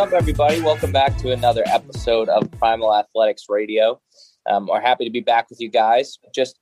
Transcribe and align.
up, 0.00 0.14
everybody? 0.14 0.62
Welcome 0.62 0.92
back 0.92 1.18
to 1.18 1.30
another 1.30 1.62
episode 1.66 2.30
of 2.30 2.50
Primal 2.52 2.96
Athletics 2.96 3.44
Radio. 3.50 4.00
Um, 4.46 4.66
we're 4.66 4.80
happy 4.80 5.04
to 5.04 5.10
be 5.10 5.20
back 5.20 5.50
with 5.50 5.60
you 5.60 5.68
guys. 5.68 6.18
Just 6.34 6.58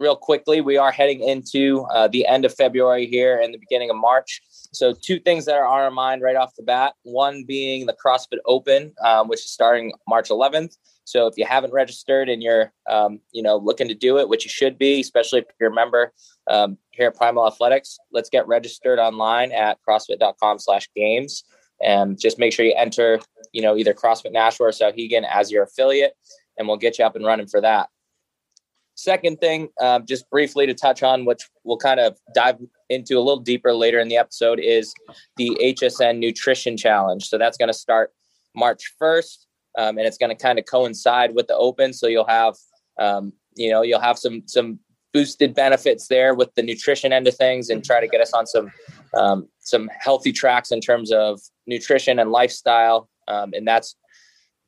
real 0.00 0.16
quickly, 0.16 0.60
we 0.60 0.76
are 0.76 0.90
heading 0.90 1.22
into 1.22 1.82
uh, 1.94 2.08
the 2.08 2.26
end 2.26 2.44
of 2.44 2.52
February 2.52 3.06
here 3.06 3.38
and 3.40 3.54
the 3.54 3.58
beginning 3.58 3.90
of 3.90 3.96
March. 3.96 4.42
So, 4.72 4.92
two 4.92 5.20
things 5.20 5.44
that 5.44 5.54
are 5.54 5.64
on 5.64 5.82
our 5.82 5.90
mind 5.92 6.22
right 6.22 6.34
off 6.34 6.56
the 6.56 6.64
bat. 6.64 6.94
One 7.04 7.44
being 7.46 7.86
the 7.86 7.94
CrossFit 8.04 8.38
Open, 8.44 8.92
um, 9.04 9.28
which 9.28 9.44
is 9.44 9.52
starting 9.52 9.92
March 10.08 10.28
11th. 10.28 10.76
So, 11.04 11.28
if 11.28 11.34
you 11.36 11.44
haven't 11.44 11.72
registered 11.72 12.28
and 12.28 12.42
you're, 12.42 12.72
um, 12.90 13.20
you 13.30 13.44
know, 13.44 13.56
looking 13.56 13.86
to 13.86 13.94
do 13.94 14.18
it, 14.18 14.28
which 14.28 14.44
you 14.44 14.50
should 14.50 14.78
be, 14.78 15.00
especially 15.00 15.38
if 15.38 15.44
you're 15.60 15.70
a 15.70 15.74
member 15.74 16.12
um, 16.48 16.76
here 16.90 17.06
at 17.06 17.14
Primal 17.14 17.46
Athletics, 17.46 17.98
let's 18.10 18.30
get 18.30 18.48
registered 18.48 18.98
online 18.98 19.52
at 19.52 19.78
CrossFit.com/games 19.88 21.44
and 21.82 22.18
just 22.18 22.38
make 22.38 22.52
sure 22.52 22.64
you 22.64 22.74
enter, 22.76 23.20
you 23.52 23.62
know, 23.62 23.76
either 23.76 23.94
CrossFit 23.94 24.32
Nashua 24.32 24.68
or 24.68 24.70
Souhegan 24.70 25.24
as 25.30 25.50
your 25.50 25.64
affiliate, 25.64 26.14
and 26.58 26.68
we'll 26.68 26.76
get 26.76 26.98
you 26.98 27.04
up 27.04 27.16
and 27.16 27.24
running 27.24 27.46
for 27.46 27.60
that. 27.60 27.88
Second 28.94 29.40
thing, 29.40 29.70
um, 29.80 30.04
just 30.04 30.28
briefly 30.28 30.66
to 30.66 30.74
touch 30.74 31.02
on, 31.02 31.24
which 31.24 31.48
we'll 31.64 31.78
kind 31.78 31.98
of 31.98 32.18
dive 32.34 32.58
into 32.90 33.16
a 33.16 33.20
little 33.20 33.38
deeper 33.38 33.72
later 33.72 33.98
in 33.98 34.08
the 34.08 34.18
episode, 34.18 34.60
is 34.60 34.92
the 35.38 35.56
HSN 35.62 36.18
Nutrition 36.18 36.76
Challenge. 36.76 37.26
So 37.26 37.38
that's 37.38 37.56
going 37.56 37.68
to 37.68 37.74
start 37.74 38.12
March 38.54 38.92
1st, 39.00 39.46
um, 39.78 39.96
and 39.96 40.06
it's 40.06 40.18
going 40.18 40.36
to 40.36 40.42
kind 40.42 40.58
of 40.58 40.66
coincide 40.66 41.34
with 41.34 41.46
the 41.46 41.56
Open. 41.56 41.94
So 41.94 42.08
you'll 42.08 42.26
have, 42.26 42.56
um, 42.98 43.32
you 43.56 43.70
know, 43.70 43.80
you'll 43.80 44.00
have 44.00 44.18
some 44.18 44.42
some 44.46 44.78
boosted 45.14 45.54
benefits 45.54 46.06
there 46.08 46.34
with 46.34 46.54
the 46.54 46.62
nutrition 46.62 47.10
end 47.10 47.26
of 47.26 47.34
things, 47.36 47.70
and 47.70 47.82
try 47.82 48.00
to 48.00 48.08
get 48.08 48.20
us 48.20 48.34
on 48.34 48.46
some 48.46 48.70
um, 49.14 49.48
some 49.60 49.90
healthy 49.98 50.32
tracks 50.32 50.72
in 50.72 50.80
terms 50.80 51.12
of 51.12 51.40
nutrition 51.66 52.18
and 52.18 52.30
lifestyle. 52.30 53.08
Um, 53.28 53.52
and 53.54 53.66
that's, 53.66 53.96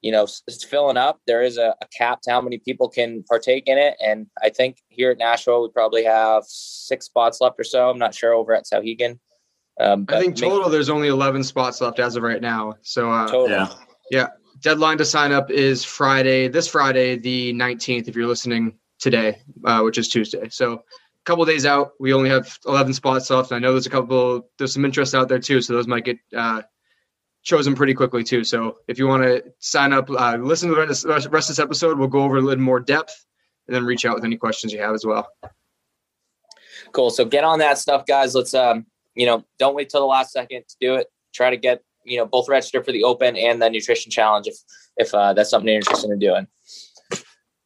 you 0.00 0.12
know, 0.12 0.24
it's 0.24 0.64
filling 0.64 0.96
up. 0.96 1.20
There 1.26 1.42
is 1.42 1.58
a, 1.58 1.74
a, 1.80 1.86
cap 1.96 2.20
to 2.22 2.30
how 2.30 2.40
many 2.40 2.58
people 2.58 2.88
can 2.88 3.24
partake 3.28 3.64
in 3.66 3.78
it. 3.78 3.94
And 4.04 4.26
I 4.42 4.50
think 4.50 4.78
here 4.88 5.10
at 5.10 5.18
Nashua, 5.18 5.62
we 5.62 5.68
probably 5.68 6.04
have 6.04 6.44
six 6.46 7.06
spots 7.06 7.40
left 7.40 7.58
or 7.58 7.64
so. 7.64 7.88
I'm 7.88 7.98
not 7.98 8.14
sure 8.14 8.32
over 8.32 8.54
at 8.54 8.64
Souhegan. 8.64 9.18
Um, 9.80 10.04
I 10.08 10.20
think 10.20 10.36
total 10.36 10.68
there's 10.68 10.90
only 10.90 11.08
11 11.08 11.44
spots 11.44 11.80
left 11.80 11.98
as 11.98 12.16
of 12.16 12.22
right 12.22 12.42
now. 12.42 12.74
So, 12.82 13.10
uh, 13.10 13.26
total. 13.28 13.50
yeah. 13.50 13.68
Yeah. 14.10 14.28
Deadline 14.60 14.98
to 14.98 15.04
sign 15.04 15.32
up 15.32 15.50
is 15.50 15.84
Friday, 15.84 16.46
this 16.48 16.68
Friday, 16.68 17.16
the 17.16 17.52
19th, 17.54 18.06
if 18.06 18.14
you're 18.14 18.26
listening 18.26 18.78
today, 19.00 19.40
uh, 19.64 19.80
which 19.80 19.98
is 19.98 20.08
Tuesday. 20.08 20.48
So 20.50 20.82
couple 21.24 21.44
days 21.44 21.66
out. 21.66 21.92
We 22.00 22.12
only 22.12 22.30
have 22.30 22.58
11 22.66 22.94
spots 22.94 23.30
left. 23.30 23.52
I 23.52 23.58
know 23.58 23.72
there's 23.72 23.86
a 23.86 23.90
couple, 23.90 24.48
there's 24.58 24.74
some 24.74 24.84
interest 24.84 25.14
out 25.14 25.28
there 25.28 25.38
too. 25.38 25.60
So 25.60 25.74
those 25.74 25.86
might 25.86 26.04
get 26.04 26.18
uh, 26.36 26.62
chosen 27.42 27.74
pretty 27.74 27.94
quickly 27.94 28.24
too. 28.24 28.44
So 28.44 28.78
if 28.88 28.98
you 28.98 29.06
want 29.06 29.22
to 29.22 29.44
sign 29.58 29.92
up, 29.92 30.10
uh, 30.10 30.36
listen 30.40 30.68
to 30.68 30.74
the 30.74 30.80
rest, 30.80 31.04
of 31.04 31.30
this 31.30 31.58
episode, 31.58 31.98
we'll 31.98 32.08
go 32.08 32.22
over 32.22 32.36
a 32.36 32.40
little 32.40 32.62
more 32.62 32.80
depth 32.80 33.24
and 33.66 33.74
then 33.74 33.84
reach 33.84 34.04
out 34.04 34.14
with 34.14 34.24
any 34.24 34.36
questions 34.36 34.72
you 34.72 34.80
have 34.80 34.94
as 34.94 35.04
well. 35.06 35.28
Cool. 36.92 37.10
So 37.10 37.24
get 37.24 37.44
on 37.44 37.60
that 37.60 37.78
stuff, 37.78 38.04
guys. 38.06 38.34
Let's, 38.34 38.54
um, 38.54 38.86
you 39.14 39.26
know, 39.26 39.44
don't 39.58 39.74
wait 39.74 39.88
till 39.88 40.00
the 40.00 40.06
last 40.06 40.32
second 40.32 40.64
to 40.68 40.76
do 40.80 40.94
it. 40.96 41.06
Try 41.32 41.50
to 41.50 41.56
get, 41.56 41.82
you 42.04 42.18
know, 42.18 42.26
both 42.26 42.48
register 42.48 42.82
for 42.82 42.92
the 42.92 43.04
open 43.04 43.36
and 43.36 43.62
the 43.62 43.70
nutrition 43.70 44.10
challenge 44.10 44.48
if, 44.48 44.56
if 44.96 45.14
uh, 45.14 45.32
that's 45.32 45.50
something 45.50 45.68
you're 45.68 45.76
interested 45.76 46.10
in 46.10 46.18
doing 46.18 46.46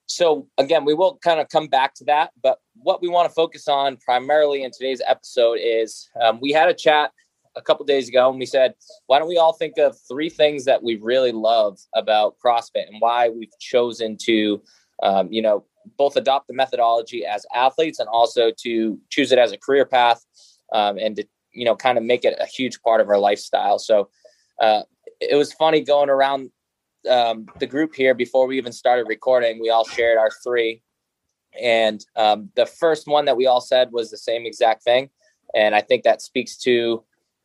so 0.07 0.49
again, 0.57 0.85
we 0.85 0.95
will 0.95 1.19
kind 1.23 1.41
of 1.41 1.49
come 1.49 1.69
back 1.69 1.95
to 1.95 2.05
that, 2.05 2.31
but 2.43 2.59
what 2.83 3.03
we 3.03 3.09
want 3.09 3.29
to 3.29 3.35
focus 3.35 3.69
on 3.69 3.97
primarily 3.97 4.63
in 4.63 4.71
today's 4.71 5.03
episode 5.07 5.59
is 5.63 6.09
um, 6.21 6.39
we 6.41 6.53
had 6.53 6.69
a 6.69 6.75
chat 6.75 7.13
a 7.57 7.63
couple 7.63 7.85
days 7.87 8.09
ago 8.09 8.29
and 8.29 8.39
we 8.39 8.47
said, 8.47 8.75
why 9.07 9.19
don't 9.19 9.29
we 9.29 9.39
all 9.39 9.53
think 9.53 9.79
of 9.79 9.97
three 10.09 10.29
things 10.29 10.65
that 10.67 10.83
we 10.83 10.97
really 10.97 11.33
love 11.33 11.79
about 11.95 12.37
CrossFit 12.45 12.87
and 12.89 12.97
why 13.01 13.29
we've 13.29 13.59
chosen 13.59 14.17
to, 14.23 14.63
um, 15.03 15.33
you 15.33 15.43
know, 15.43 15.65
both 15.97 16.17
adopt 16.17 16.49
the 16.49 16.55
methodology 16.55 17.25
as 17.25 17.47
athletes 17.55 17.99
and 17.99 18.09
also 18.09 18.53
to 18.59 18.99
choose 19.09 19.33
it 19.33 19.39
as 19.39 19.53
a 19.53 19.59
career 19.59 19.87
path 19.87 20.25
um, 20.73 20.99
and 20.99 21.17
to, 21.17 21.25
you 21.53 21.65
know, 21.65 21.75
kind 21.77 21.97
of 21.97 22.05
make 22.05 22.25
it 22.25 22.37
a 22.41 22.47
huge 22.47 22.81
part 22.83 23.01
of 23.01 23.09
our 23.09 23.19
lifestyle. 23.19 23.79
So 23.79 24.11
uh, 24.61 24.83
it 25.21 25.37
was 25.37 25.53
funny 25.53 25.81
going 25.81 26.11
around 26.11 26.51
um, 27.09 27.47
the 27.59 27.67
group 27.67 27.95
here 27.95 28.15
before 28.15 28.47
we 28.47 28.59
even 28.59 28.73
started 28.73 29.07
recording. 29.09 29.61
We 29.61 29.71
all 29.71 29.87
shared 29.87 30.19
our 30.19 30.31
three, 30.45 30.83
and 31.63 32.05
um, 32.17 32.51
the 32.57 32.67
first 32.67 33.07
one 33.07 33.25
that 33.27 33.37
we 33.37 33.47
all 33.47 33.61
said 33.61 33.93
was 33.93 34.11
the 34.11 34.17
same 34.17 34.47
exact 34.47 34.83
thing, 34.83 35.11
and 35.55 35.75
I 35.75 35.81
think 35.81 36.05
that 36.05 36.23
speaks 36.23 36.57
to 36.59 37.05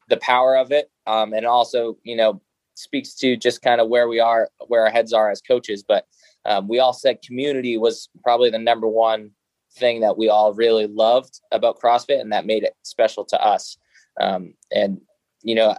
the 0.09 0.17
power 0.17 0.57
of 0.57 0.72
it, 0.72 0.89
um, 1.07 1.33
and 1.33 1.45
also 1.45 1.97
you 2.03 2.16
know 2.16 2.41
speaks 2.75 3.13
to 3.16 3.35
just 3.38 3.61
kind 3.61 3.81
of 3.81 3.89
where 3.89 4.07
we 4.07 4.19
are, 4.19 4.50
where 4.67 4.85
our 4.85 4.91
heads 4.91 5.13
are 5.13 5.29
as 5.29 5.41
coaches. 5.41 5.83
But 5.88 6.05
um, 6.45 6.67
we 6.67 6.79
all 6.79 6.94
said 6.94 7.21
community 7.21 7.77
was 7.77 8.09
probably 8.23 8.50
the 8.50 8.59
number 8.59 8.88
one 8.88 9.31
thing 9.73 10.01
that 10.01 10.17
we 10.17 10.29
all 10.29 10.53
really 10.53 10.88
loved 10.88 11.39
about 11.51 11.79
CrossFit, 11.79 12.21
and 12.21 12.31
that 12.31 12.45
made 12.45 12.63
it 12.63 12.75
special 12.83 13.25
to 13.25 13.41
us. 13.41 13.77
Um, 14.19 14.53
and 14.71 15.00
you 15.44 15.55
know, 15.55 15.75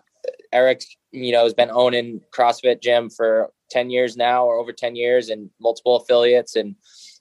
Eric, 0.52 0.82
you 1.12 1.32
know, 1.32 1.44
has 1.44 1.54
been 1.54 1.70
owning 1.70 2.20
CrossFit 2.34 2.82
gym 2.82 3.10
for 3.10 3.50
10 3.70 3.90
years 3.90 4.16
now 4.16 4.44
or 4.44 4.56
over 4.56 4.72
10 4.72 4.94
years 4.94 5.30
and 5.30 5.50
multiple 5.60 5.96
affiliates. 5.96 6.56
And 6.56 6.76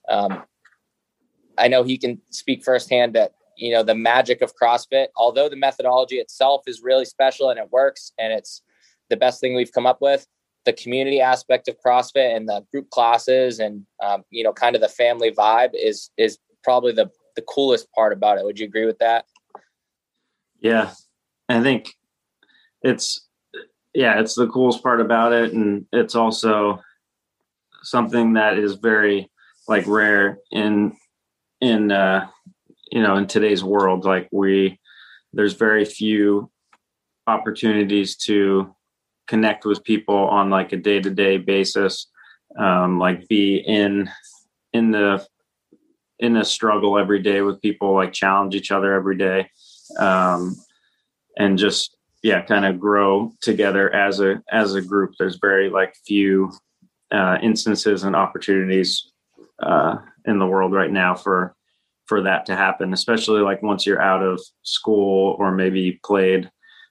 um, 0.09 0.43
I 1.61 1.67
know 1.67 1.83
he 1.83 1.97
can 1.97 2.19
speak 2.31 2.63
firsthand 2.63 3.13
that, 3.13 3.33
you 3.55 3.71
know, 3.71 3.83
the 3.83 3.95
magic 3.95 4.41
of 4.41 4.53
CrossFit, 4.55 5.07
although 5.15 5.47
the 5.47 5.55
methodology 5.55 6.17
itself 6.17 6.63
is 6.67 6.81
really 6.81 7.05
special 7.05 7.49
and 7.49 7.59
it 7.59 7.71
works 7.71 8.11
and 8.19 8.33
it's 8.33 8.61
the 9.09 9.17
best 9.17 9.39
thing 9.39 9.55
we've 9.55 9.71
come 9.71 9.85
up 9.85 10.01
with, 10.01 10.25
the 10.65 10.73
community 10.73 11.21
aspect 11.21 11.67
of 11.67 11.75
CrossFit 11.85 12.35
and 12.35 12.49
the 12.49 12.65
group 12.71 12.89
classes 12.89 13.59
and, 13.59 13.85
um, 14.03 14.23
you 14.29 14.43
know, 14.43 14.53
kind 14.53 14.75
of 14.75 14.81
the 14.81 14.89
family 14.89 15.31
vibe 15.31 15.71
is, 15.73 16.09
is 16.17 16.37
probably 16.63 16.91
the, 16.91 17.09
the 17.35 17.41
coolest 17.43 17.91
part 17.93 18.11
about 18.11 18.37
it. 18.37 18.45
Would 18.45 18.59
you 18.59 18.65
agree 18.65 18.85
with 18.85 18.99
that? 18.99 19.25
Yeah. 20.59 20.91
I 21.49 21.61
think 21.61 21.93
it's 22.81 23.27
yeah, 23.93 24.19
it's 24.19 24.35
the 24.35 24.47
coolest 24.47 24.81
part 24.81 25.01
about 25.01 25.33
it, 25.33 25.53
and 25.53 25.85
it's 25.91 26.15
also 26.15 26.81
something 27.83 28.33
that 28.33 28.57
is 28.57 28.75
very 28.75 29.29
like 29.67 29.85
rare 29.87 30.39
in 30.51 30.95
in 31.61 31.91
uh, 31.91 32.27
you 32.91 33.01
know 33.01 33.15
in 33.15 33.27
today's 33.27 33.63
world. 33.63 34.05
Like 34.05 34.27
we, 34.31 34.79
there's 35.33 35.53
very 35.53 35.85
few 35.85 36.51
opportunities 37.27 38.17
to 38.17 38.75
connect 39.27 39.65
with 39.65 39.83
people 39.83 40.15
on 40.15 40.49
like 40.49 40.73
a 40.73 40.77
day 40.77 40.99
to 40.99 41.09
day 41.09 41.37
basis, 41.37 42.07
um, 42.57 42.99
like 42.99 43.27
be 43.27 43.57
in 43.57 44.09
in 44.73 44.91
the 44.91 45.25
in 46.19 46.37
a 46.37 46.45
struggle 46.45 46.99
every 46.99 47.21
day 47.21 47.41
with 47.41 47.61
people, 47.61 47.93
like 47.93 48.13
challenge 48.13 48.55
each 48.55 48.71
other 48.71 48.93
every 48.93 49.17
day, 49.17 49.49
um, 49.97 50.55
and 51.37 51.57
just 51.57 51.95
yeah 52.23 52.41
kind 52.41 52.65
of 52.65 52.79
grow 52.79 53.31
together 53.41 53.93
as 53.93 54.19
a 54.19 54.41
as 54.51 54.75
a 54.75 54.81
group 54.81 55.11
there's 55.17 55.37
very 55.41 55.69
like 55.69 55.95
few 56.05 56.51
uh, 57.11 57.37
instances 57.41 58.03
and 58.03 58.15
opportunities 58.15 59.10
uh, 59.61 59.97
in 60.25 60.39
the 60.39 60.47
world 60.47 60.73
right 60.73 60.91
now 60.91 61.15
for 61.15 61.55
for 62.07 62.21
that 62.23 62.45
to 62.45 62.55
happen 62.55 62.93
especially 62.93 63.41
like 63.41 63.61
once 63.61 63.85
you're 63.85 64.01
out 64.01 64.23
of 64.23 64.41
school 64.63 65.35
or 65.39 65.51
maybe 65.51 65.99
played 66.03 66.49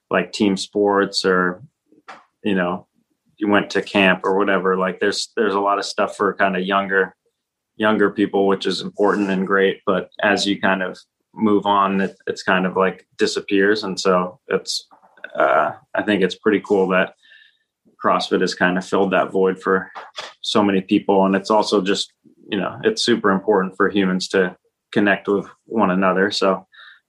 like 0.09 0.31
team 0.31 0.57
sports 0.57 1.25
or 1.25 1.61
you 2.43 2.55
know 2.55 2.87
you 3.37 3.47
went 3.47 3.69
to 3.69 3.81
camp 3.81 4.21
or 4.23 4.37
whatever 4.37 4.77
like 4.77 4.99
there's 4.99 5.31
there's 5.35 5.53
a 5.53 5.59
lot 5.59 5.77
of 5.77 5.85
stuff 5.85 6.15
for 6.15 6.33
kind 6.33 6.55
of 6.55 6.63
younger 6.63 7.15
younger 7.75 8.09
people 8.09 8.47
which 8.47 8.65
is 8.65 8.81
important 8.81 9.29
and 9.29 9.47
great 9.47 9.81
but 9.85 10.09
as 10.21 10.45
you 10.45 10.59
kind 10.59 10.81
of 10.81 10.97
move 11.33 11.65
on 11.65 12.01
it, 12.01 12.17
it's 12.27 12.43
kind 12.43 12.65
of 12.65 12.75
like 12.75 13.07
disappears 13.17 13.83
and 13.83 13.99
so 13.99 14.39
it's 14.47 14.87
uh, 15.35 15.71
I 15.93 16.03
think 16.03 16.23
it's 16.23 16.35
pretty 16.35 16.61
cool 16.61 16.87
that 16.89 17.15
CrossFit 18.03 18.41
has 18.41 18.55
kind 18.55 18.77
of 18.77 18.85
filled 18.85 19.11
that 19.11 19.31
void 19.31 19.61
for 19.61 19.91
so 20.41 20.63
many 20.63 20.81
people. 20.81 21.25
And 21.25 21.35
it's 21.35 21.51
also 21.51 21.81
just, 21.81 22.13
you 22.51 22.59
know, 22.59 22.79
it's 22.83 23.03
super 23.03 23.31
important 23.31 23.77
for 23.77 23.89
humans 23.89 24.27
to 24.29 24.55
connect 24.91 25.27
with 25.29 25.47
one 25.65 25.89
another. 25.89 26.29
So 26.31 26.67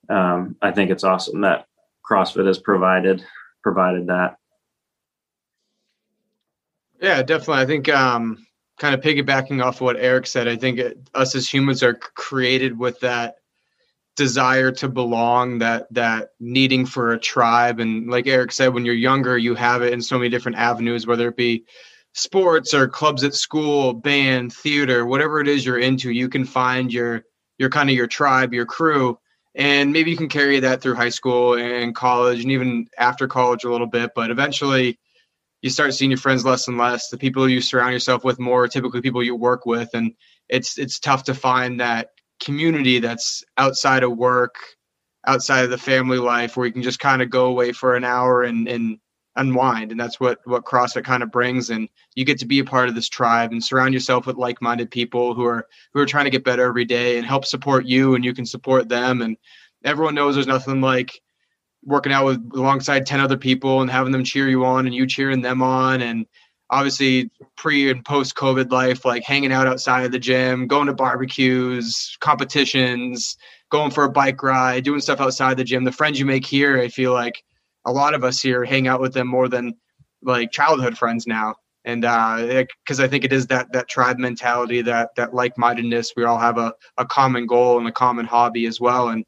um, 0.08 0.56
I 0.62 0.70
think 0.70 0.90
it's 0.90 1.04
awesome 1.04 1.40
that 1.40 1.66
CrossFit 2.08 2.46
has 2.46 2.58
provided 2.58 3.24
provided 3.62 4.06
that. 4.06 4.36
Yeah, 7.00 7.22
definitely. 7.22 7.62
I 7.62 7.66
think 7.66 7.88
um, 7.88 8.46
kind 8.78 8.94
of 8.94 9.00
piggybacking 9.00 9.62
off 9.62 9.80
what 9.80 9.96
Eric 9.96 10.26
said, 10.26 10.46
I 10.46 10.56
think 10.56 10.78
it, 10.78 10.98
us 11.14 11.34
as 11.34 11.52
humans 11.52 11.82
are 11.82 11.94
created 11.94 12.78
with 12.78 13.00
that 13.00 13.36
desire 14.14 14.70
to 14.70 14.88
belong 14.88 15.58
that 15.58 15.92
that 15.92 16.30
needing 16.38 16.84
for 16.84 17.12
a 17.12 17.18
tribe 17.18 17.80
and 17.80 18.10
like 18.10 18.26
eric 18.26 18.52
said 18.52 18.74
when 18.74 18.84
you're 18.84 18.94
younger 18.94 19.38
you 19.38 19.54
have 19.54 19.80
it 19.80 19.90
in 19.90 20.02
so 20.02 20.18
many 20.18 20.28
different 20.28 20.58
avenues 20.58 21.06
whether 21.06 21.28
it 21.28 21.36
be 21.36 21.64
sports 22.14 22.75
or 22.75 22.88
clubs 22.88 23.25
at 23.25 23.35
school 23.35 23.94
band 23.94 24.53
theater 24.53 25.06
whatever 25.06 25.41
it 25.41 25.49
is 25.49 25.64
you're 25.64 25.79
into 25.79 26.11
you 26.11 26.29
can 26.29 26.44
find 26.44 26.93
your 26.93 27.25
your 27.59 27.70
kind 27.70 27.88
of 27.88 27.97
your 27.97 28.06
tribe 28.06 28.53
your 28.53 28.67
crew 28.67 29.19
and 29.55 29.93
maybe 29.93 30.11
you 30.11 30.17
can 30.17 30.29
carry 30.29 30.61
that 30.61 30.82
through 30.82 30.94
high 30.94 31.09
school 31.09 31.55
and 31.55 31.94
college 31.94 32.43
and 32.43 32.53
even 32.53 32.87
after 32.99 33.26
college 33.26 33.64
a 33.64 33.70
little 33.70 33.87
bit 33.87 34.11
but 34.14 34.31
eventually 34.31 34.99
you 35.62 35.70
start 35.70 35.94
seeing 35.94 36.11
your 36.11 36.19
friends 36.19 36.44
less 36.44 36.69
and 36.69 36.76
less. 36.76 37.09
The 37.09 37.17
people 37.17 37.49
you 37.49 37.61
surround 37.61 37.93
yourself 37.93 38.25
with 38.25 38.38
more, 38.41 38.67
typically 38.69 39.00
people 39.00 39.23
you 39.23 39.37
work 39.37 39.64
with, 39.64 39.91
and 39.94 40.12
it's 40.49 40.76
it's 40.76 40.99
tough 40.99 41.25
to 41.25 41.35
find 41.35 41.81
that 41.81 42.09
community 42.43 42.99
that's 42.99 43.44
outside 43.56 44.03
of 44.03 44.17
work, 44.17 44.56
outside 45.25 45.64
of 45.64 45.70
the 45.70 45.79
family 45.79 46.19
life, 46.19 46.56
where 46.56 46.67
you 46.67 46.73
can 46.73 46.82
just 46.82 46.99
kind 46.99 47.23
of 47.23 47.31
go 47.31 47.47
away 47.47 47.73
for 47.73 47.94
an 47.94 48.05
hour 48.05 48.43
and 48.43 48.67
and 48.69 48.99
unwind 49.37 49.90
and 49.90 49.99
that's 49.99 50.20
what 50.20 50.40
what 50.44 50.64
crossfit 50.64 51.05
kind 51.05 51.23
of 51.23 51.31
brings 51.31 51.70
and 51.70 51.88
you 52.14 52.25
get 52.25 52.38
to 52.38 52.46
be 52.46 52.58
a 52.58 52.64
part 52.64 52.88
of 52.88 52.94
this 52.94 53.08
tribe 53.08 53.50
and 53.50 53.64
surround 53.64 53.94
yourself 53.94 54.26
with 54.26 54.37
like-minded 54.37 54.90
people 54.90 55.34
who 55.34 55.44
are 55.44 55.67
who 55.93 56.00
are 56.00 56.06
trying 56.06 56.25
to 56.26 56.31
get 56.31 56.44
better 56.44 56.64
every 56.64 56.84
day 56.84 57.17
and 57.17 57.26
help 57.26 57.46
support 57.46 57.87
you 57.87 58.14
and 58.14 58.25
you 58.25 58.34
can 58.34 58.44
support 58.44 58.90
them 58.90 59.23
and 59.23 59.38
everyone 59.84 60.14
knows 60.14 60.34
there's 60.34 60.46
nothing 60.46 60.82
like 60.82 61.19
working 61.82 62.12
out 62.12 62.26
with 62.26 62.50
alongside 62.55 63.06
10 63.06 63.20
other 63.20 63.38
people 63.38 63.81
and 63.81 63.90
having 63.90 64.12
them 64.12 64.23
cheer 64.23 64.49
you 64.49 64.67
on 64.67 64.87
and 64.87 64.94
you 64.94 65.06
cheering 65.06 65.40
them 65.40 65.62
on 65.62 66.02
and 66.02 66.26
obviously 66.69 67.31
pre 67.56 67.90
and 67.90 68.05
post 68.05 68.35
covid 68.35 68.70
life 68.70 69.06
like 69.06 69.25
hanging 69.25 69.52
out 69.52 69.67
outside 69.67 70.05
of 70.05 70.12
the 70.12 70.19
gym 70.19 70.67
going 70.67 70.87
to 70.87 70.93
barbecues 70.93 72.19
competitions 72.20 73.38
going 73.70 73.90
for 73.90 74.05
a 74.05 74.11
bike 74.11 74.43
ride 74.43 74.85
doing 74.85 75.00
stuff 75.00 75.20
outside 75.20 75.56
the 75.56 75.64
gym 75.64 75.85
the 75.85 75.90
friends 75.93 76.19
you 76.20 76.26
make 76.26 76.44
here 76.44 76.78
i 76.78 76.88
feel 76.88 77.14
like 77.14 77.43
a 77.84 77.93
lot 77.93 78.14
of 78.14 78.25
us 78.25 78.40
here 78.40 78.64
hang 78.64 78.87
out 78.87 79.00
with 79.00 79.12
them 79.12 79.26
more 79.26 79.49
than 79.49 79.75
like 80.23 80.52
childhood 80.52 80.96
friends 80.96 81.26
now 81.26 81.55
and 81.84 82.02
because 82.02 83.00
uh, 83.00 83.05
I 83.05 83.08
think 83.08 83.25
it 83.25 83.32
is 83.32 83.49
that 83.49 83.73
that 83.73 83.88
tribe 83.88 84.19
mentality, 84.19 84.82
that 84.82 85.11
that 85.17 85.34
like 85.34 85.58
mindedness. 85.58 86.12
We 86.17 86.25
all 86.25 86.38
have 86.38 86.58
a, 86.58 86.75
a 86.96 87.05
common 87.05 87.46
goal 87.46 87.79
and 87.79 87.88
a 87.88 87.93
common 87.93 88.26
hobby 88.26 88.67
as 88.67 88.81
well, 88.81 89.08
and 89.08 89.25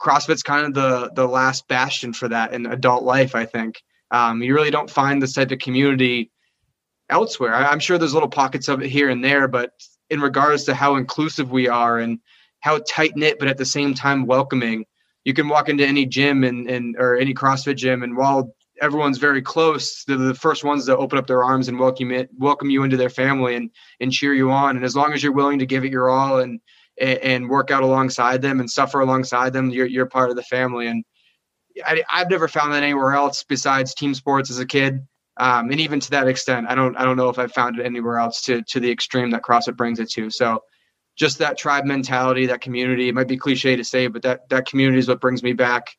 CrossFit's 0.00 0.42
kind 0.42 0.66
of 0.66 0.74
the 0.74 1.12
the 1.14 1.28
last 1.28 1.68
bastion 1.68 2.12
for 2.12 2.28
that 2.28 2.52
in 2.52 2.66
adult 2.66 3.04
life. 3.04 3.34
I 3.34 3.44
think 3.44 3.80
um, 4.10 4.42
you 4.42 4.54
really 4.54 4.70
don't 4.70 4.90
find 4.90 5.22
this 5.22 5.34
type 5.34 5.52
of 5.52 5.60
community 5.60 6.32
elsewhere. 7.08 7.54
I, 7.54 7.66
I'm 7.66 7.80
sure 7.80 7.96
there's 7.96 8.14
little 8.14 8.28
pockets 8.28 8.68
of 8.68 8.82
it 8.82 8.88
here 8.88 9.08
and 9.08 9.24
there, 9.24 9.46
but 9.46 9.70
in 10.10 10.20
regards 10.20 10.64
to 10.64 10.74
how 10.74 10.96
inclusive 10.96 11.50
we 11.50 11.68
are 11.68 11.98
and 11.98 12.18
how 12.60 12.80
tight 12.88 13.12
knit, 13.14 13.38
but 13.38 13.48
at 13.48 13.56
the 13.56 13.64
same 13.64 13.94
time 13.94 14.26
welcoming 14.26 14.84
you 15.24 15.34
can 15.34 15.48
walk 15.48 15.68
into 15.68 15.86
any 15.86 16.06
gym 16.06 16.44
and, 16.44 16.68
and 16.68 16.96
or 16.98 17.16
any 17.16 17.34
CrossFit 17.34 17.76
gym, 17.76 18.02
and 18.02 18.16
while 18.16 18.54
everyone's 18.80 19.18
very 19.18 19.42
close, 19.42 20.04
they're 20.04 20.16
the 20.16 20.34
first 20.34 20.64
ones 20.64 20.86
to 20.86 20.96
open 20.96 21.18
up 21.18 21.26
their 21.26 21.44
arms 21.44 21.68
and 21.68 21.78
welcome 21.78 22.10
it, 22.10 22.28
welcome 22.36 22.70
you 22.70 22.82
into 22.82 22.96
their 22.96 23.10
family 23.10 23.56
and 23.56 23.70
and 24.00 24.12
cheer 24.12 24.34
you 24.34 24.50
on. 24.50 24.76
And 24.76 24.84
as 24.84 24.96
long 24.96 25.12
as 25.12 25.22
you're 25.22 25.32
willing 25.32 25.58
to 25.60 25.66
give 25.66 25.84
it 25.84 25.92
your 25.92 26.10
all 26.10 26.38
and 26.40 26.60
and 27.00 27.48
work 27.48 27.70
out 27.70 27.82
alongside 27.82 28.42
them 28.42 28.60
and 28.60 28.70
suffer 28.70 29.00
alongside 29.00 29.52
them, 29.52 29.70
you're 29.70 29.86
you're 29.86 30.06
part 30.06 30.30
of 30.30 30.36
the 30.36 30.42
family. 30.42 30.86
And 30.86 31.04
I, 31.84 32.02
have 32.08 32.30
never 32.30 32.48
found 32.48 32.72
that 32.72 32.82
anywhere 32.82 33.14
else 33.14 33.44
besides 33.48 33.94
team 33.94 34.14
sports 34.14 34.50
as 34.50 34.58
a 34.58 34.66
kid. 34.66 35.00
Um, 35.36 35.70
and 35.70 35.80
even 35.80 35.98
to 35.98 36.10
that 36.10 36.28
extent, 36.28 36.66
I 36.68 36.74
don't 36.74 36.96
I 36.96 37.04
don't 37.04 37.16
know 37.16 37.28
if 37.28 37.38
I've 37.38 37.52
found 37.52 37.78
it 37.78 37.86
anywhere 37.86 38.18
else 38.18 38.42
to 38.42 38.62
to 38.68 38.80
the 38.80 38.90
extreme 38.90 39.30
that 39.30 39.42
CrossFit 39.42 39.76
brings 39.76 39.98
it 39.98 40.10
to. 40.12 40.30
So 40.30 40.62
just 41.16 41.38
that 41.38 41.56
tribe 41.56 41.84
mentality, 41.84 42.46
that 42.46 42.60
community. 42.60 43.08
It 43.08 43.14
might 43.14 43.28
be 43.28 43.36
cliche 43.36 43.76
to 43.76 43.84
say, 43.84 44.06
but 44.08 44.22
that 44.22 44.48
that 44.48 44.66
community 44.66 44.98
is 44.98 45.08
what 45.08 45.20
brings 45.20 45.42
me 45.42 45.52
back. 45.52 45.96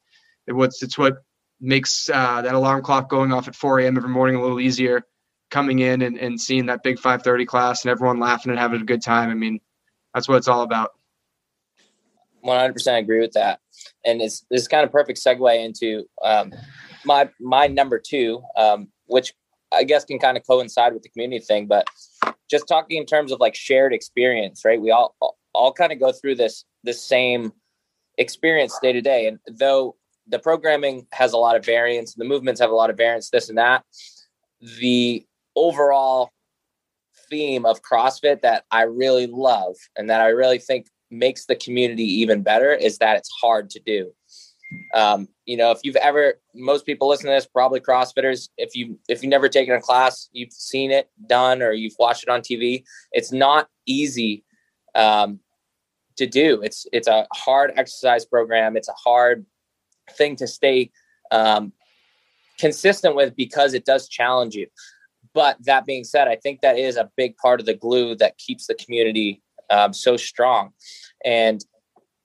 It 0.48 0.54
what's 0.54 0.84
it's 0.84 0.98
what 0.98 1.18
makes 1.62 2.10
uh, 2.10 2.42
that 2.42 2.54
alarm 2.54 2.84
clock 2.84 3.10
going 3.10 3.32
off 3.32 3.48
at 3.48 3.56
4 3.56 3.80
a.m. 3.80 3.98
every 3.98 4.10
morning 4.10 4.36
a 4.36 4.42
little 4.42 4.60
easier. 4.60 5.04
Coming 5.52 5.80
in 5.80 6.02
and, 6.02 6.18
and 6.18 6.42
seeing 6.42 6.66
that 6.66 6.84
big 6.84 6.98
5:30 6.98 7.46
class 7.46 7.86
and 7.86 7.92
everyone 7.92 8.20
laughing 8.20 8.50
and 8.50 8.60
having 8.60 8.82
a 8.82 8.86
good 8.86 9.02
time. 9.02 9.30
I 9.30 9.36
mean, 9.36 9.60
that's 10.14 10.28
what 10.28 10.38
it's 10.38 10.48
all 10.48 10.64
about. 10.64 10.92
100% 12.44 13.00
agree 13.00 13.20
with 13.20 13.34
that, 13.34 13.60
and 14.04 14.22
it's 14.22 14.46
this 14.50 14.62
is 14.62 14.68
kind 14.68 14.84
of 14.84 14.92
perfect 14.92 15.20
segue 15.24 15.64
into 15.64 16.06
um, 16.24 16.52
my 17.06 17.30
my 17.40 17.68
number 17.68 18.00
two, 18.00 18.44
um, 18.58 18.90
which 19.06 19.34
I 19.72 19.84
guess 19.84 20.06
can 20.06 20.20
kind 20.20 20.38
of 20.38 20.46
coincide 20.46 20.94
with 20.94 21.04
the 21.04 21.10
community 21.10 21.44
thing, 21.44 21.68
but 21.68 21.88
just 22.50 22.68
talking 22.68 22.98
in 22.98 23.06
terms 23.06 23.32
of 23.32 23.40
like 23.40 23.56
shared 23.56 23.94
experience, 23.94 24.64
right? 24.66 24.82
We 24.82 24.92
all 24.92 25.16
all 25.54 25.74
kind 25.74 25.92
of 25.92 26.00
go 26.00 26.12
through 26.12 26.36
this 26.36 26.66
this 26.84 27.02
same 27.02 27.54
experience 28.18 28.78
day 28.82 28.94
to 28.94 29.02
day, 29.02 29.28
and 29.28 29.40
though 29.48 29.96
the 30.28 30.40
programming 30.40 31.08
has 31.12 31.34
a 31.34 31.38
lot 31.38 31.56
of 31.56 31.66
variance, 31.66 32.16
the 32.16 32.26
movements 32.26 32.60
have 32.60 32.72
a 32.72 32.76
lot 32.76 32.90
of 32.90 32.98
variance, 32.98 33.30
this 33.30 33.50
and 33.50 33.58
that. 33.58 33.84
The 34.80 35.26
overall 35.56 36.32
theme 37.30 37.66
of 37.66 37.82
CrossFit 37.82 38.42
that 38.42 38.66
I 38.72 38.84
really 38.84 39.28
love 39.28 39.76
and 39.96 40.10
that 40.10 40.22
I 40.22 40.28
really 40.30 40.60
think 40.60 40.88
makes 41.12 41.46
the 41.46 41.56
community 41.56 42.04
even 42.04 42.42
better 42.42 42.72
is 42.74 42.98
that 42.98 43.18
it's 43.18 43.30
hard 43.42 43.70
to 43.72 43.80
do. 43.80 44.12
Um, 44.94 45.28
you 45.46 45.58
know, 45.58 45.72
if 45.72 45.80
you've 45.84 45.96
ever, 45.98 46.36
most 46.54 46.86
people 46.86 47.08
listen 47.08 47.28
to 47.28 47.32
this, 47.32 47.46
probably 47.46 47.80
CrossFitters. 47.80 48.50
If 48.58 48.76
you 48.76 49.00
if 49.08 49.22
you've 49.22 49.30
never 49.30 49.50
taken 49.50 49.76
a 49.76 49.82
class, 49.82 50.30
you've 50.32 50.54
seen 50.54 50.92
it 50.92 51.10
done 51.28 51.62
or 51.62 51.72
you've 51.72 51.96
watched 52.00 52.24
it 52.24 52.30
on 52.30 52.42
TV. 52.42 52.84
It's 53.12 53.32
not 53.32 53.68
easy 53.86 54.44
um, 54.96 55.40
to 56.18 56.26
do. 56.26 56.62
It's 56.62 56.88
it's 56.92 57.08
a 57.08 57.28
hard 57.34 57.74
exercise 57.76 58.26
program. 58.26 58.78
It's 58.78 58.90
a 58.90 58.94
hard 58.94 59.46
thing 60.12 60.36
to 60.38 60.48
stay 60.48 60.92
um, 61.32 61.74
consistent 62.60 63.16
with 63.16 63.36
because 63.36 63.74
it 63.74 63.86
does 63.86 64.08
challenge 64.08 64.56
you. 64.56 64.68
But 65.34 65.58
that 65.66 65.86
being 65.86 66.06
said, 66.06 66.28
I 66.28 66.38
think 66.38 66.62
that 66.62 66.80
is 66.80 66.96
a 66.96 67.12
big 67.18 67.36
part 67.38 67.60
of 67.60 67.66
the 67.66 67.74
glue 67.74 68.16
that 68.16 68.38
keeps 68.38 68.68
the 68.68 68.76
community 68.76 69.42
um, 69.70 69.92
so 69.92 70.16
strong. 70.16 70.72
And 71.26 71.64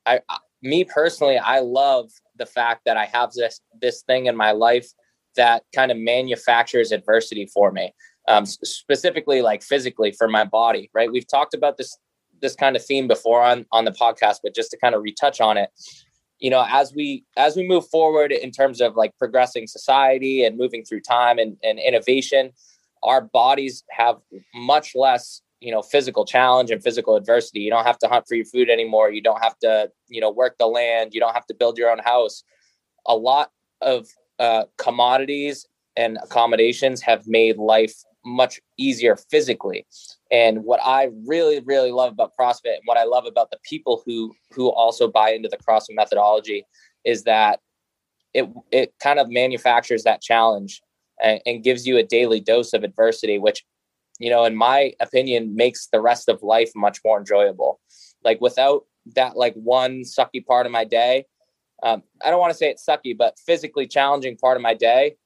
I, 0.06 0.20
me 0.62 0.84
personally, 0.84 1.38
I 1.38 1.60
love 1.60 2.10
the 2.36 2.46
fact 2.46 2.82
that 2.86 2.96
I 2.96 3.06
have 3.06 3.32
this 3.32 3.60
this 3.80 4.02
thing 4.02 4.26
in 4.26 4.36
my 4.36 4.52
life 4.52 4.88
that 5.36 5.62
kind 5.74 5.90
of 5.90 5.98
manufactures 5.98 6.92
adversity 6.92 7.46
for 7.46 7.70
me, 7.70 7.94
um, 8.28 8.44
specifically 8.46 9.42
like 9.42 9.62
physically 9.62 10.12
for 10.12 10.28
my 10.28 10.44
body. 10.44 10.90
Right? 10.94 11.10
We've 11.10 11.28
talked 11.28 11.54
about 11.54 11.76
this 11.76 11.96
this 12.40 12.54
kind 12.54 12.76
of 12.76 12.84
theme 12.84 13.08
before 13.08 13.42
on 13.42 13.66
on 13.72 13.84
the 13.84 13.92
podcast, 13.92 14.38
but 14.42 14.54
just 14.54 14.70
to 14.72 14.78
kind 14.78 14.94
of 14.94 15.02
retouch 15.02 15.40
on 15.40 15.56
it, 15.56 15.70
you 16.38 16.50
know, 16.50 16.64
as 16.68 16.92
we 16.94 17.24
as 17.36 17.56
we 17.56 17.66
move 17.66 17.88
forward 17.88 18.32
in 18.32 18.50
terms 18.50 18.80
of 18.80 18.96
like 18.96 19.16
progressing 19.18 19.66
society 19.66 20.44
and 20.44 20.58
moving 20.58 20.84
through 20.84 21.02
time 21.02 21.38
and, 21.38 21.56
and 21.62 21.78
innovation, 21.78 22.52
our 23.02 23.20
bodies 23.20 23.84
have 23.90 24.16
much 24.54 24.92
less 24.94 25.42
you 25.60 25.70
know 25.70 25.82
physical 25.82 26.24
challenge 26.24 26.70
and 26.70 26.82
physical 26.82 27.16
adversity. 27.16 27.60
You 27.60 27.70
don't 27.70 27.86
have 27.86 27.98
to 27.98 28.08
hunt 28.08 28.26
for 28.28 28.34
your 28.34 28.46
food 28.46 28.70
anymore. 28.70 29.10
You 29.10 29.22
don't 29.22 29.42
have 29.42 29.58
to 29.60 29.90
you 30.08 30.20
know 30.20 30.30
work 30.30 30.56
the 30.58 30.66
land. 30.66 31.14
You 31.14 31.20
don't 31.20 31.34
have 31.34 31.46
to 31.46 31.54
build 31.54 31.78
your 31.78 31.90
own 31.90 31.98
house. 31.98 32.42
A 33.06 33.16
lot 33.16 33.50
of 33.80 34.08
uh, 34.38 34.64
commodities 34.78 35.66
and 35.96 36.18
accommodations 36.22 37.02
have 37.02 37.26
made 37.26 37.56
life 37.56 37.94
much 38.24 38.60
easier 38.78 39.16
physically. 39.16 39.86
And 40.30 40.64
what 40.64 40.80
i 40.84 41.08
really 41.26 41.60
really 41.60 41.90
love 41.90 42.12
about 42.12 42.32
crossfit 42.38 42.76
and 42.76 42.82
what 42.84 42.98
i 42.98 43.04
love 43.04 43.26
about 43.26 43.50
the 43.50 43.58
people 43.68 44.02
who 44.06 44.32
who 44.52 44.68
also 44.70 45.08
buy 45.08 45.30
into 45.30 45.48
the 45.48 45.56
crossfit 45.56 45.94
methodology 45.94 46.64
is 47.04 47.24
that 47.24 47.60
it 48.34 48.48
it 48.70 48.94
kind 49.02 49.18
of 49.18 49.28
manufactures 49.28 50.04
that 50.04 50.22
challenge 50.22 50.82
and, 51.22 51.40
and 51.46 51.64
gives 51.64 51.86
you 51.86 51.96
a 51.96 52.02
daily 52.02 52.40
dose 52.40 52.72
of 52.72 52.84
adversity 52.84 53.38
which 53.38 53.64
you 54.20 54.28
know, 54.28 54.44
in 54.44 54.54
my 54.54 54.92
opinion, 55.00 55.56
makes 55.56 55.88
the 55.88 56.00
rest 56.00 56.28
of 56.28 56.42
life 56.42 56.70
much 56.76 57.00
more 57.04 57.18
enjoyable. 57.18 57.80
Like 58.22 58.40
without 58.40 58.84
that, 59.16 59.34
like 59.34 59.54
one 59.54 60.02
sucky 60.02 60.44
part 60.44 60.66
of 60.66 60.72
my 60.72 60.84
day, 60.84 61.24
um, 61.82 62.02
I 62.24 62.30
don't 62.30 62.38
want 62.38 62.52
to 62.52 62.56
say 62.56 62.68
it's 62.68 62.84
sucky, 62.84 63.16
but 63.16 63.38
physically 63.44 63.86
challenging 63.86 64.36
part 64.36 64.58
of 64.58 64.62
my 64.62 64.74
day. 64.74 65.16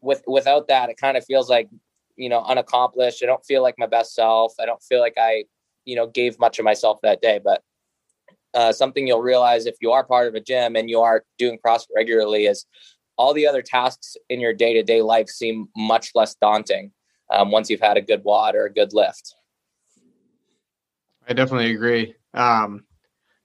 With 0.00 0.22
without 0.26 0.68
that, 0.68 0.88
it 0.88 0.96
kind 0.96 1.18
of 1.18 1.24
feels 1.26 1.50
like 1.50 1.68
you 2.16 2.30
know 2.30 2.42
unaccomplished. 2.42 3.22
I 3.22 3.26
don't 3.26 3.44
feel 3.44 3.62
like 3.62 3.74
my 3.78 3.86
best 3.86 4.14
self. 4.14 4.54
I 4.58 4.64
don't 4.64 4.82
feel 4.82 5.00
like 5.00 5.18
I 5.18 5.44
you 5.84 5.94
know 5.94 6.06
gave 6.06 6.38
much 6.40 6.58
of 6.58 6.64
myself 6.64 6.98
that 7.02 7.20
day. 7.20 7.40
But 7.44 7.62
uh, 8.54 8.72
something 8.72 9.06
you'll 9.06 9.20
realize 9.20 9.66
if 9.66 9.76
you 9.82 9.92
are 9.92 10.02
part 10.02 10.28
of 10.28 10.34
a 10.34 10.40
gym 10.40 10.76
and 10.76 10.88
you 10.88 11.00
are 11.02 11.24
doing 11.36 11.58
CrossFit 11.64 11.88
regularly 11.94 12.46
is 12.46 12.64
all 13.18 13.34
the 13.34 13.46
other 13.46 13.60
tasks 13.60 14.16
in 14.30 14.40
your 14.40 14.54
day 14.54 14.72
to 14.72 14.82
day 14.82 15.02
life 15.02 15.28
seem 15.28 15.68
much 15.76 16.10
less 16.14 16.34
daunting 16.36 16.90
um, 17.32 17.50
once 17.50 17.70
you've 17.70 17.80
had 17.80 17.96
a 17.96 18.02
good 18.02 18.22
WOD 18.24 18.54
or 18.54 18.66
a 18.66 18.72
good 18.72 18.92
lift. 18.92 19.34
I 21.28 21.32
definitely 21.32 21.72
agree. 21.72 22.14
Um, 22.34 22.84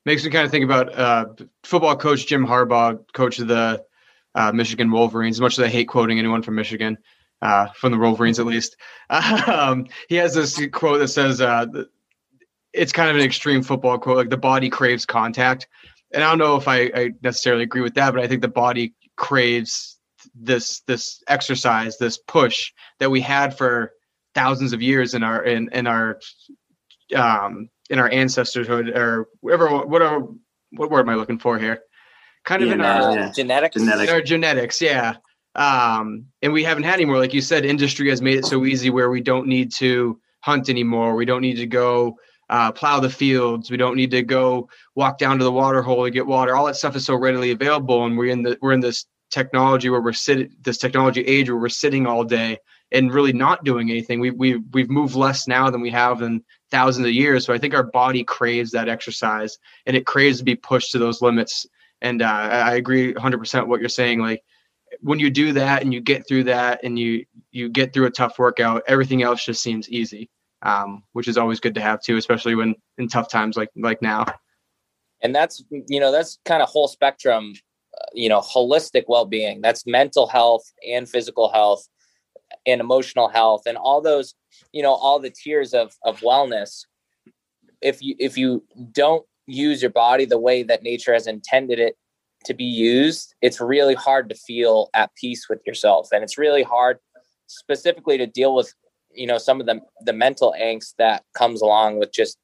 makes 0.06 0.24
me 0.24 0.32
kind 0.32 0.46
of 0.46 0.51
think 0.51 0.65
about 0.65 0.98
uh, 0.98 1.25
football 1.63 1.96
coach 1.96 2.27
Jim 2.27 2.46
Harbaugh, 2.46 3.00
coach 3.13 3.39
of 3.39 3.48
the 3.48 3.84
uh, 4.36 4.51
Michigan 4.51 4.91
Wolverines. 4.91 5.38
As 5.38 5.41
much 5.41 5.58
as 5.58 5.65
I 5.65 5.67
hate 5.67 5.88
quoting 5.88 6.20
anyone 6.20 6.41
from 6.41 6.56
Michigan, 6.56 6.98
uh, 7.41 7.67
from 7.67 7.91
the 7.91 7.98
Wolverines 7.98 8.39
at 8.39 8.46
least, 8.46 8.77
um, 9.10 9.88
he 10.10 10.15
has 10.15 10.34
this 10.34 10.60
quote 10.72 11.00
that 11.00 11.10
says, 11.10 11.39
uh, 11.39 11.65
"It's 12.74 12.91
kind 12.91 13.10
of 13.10 13.15
an 13.15 13.22
extreme 13.22 13.63
football 13.63 13.98
quote, 13.98 14.17
like 14.17 14.29
the 14.29 14.38
body 14.38 14.70
craves 14.70 15.06
contact." 15.06 15.67
And 16.12 16.24
I 16.24 16.29
don't 16.29 16.39
know 16.39 16.56
if 16.56 16.67
I, 16.67 16.89
I 16.96 17.12
necessarily 17.22 17.63
agree 17.63 17.82
with 17.82 17.96
that, 17.96 18.13
but 18.13 18.24
I 18.24 18.27
think 18.27 18.41
the 18.41 18.48
body 18.48 18.94
craves 19.17 19.96
this 20.39 20.82
this 20.82 21.24
exercise, 21.27 21.98
this 21.98 22.17
push 22.17 22.72
that 23.00 23.12
we 23.12 23.22
had 23.22 23.58
for 23.58 23.94
thousands 24.36 24.74
of 24.74 24.82
years 24.82 25.13
in 25.13 25.24
our 25.24 25.44
in 25.44 25.70
in 25.74 25.88
our 25.88 26.20
um 27.15 27.70
in 27.89 28.00
our 28.00 28.10
ancestorhood 28.10 28.96
or 28.96 29.27
whatever 29.41 29.86
whatever 29.86 30.27
what 30.72 30.91
word 30.91 31.01
am 31.01 31.10
I 31.10 31.15
looking 31.15 31.39
for 31.39 31.58
here? 31.58 31.82
Kind 32.46 32.63
of 32.63 32.70
yeah, 32.70 32.75
in 32.75 32.82
our 32.82 33.32
genetics. 33.32 33.75
genetics. 33.75 34.10
In 34.10 34.15
our 34.15 34.22
genetics, 34.22 34.82
yeah. 34.82 35.15
Um, 35.56 36.27
and 36.41 36.53
we 36.53 36.63
haven't 36.63 36.84
had 36.84 36.96
anymore. 36.96 37.17
Like 37.17 37.34
you 37.34 37.41
said, 37.41 37.65
industry 37.65 38.10
has 38.10 38.22
made 38.22 38.38
it 38.38 38.46
so 38.46 38.65
easy 38.65 38.89
where 38.89 39.10
we 39.10 39.22
don't 39.22 39.48
need 39.48 39.72
to 39.75 40.20
hunt 40.41 40.70
anymore. 40.70 41.15
We 41.15 41.25
don't 41.25 41.41
need 41.41 41.56
to 41.56 41.65
go 41.65 42.17
uh, 42.50 42.72
plow 42.72 43.00
the 43.00 43.10
fields. 43.10 43.72
We 43.72 43.77
don't 43.77 43.96
need 43.96 44.12
to 44.12 44.22
go 44.22 44.70
walk 44.96 45.17
down 45.17 45.38
to 45.39 45.44
the 45.44 45.51
water 45.51 45.82
hole 45.82 46.06
to 46.06 46.12
get 46.12 46.25
water. 46.25 46.56
All 46.56 46.65
that 46.67 46.75
stuff 46.75 46.96
is 46.96 47.06
so 47.06 47.15
readily 47.15 47.51
available, 47.51 48.06
and 48.06 48.17
we're 48.17 48.32
in 48.32 48.44
the 48.44 48.58
we're 48.62 48.74
in 48.74 48.79
this 48.79 49.06
technology 49.29 49.89
where 49.89 50.01
we're 50.01 50.13
sitting 50.13 50.50
this 50.62 50.77
technology 50.77 51.22
age 51.22 51.50
where 51.50 51.60
we're 51.60 51.69
sitting 51.69 52.07
all 52.07 52.24
day 52.24 52.57
and 52.91 53.13
really 53.13 53.34
not 53.34 53.63
doing 53.63 53.89
anything. 53.89 54.19
We 54.19 54.31
we 54.31 54.57
we've 54.74 54.89
moved 54.89 55.15
less 55.15 55.48
now 55.48 55.69
than 55.69 55.81
we 55.81 55.89
have 55.91 56.22
in 56.22 56.43
thousands 56.72 57.07
of 57.07 57.13
years. 57.13 57.46
So 57.46 57.53
I 57.53 57.57
think 57.57 57.74
our 57.74 57.84
body 57.84 58.24
craves 58.24 58.72
that 58.72 58.89
exercise, 58.89 59.57
and 59.86 59.96
it 59.98 60.05
craves 60.05 60.39
to 60.39 60.43
be 60.43 60.55
pushed 60.55 60.91
to 60.91 61.00
those 61.00 61.22
limits. 61.22 61.65
And 62.01 62.22
uh, 62.22 62.25
I 62.25 62.75
agree 62.75 63.13
100% 63.13 63.67
what 63.67 63.79
you're 63.79 63.89
saying. 63.89 64.19
Like 64.19 64.43
when 65.01 65.19
you 65.19 65.29
do 65.29 65.53
that 65.53 65.81
and 65.81 65.93
you 65.93 66.01
get 66.01 66.27
through 66.27 66.46
that 66.46 66.81
and 66.84 66.98
you 66.98 67.25
you 67.51 67.69
get 67.69 67.93
through 67.93 68.05
a 68.05 68.12
tough 68.12 68.39
workout, 68.39 68.84
everything 68.88 69.24
else 69.24 69.43
just 69.43 69.62
seems 69.62 69.89
easy, 69.89 70.29
um, 70.62 71.03
which 71.13 71.27
is 71.27 71.38
always 71.38 71.60
good 71.60 71.75
to 71.75 71.81
have 71.81 72.01
too, 72.01 72.17
especially 72.17 72.55
when 72.55 72.75
in 72.98 73.07
tough 73.07 73.29
times 73.29 73.57
like 73.57 73.69
like 73.75 74.01
now. 74.01 74.25
And 75.22 75.36
that's 75.36 75.63
you 75.69 76.00
know 76.00 76.12
that's 76.12 76.39
kind 76.46 76.62
of 76.62 76.69
whole 76.69 76.88
spectrum, 76.88 77.53
you 78.13 78.29
know, 78.29 78.41
holistic 78.41 79.03
well 79.07 79.25
being. 79.25 79.61
That's 79.61 79.85
mental 79.85 80.27
health 80.27 80.63
and 80.87 81.07
physical 81.07 81.51
health 81.51 81.87
and 82.65 82.81
emotional 82.81 83.27
health 83.27 83.63
and 83.65 83.77
all 83.77 84.01
those 84.01 84.33
you 84.71 84.81
know 84.81 84.93
all 84.93 85.19
the 85.19 85.29
tiers 85.29 85.73
of 85.73 85.93
of 86.03 86.19
wellness. 86.21 86.85
If 87.81 88.01
you 88.01 88.15
if 88.19 88.37
you 88.37 88.63
don't 88.91 89.25
use 89.45 89.81
your 89.81 89.91
body 89.91 90.25
the 90.25 90.39
way 90.39 90.63
that 90.63 90.83
nature 90.83 91.13
has 91.13 91.27
intended 91.27 91.79
it 91.79 91.95
to 92.43 92.53
be 92.53 92.65
used 92.65 93.33
it's 93.41 93.61
really 93.61 93.95
hard 93.95 94.27
to 94.29 94.35
feel 94.35 94.89
at 94.93 95.09
peace 95.15 95.47
with 95.49 95.61
yourself. 95.65 96.09
And 96.11 96.23
it's 96.23 96.37
really 96.37 96.63
hard 96.63 96.97
specifically 97.47 98.17
to 98.17 98.27
deal 98.27 98.53
with 98.55 98.73
you 99.13 99.27
know 99.27 99.37
some 99.37 99.59
of 99.59 99.65
the 99.65 99.79
the 100.01 100.13
mental 100.13 100.53
angst 100.59 100.93
that 100.97 101.23
comes 101.33 101.61
along 101.61 101.99
with 101.99 102.11
just 102.13 102.37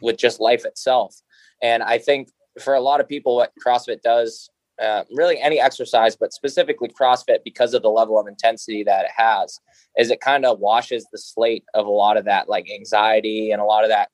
with 0.00 0.16
just 0.16 0.40
life 0.40 0.64
itself. 0.64 1.14
And 1.62 1.82
i 1.82 1.98
think 1.98 2.28
for 2.60 2.74
a 2.74 2.80
lot 2.80 3.00
of 3.00 3.08
people 3.08 3.36
what 3.36 3.52
crossfit 3.64 4.02
does 4.02 4.50
uh, 4.80 5.04
really 5.10 5.40
any 5.40 5.60
exercise, 5.60 6.16
but 6.16 6.32
specifically 6.32 6.88
CrossFit 6.88 7.38
because 7.44 7.74
of 7.74 7.82
the 7.82 7.88
level 7.88 8.18
of 8.18 8.26
intensity 8.26 8.84
that 8.84 9.04
it 9.04 9.10
has, 9.16 9.60
is 9.96 10.10
it 10.10 10.20
kind 10.20 10.44
of 10.44 10.60
washes 10.60 11.06
the 11.10 11.18
slate 11.18 11.64
of 11.74 11.86
a 11.86 11.90
lot 11.90 12.16
of 12.16 12.24
that 12.24 12.48
like 12.48 12.70
anxiety 12.70 13.50
and 13.50 13.60
a 13.60 13.64
lot 13.64 13.84
of 13.84 13.90
that 13.90 14.10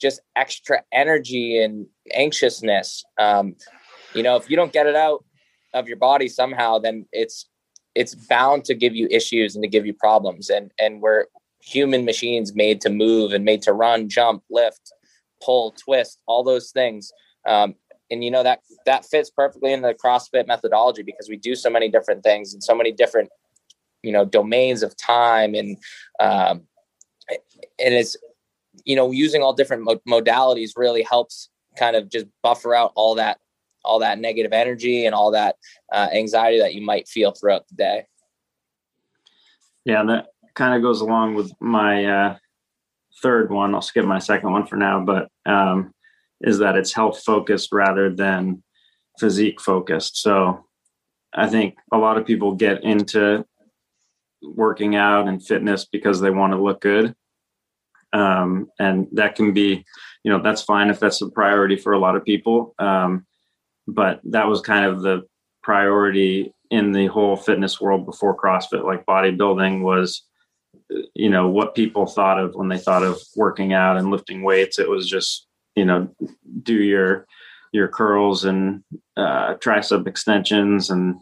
just 0.00 0.20
extra 0.36 0.82
energy 0.92 1.62
and 1.62 1.86
anxiousness. 2.12 3.04
Um, 3.18 3.54
you 4.14 4.22
know, 4.22 4.36
if 4.36 4.50
you 4.50 4.56
don't 4.56 4.72
get 4.72 4.86
it 4.86 4.96
out 4.96 5.24
of 5.72 5.88
your 5.88 5.96
body 5.96 6.28
somehow, 6.28 6.78
then 6.78 7.06
it's 7.12 7.48
it's 7.94 8.14
bound 8.14 8.64
to 8.64 8.74
give 8.74 8.94
you 8.94 9.06
issues 9.10 9.54
and 9.54 9.62
to 9.62 9.68
give 9.68 9.86
you 9.86 9.94
problems. 9.94 10.50
And 10.50 10.70
and 10.78 11.00
we're 11.00 11.26
human 11.62 12.04
machines 12.04 12.54
made 12.54 12.80
to 12.82 12.90
move 12.90 13.32
and 13.32 13.44
made 13.44 13.62
to 13.62 13.72
run, 13.72 14.08
jump, 14.08 14.42
lift, 14.50 14.92
pull, 15.42 15.72
twist, 15.72 16.20
all 16.26 16.42
those 16.42 16.70
things. 16.72 17.12
Um, 17.46 17.74
and 18.12 18.22
you 18.22 18.30
know 18.30 18.42
that 18.42 18.60
that 18.86 19.04
fits 19.06 19.30
perfectly 19.30 19.72
in 19.72 19.80
the 19.80 19.94
CrossFit 19.94 20.46
methodology 20.46 21.02
because 21.02 21.28
we 21.28 21.36
do 21.36 21.54
so 21.54 21.70
many 21.70 21.88
different 21.88 22.22
things 22.22 22.52
and 22.52 22.62
so 22.62 22.74
many 22.74 22.92
different 22.92 23.30
you 24.02 24.12
know 24.12 24.24
domains 24.24 24.82
of 24.82 24.96
time 24.96 25.54
and 25.54 25.76
um, 26.20 26.62
and 27.28 27.94
it's 27.94 28.16
you 28.84 28.94
know 28.94 29.10
using 29.10 29.42
all 29.42 29.52
different 29.52 29.88
modalities 30.06 30.72
really 30.76 31.02
helps 31.02 31.48
kind 31.76 31.96
of 31.96 32.10
just 32.10 32.26
buffer 32.42 32.74
out 32.74 32.92
all 32.94 33.14
that 33.14 33.38
all 33.84 33.98
that 33.98 34.18
negative 34.18 34.52
energy 34.52 35.06
and 35.06 35.14
all 35.14 35.32
that 35.32 35.56
uh, 35.92 36.08
anxiety 36.12 36.60
that 36.60 36.74
you 36.74 36.82
might 36.82 37.08
feel 37.08 37.32
throughout 37.32 37.66
the 37.68 37.74
day. 37.74 38.04
Yeah 39.84 40.04
that 40.04 40.26
kind 40.54 40.74
of 40.74 40.82
goes 40.82 41.00
along 41.00 41.34
with 41.34 41.50
my 41.60 42.04
uh, 42.04 42.36
third 43.22 43.50
one. 43.50 43.74
I'll 43.74 43.80
skip 43.80 44.04
my 44.04 44.18
second 44.18 44.52
one 44.52 44.66
for 44.66 44.76
now 44.76 45.04
but 45.04 45.28
um, 45.46 45.94
is 46.42 46.58
that 46.58 46.76
it's 46.76 46.92
health 46.92 47.22
focused 47.24 47.70
rather 47.72 48.14
than 48.14 48.62
physique 49.18 49.60
focused. 49.60 50.20
So 50.20 50.66
I 51.34 51.48
think 51.48 51.76
a 51.92 51.98
lot 51.98 52.18
of 52.18 52.26
people 52.26 52.54
get 52.54 52.84
into 52.84 53.44
working 54.42 54.96
out 54.96 55.28
and 55.28 55.44
fitness 55.44 55.84
because 55.84 56.20
they 56.20 56.30
want 56.30 56.52
to 56.52 56.62
look 56.62 56.80
good. 56.80 57.14
Um, 58.12 58.68
and 58.78 59.06
that 59.12 59.36
can 59.36 59.52
be, 59.52 59.84
you 60.22 60.30
know, 60.30 60.42
that's 60.42 60.62
fine 60.62 60.90
if 60.90 61.00
that's 61.00 61.22
a 61.22 61.30
priority 61.30 61.76
for 61.76 61.92
a 61.92 61.98
lot 61.98 62.16
of 62.16 62.24
people. 62.24 62.74
Um, 62.78 63.26
but 63.86 64.20
that 64.24 64.48
was 64.48 64.60
kind 64.60 64.84
of 64.84 65.02
the 65.02 65.22
priority 65.62 66.52
in 66.70 66.92
the 66.92 67.06
whole 67.06 67.36
fitness 67.36 67.80
world 67.80 68.04
before 68.04 68.36
CrossFit. 68.36 68.84
Like 68.84 69.06
bodybuilding 69.06 69.82
was, 69.82 70.22
you 71.14 71.30
know, 71.30 71.48
what 71.48 71.74
people 71.74 72.06
thought 72.06 72.38
of 72.38 72.54
when 72.54 72.68
they 72.68 72.78
thought 72.78 73.02
of 73.02 73.18
working 73.36 73.72
out 73.72 73.96
and 73.96 74.10
lifting 74.10 74.42
weights. 74.42 74.78
It 74.78 74.88
was 74.88 75.08
just 75.08 75.46
you 75.74 75.84
know 75.84 76.08
do 76.62 76.74
your 76.74 77.26
your 77.72 77.88
curls 77.88 78.44
and 78.44 78.84
uh, 79.16 79.54
tricep 79.54 80.06
extensions 80.06 80.90
and 80.90 81.20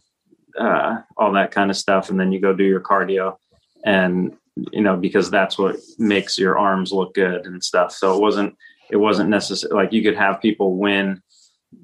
uh, 0.58 0.98
all 1.16 1.32
that 1.32 1.52
kind 1.52 1.70
of 1.70 1.76
stuff, 1.76 2.10
and 2.10 2.18
then 2.18 2.32
you 2.32 2.40
go 2.40 2.52
do 2.54 2.64
your 2.64 2.80
cardio, 2.80 3.36
and 3.84 4.36
you 4.72 4.80
know 4.80 4.96
because 4.96 5.30
that's 5.30 5.58
what 5.58 5.76
makes 5.98 6.38
your 6.38 6.58
arms 6.58 6.92
look 6.92 7.14
good 7.14 7.46
and 7.46 7.62
stuff. 7.62 7.92
So 7.92 8.14
it 8.16 8.20
wasn't 8.20 8.56
it 8.90 8.96
wasn't 8.96 9.30
necessary 9.30 9.72
like 9.72 9.92
you 9.92 10.02
could 10.02 10.16
have 10.16 10.40
people 10.40 10.76
win 10.76 11.22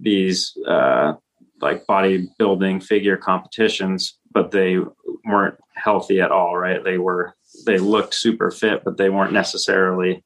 these 0.01 0.57
uh, 0.67 1.15
like 1.61 1.87
bodybuilding 1.87 2.83
figure 2.83 3.17
competitions, 3.17 4.19
but 4.33 4.51
they 4.51 4.79
weren't 5.25 5.57
healthy 5.75 6.21
at 6.21 6.33
all, 6.33 6.57
right? 6.57 6.83
They 6.83 6.99
were 6.99 7.35
they 7.65 7.79
looked 7.79 8.15
super 8.15 8.51
fit, 8.51 8.83
but 8.85 8.97
they 8.97 9.11
weren't 9.11 9.33
necessarily 9.33 10.25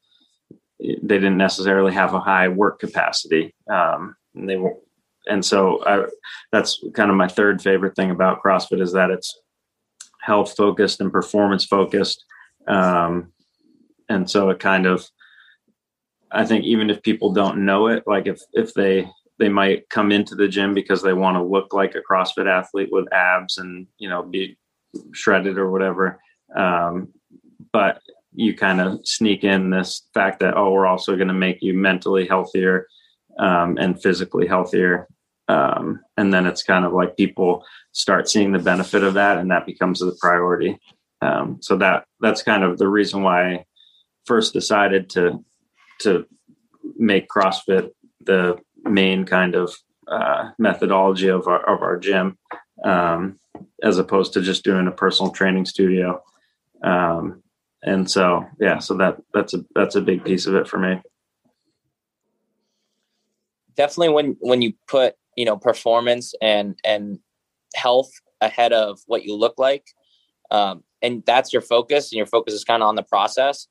they 0.81 1.19
didn't 1.19 1.37
necessarily 1.37 1.93
have 1.93 2.15
a 2.15 2.21
high 2.21 2.49
work 2.49 2.81
capacity. 2.81 3.55
Um, 3.71 4.17
and 4.35 4.49
they 4.49 4.57
were, 4.57 4.77
and 5.27 5.45
so 5.45 5.85
I, 5.85 6.07
that's 6.53 6.83
kind 6.95 7.11
of 7.11 7.17
my 7.17 7.29
third 7.29 7.61
favorite 7.61 7.95
thing 7.95 8.11
about 8.11 8.43
CrossFit 8.43 8.81
is 8.81 8.93
that 8.93 9.11
it's 9.11 9.39
health 10.21 10.55
focused 10.57 11.01
and 11.01 11.13
performance 11.13 11.65
focused. 11.65 12.25
Um, 12.67 13.33
and 14.09 14.31
so 14.31 14.51
it 14.51 14.59
kind 14.59 14.87
of, 14.87 15.07
I 16.33 16.45
think 16.47 16.65
even 16.65 16.91
if 16.91 17.03
people 17.03 17.33
don't 17.33 17.65
know 17.65 17.89
it, 17.89 18.05
like 18.07 18.27
if, 18.27 18.41
if 18.53 18.73
they, 18.75 19.09
they 19.39 19.49
might 19.49 19.89
come 19.89 20.13
into 20.13 20.35
the 20.35 20.49
gym 20.49 20.75
because 20.75 21.03
they 21.03 21.13
want 21.13 21.37
to 21.37 21.43
look 21.43 21.73
like 21.73 21.95
a 21.95 22.03
CrossFit 22.13 22.47
athlete 22.47 22.91
with 22.93 23.13
abs 23.13 23.59
and, 23.59 23.87
you 23.99 24.09
know, 24.09 24.23
be 24.23 24.59
shredded 25.13 25.59
or 25.59 25.71
whatever. 25.71 26.21
Um, 26.55 27.09
but 27.73 28.01
you 28.35 28.55
kind 28.55 28.81
of 28.81 29.01
sneak 29.05 29.45
in 29.45 29.71
this 29.71 30.09
fact 30.15 30.41
that 30.41 30.57
oh 30.57 30.71
we're 30.71 30.87
also 30.87 31.17
going 31.17 31.29
to 31.29 31.35
make 31.35 31.59
you 31.61 31.75
mentally 31.75 32.27
healthier 32.27 32.87
um, 33.39 33.77
and 33.79 34.01
physically 34.03 34.47
healthier 34.47 35.09
um, 35.49 36.01
and 36.17 36.33
then 36.33 36.47
it's 36.47 36.63
kind 36.63 36.85
of 36.85 36.93
like 36.93 37.17
people 37.17 37.65
start 37.93 38.29
seeing 38.29 38.53
the 38.53 38.59
benefit 38.59 39.03
of 39.03 39.15
that 39.15 39.39
and 39.39 39.51
that 39.51 39.67
becomes 39.67 39.99
the 39.99 40.17
priority 40.21 40.79
um, 41.23 41.59
so 41.61 41.77
that 41.77 42.05
that's 42.21 42.43
kind 42.43 42.63
of 42.63 42.79
the 42.79 42.89
reason 42.89 43.23
why 43.23 43.53
I 43.53 43.65
first 44.25 44.53
decided 44.53 45.11
to 45.11 45.45
to 46.01 46.27
make 46.97 47.29
CrossFit 47.29 47.91
the 48.21 48.59
main 48.85 49.25
kind 49.25 49.55
of 49.55 49.75
uh, 50.09 50.51
methodology 50.59 51.29
of 51.29 51.47
our 51.47 51.69
of 51.69 51.83
our 51.83 51.99
gym, 51.99 52.39
um, 52.85 53.39
as 53.83 53.99
opposed 53.99 54.33
to 54.33 54.41
just 54.41 54.65
doing 54.65 54.87
a 54.87 54.93
personal 54.93 55.33
training 55.33 55.67
studio. 55.67 56.23
Um, 56.83 57.43
and 57.83 58.11
so 58.11 58.47
yeah 58.61 58.79
so 58.79 58.97
that 58.97 59.17
that's 59.33 59.55
a 59.55 59.65
that's 59.75 59.97
a 59.97 60.01
big 60.01 60.25
piece 60.25 60.47
of 60.47 60.55
it 60.55 60.69
for 60.69 60.79
me. 60.79 61.01
Definitely 63.77 64.11
when 64.11 64.37
when 64.41 64.63
you 64.63 64.75
put 64.89 65.15
you 65.37 65.45
know 65.45 65.57
performance 65.57 66.35
and 66.43 66.79
and 66.85 67.19
health 67.75 68.11
ahead 68.41 68.73
of 68.73 68.99
what 69.07 69.25
you 69.25 69.35
look 69.35 69.59
like 69.59 69.85
um, 70.51 70.83
and 71.03 71.23
that's 71.25 71.53
your 71.53 71.63
focus 71.63 72.11
and 72.11 72.17
your 72.17 72.27
focus 72.27 72.55
is 72.55 72.65
kind 72.65 72.83
of 72.83 72.89
on 72.89 72.97
the 72.97 73.03
process 73.03 73.69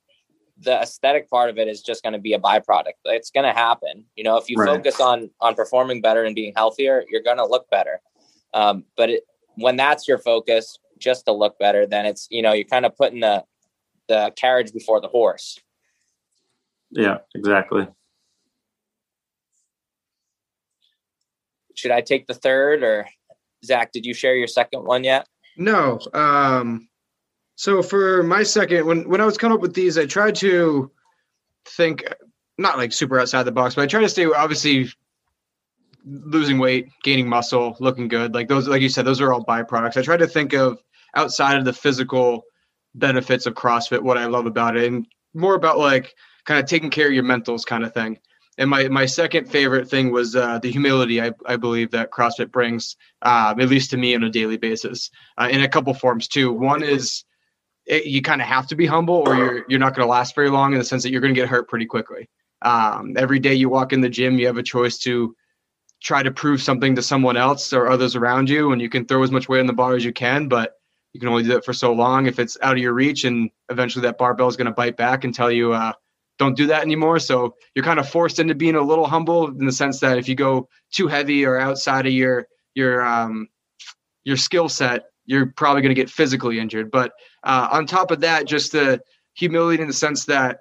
the 0.60 0.80
aesthetic 0.80 1.28
part 1.30 1.48
of 1.48 1.58
it 1.58 1.68
is 1.68 1.80
just 1.80 2.02
going 2.02 2.12
to 2.12 2.18
be 2.18 2.34
a 2.34 2.38
byproduct. 2.38 2.92
It's 3.06 3.30
going 3.30 3.46
to 3.46 3.52
happen. 3.52 4.04
You 4.14 4.24
know 4.24 4.36
if 4.36 4.48
you 4.48 4.56
right. 4.56 4.68
focus 4.68 5.00
on 5.00 5.30
on 5.40 5.54
performing 5.54 6.00
better 6.00 6.24
and 6.24 6.34
being 6.34 6.52
healthier 6.54 7.04
you're 7.08 7.22
going 7.22 7.38
to 7.38 7.46
look 7.46 7.68
better. 7.70 8.00
Um, 8.52 8.84
but 8.96 9.10
it, 9.10 9.22
when 9.54 9.76
that's 9.76 10.08
your 10.08 10.18
focus 10.18 10.78
just 10.98 11.24
to 11.26 11.32
look 11.32 11.58
better 11.58 11.86
then 11.86 12.04
it's 12.04 12.26
you 12.30 12.42
know 12.42 12.52
you're 12.52 12.64
kind 12.64 12.84
of 12.84 12.96
putting 12.96 13.20
the 13.20 13.44
the 14.10 14.32
carriage 14.34 14.72
before 14.72 15.00
the 15.00 15.08
horse. 15.08 15.58
Yeah, 16.90 17.18
exactly. 17.34 17.86
Should 21.74 21.92
I 21.92 22.00
take 22.00 22.26
the 22.26 22.34
third 22.34 22.82
or 22.82 23.06
Zach, 23.64 23.92
did 23.92 24.04
you 24.04 24.12
share 24.12 24.34
your 24.34 24.48
second 24.48 24.84
one 24.84 25.04
yet? 25.04 25.28
No. 25.56 26.00
Um, 26.12 26.88
so 27.54 27.82
for 27.82 28.24
my 28.24 28.42
second, 28.42 28.84
when, 28.84 29.08
when 29.08 29.20
I 29.20 29.24
was 29.24 29.38
coming 29.38 29.54
up 29.54 29.62
with 29.62 29.74
these, 29.74 29.96
I 29.96 30.06
tried 30.06 30.34
to 30.36 30.90
think 31.64 32.04
not 32.58 32.76
like 32.76 32.92
super 32.92 33.20
outside 33.20 33.44
the 33.44 33.52
box, 33.52 33.76
but 33.76 33.82
I 33.82 33.86
try 33.86 34.00
to 34.00 34.08
stay 34.08 34.26
obviously 34.26 34.88
losing 36.04 36.58
weight, 36.58 36.88
gaining 37.04 37.28
muscle, 37.28 37.76
looking 37.78 38.08
good. 38.08 38.34
Like 38.34 38.48
those, 38.48 38.66
like 38.66 38.82
you 38.82 38.88
said, 38.88 39.04
those 39.04 39.20
are 39.20 39.32
all 39.32 39.44
byproducts. 39.44 39.96
I 39.96 40.02
try 40.02 40.16
to 40.16 40.26
think 40.26 40.52
of 40.52 40.82
outside 41.14 41.58
of 41.58 41.64
the 41.64 41.72
physical 41.72 42.42
benefits 42.94 43.46
of 43.46 43.54
CrossFit, 43.54 44.02
what 44.02 44.18
I 44.18 44.26
love 44.26 44.46
about 44.46 44.76
it, 44.76 44.84
and 44.84 45.06
more 45.34 45.54
about 45.54 45.78
like 45.78 46.14
kind 46.44 46.60
of 46.60 46.66
taking 46.66 46.90
care 46.90 47.06
of 47.06 47.12
your 47.12 47.24
mentals 47.24 47.64
kind 47.64 47.84
of 47.84 47.94
thing. 47.94 48.18
And 48.58 48.68
my, 48.68 48.88
my 48.88 49.06
second 49.06 49.50
favorite 49.50 49.88
thing 49.88 50.10
was 50.10 50.36
uh, 50.36 50.58
the 50.58 50.70
humility 50.70 51.22
I, 51.22 51.32
I 51.46 51.56
believe 51.56 51.92
that 51.92 52.10
CrossFit 52.10 52.50
brings, 52.50 52.96
um, 53.22 53.60
at 53.60 53.68
least 53.68 53.90
to 53.90 53.96
me 53.96 54.14
on 54.14 54.22
a 54.22 54.30
daily 54.30 54.58
basis, 54.58 55.10
uh, 55.38 55.48
in 55.50 55.62
a 55.62 55.68
couple 55.68 55.94
forms 55.94 56.28
too. 56.28 56.52
One 56.52 56.82
is 56.82 57.24
it, 57.86 58.06
you 58.06 58.20
kind 58.20 58.42
of 58.42 58.48
have 58.48 58.66
to 58.68 58.76
be 58.76 58.86
humble, 58.86 59.22
or 59.26 59.34
you're 59.34 59.64
you're 59.68 59.80
not 59.80 59.94
going 59.94 60.06
to 60.06 60.10
last 60.10 60.34
very 60.34 60.50
long 60.50 60.72
in 60.72 60.78
the 60.78 60.84
sense 60.84 61.02
that 61.04 61.10
you're 61.10 61.22
going 61.22 61.34
to 61.34 61.40
get 61.40 61.48
hurt 61.48 61.68
pretty 61.68 61.86
quickly. 61.86 62.28
Um, 62.62 63.14
every 63.16 63.38
day 63.38 63.54
you 63.54 63.70
walk 63.70 63.92
in 63.92 64.02
the 64.02 64.08
gym, 64.10 64.38
you 64.38 64.46
have 64.46 64.58
a 64.58 64.62
choice 64.62 64.98
to 64.98 65.34
try 66.02 66.22
to 66.22 66.30
prove 66.30 66.62
something 66.62 66.96
to 66.96 67.02
someone 67.02 67.36
else 67.36 67.72
or 67.72 67.88
others 67.88 68.16
around 68.16 68.50
you, 68.50 68.72
and 68.72 68.80
you 68.82 68.88
can 68.88 69.06
throw 69.06 69.22
as 69.22 69.30
much 69.30 69.48
weight 69.48 69.60
on 69.60 69.66
the 69.66 69.72
bar 69.72 69.94
as 69.94 70.04
you 70.04 70.12
can, 70.12 70.48
but 70.48 70.74
you 71.12 71.20
can 71.20 71.28
only 71.28 71.42
do 71.42 71.56
it 71.56 71.64
for 71.64 71.72
so 71.72 71.92
long. 71.92 72.26
If 72.26 72.38
it's 72.38 72.56
out 72.62 72.72
of 72.72 72.78
your 72.78 72.92
reach, 72.92 73.24
and 73.24 73.50
eventually 73.68 74.02
that 74.02 74.18
barbell 74.18 74.48
is 74.48 74.56
going 74.56 74.66
to 74.66 74.72
bite 74.72 74.96
back 74.96 75.24
and 75.24 75.34
tell 75.34 75.50
you, 75.50 75.72
uh, 75.72 75.92
"Don't 76.38 76.56
do 76.56 76.66
that 76.66 76.82
anymore." 76.82 77.18
So 77.18 77.56
you're 77.74 77.84
kind 77.84 77.98
of 77.98 78.08
forced 78.08 78.38
into 78.38 78.54
being 78.54 78.76
a 78.76 78.82
little 78.82 79.06
humble 79.06 79.48
in 79.48 79.66
the 79.66 79.72
sense 79.72 80.00
that 80.00 80.18
if 80.18 80.28
you 80.28 80.34
go 80.34 80.68
too 80.92 81.08
heavy 81.08 81.44
or 81.44 81.58
outside 81.58 82.06
of 82.06 82.12
your 82.12 82.46
your 82.74 83.04
um, 83.04 83.48
your 84.24 84.36
skill 84.36 84.68
set, 84.68 85.06
you're 85.26 85.46
probably 85.46 85.82
going 85.82 85.94
to 85.94 86.00
get 86.00 86.10
physically 86.10 86.58
injured. 86.58 86.90
But 86.90 87.12
uh, 87.42 87.68
on 87.72 87.86
top 87.86 88.10
of 88.10 88.20
that, 88.20 88.46
just 88.46 88.72
the 88.72 89.00
humility 89.34 89.82
in 89.82 89.88
the 89.88 89.94
sense 89.94 90.24
that 90.26 90.60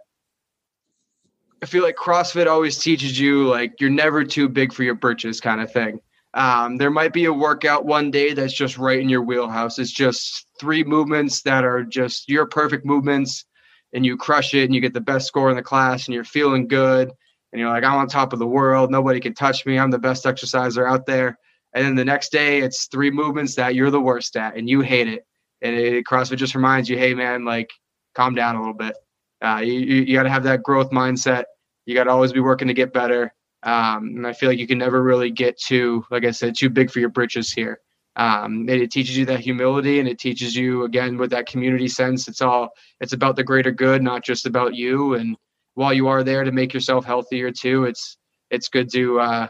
I 1.61 1.65
feel 1.65 1.83
like 1.83 1.95
CrossFit 1.95 2.47
always 2.47 2.77
teaches 2.77 3.19
you 3.19 3.47
like 3.47 3.81
you're 3.81 3.89
never 3.89 4.23
too 4.23 4.47
big 4.47 4.73
for 4.73 4.83
your 4.83 4.95
britches 4.95 5.41
kind 5.41 5.61
of 5.61 5.71
thing. 5.71 5.99
Um, 6.39 6.77
there 6.77 6.89
might 6.89 7.11
be 7.11 7.25
a 7.25 7.33
workout 7.33 7.85
one 7.85 8.11
day 8.11 8.33
that's 8.33 8.53
just 8.53 8.77
right 8.77 8.99
in 8.99 9.09
your 9.09 9.21
wheelhouse. 9.21 9.77
It's 9.77 9.91
just 9.91 10.47
three 10.57 10.85
movements 10.85 11.41
that 11.41 11.65
are 11.65 11.83
just 11.83 12.29
your 12.29 12.45
perfect 12.45 12.85
movements, 12.85 13.43
and 13.91 14.05
you 14.05 14.15
crush 14.15 14.53
it 14.53 14.63
and 14.63 14.73
you 14.73 14.79
get 14.79 14.93
the 14.93 15.01
best 15.01 15.27
score 15.27 15.49
in 15.49 15.57
the 15.57 15.61
class 15.61 16.07
and 16.07 16.15
you're 16.15 16.23
feeling 16.23 16.65
good. 16.67 17.11
And 17.51 17.59
you're 17.59 17.69
like, 17.69 17.83
I'm 17.83 17.97
on 17.97 18.07
top 18.07 18.31
of 18.31 18.39
the 18.39 18.47
world. 18.47 18.89
Nobody 18.89 19.19
can 19.19 19.33
touch 19.33 19.65
me. 19.65 19.77
I'm 19.77 19.91
the 19.91 19.99
best 19.99 20.25
exerciser 20.25 20.87
out 20.87 21.05
there. 21.05 21.37
And 21.73 21.85
then 21.85 21.95
the 21.95 22.05
next 22.05 22.31
day, 22.31 22.59
it's 22.59 22.87
three 22.87 23.11
movements 23.11 23.55
that 23.55 23.75
you're 23.75 23.91
the 23.91 23.99
worst 23.99 24.37
at 24.37 24.55
and 24.55 24.69
you 24.69 24.81
hate 24.81 25.07
it. 25.07 25.25
And 25.61 25.75
it, 25.75 26.05
CrossFit 26.05 26.37
just 26.37 26.55
reminds 26.55 26.89
you, 26.89 26.97
hey, 26.97 27.13
man, 27.15 27.43
like, 27.43 27.69
calm 28.15 28.33
down 28.33 28.55
a 28.55 28.59
little 28.59 28.73
bit. 28.73 28.95
Uh, 29.43 29.57
you 29.57 29.73
you 29.73 30.15
got 30.15 30.23
to 30.23 30.29
have 30.29 30.43
that 30.43 30.63
growth 30.63 30.91
mindset. 30.91 31.43
You 31.85 31.95
got 31.95 32.05
to 32.05 32.11
always 32.11 32.31
be 32.31 32.39
working 32.39 32.69
to 32.69 32.73
get 32.73 32.93
better. 32.93 33.33
Um, 33.63 34.13
and 34.15 34.27
I 34.27 34.33
feel 34.33 34.49
like 34.49 34.59
you 34.59 34.67
can 34.67 34.77
never 34.77 35.03
really 35.03 35.31
get 35.31 35.59
too, 35.59 36.05
like 36.11 36.25
I 36.25 36.31
said, 36.31 36.55
too 36.55 36.69
big 36.69 36.89
for 36.91 36.99
your 36.99 37.09
britches 37.09 37.51
here. 37.51 37.81
Um, 38.15 38.67
it, 38.67 38.81
it, 38.81 38.91
teaches 38.91 39.17
you 39.17 39.25
that 39.25 39.39
humility, 39.39 39.99
and 39.99 40.07
it 40.07 40.19
teaches 40.19 40.55
you 40.55 40.83
again 40.83 41.17
with 41.17 41.29
that 41.31 41.45
community 41.45 41.87
sense. 41.87 42.27
It's 42.27 42.41
all 42.41 42.69
it's 42.99 43.13
about 43.13 43.35
the 43.35 43.43
greater 43.43 43.71
good, 43.71 44.01
not 44.01 44.23
just 44.23 44.45
about 44.45 44.75
you. 44.75 45.13
And 45.13 45.37
while 45.75 45.93
you 45.93 46.07
are 46.07 46.23
there 46.23 46.43
to 46.43 46.51
make 46.51 46.73
yourself 46.73 47.05
healthier 47.05 47.51
too, 47.51 47.85
it's 47.85 48.17
it's 48.49 48.67
good 48.67 48.91
to 48.93 49.19
uh, 49.19 49.47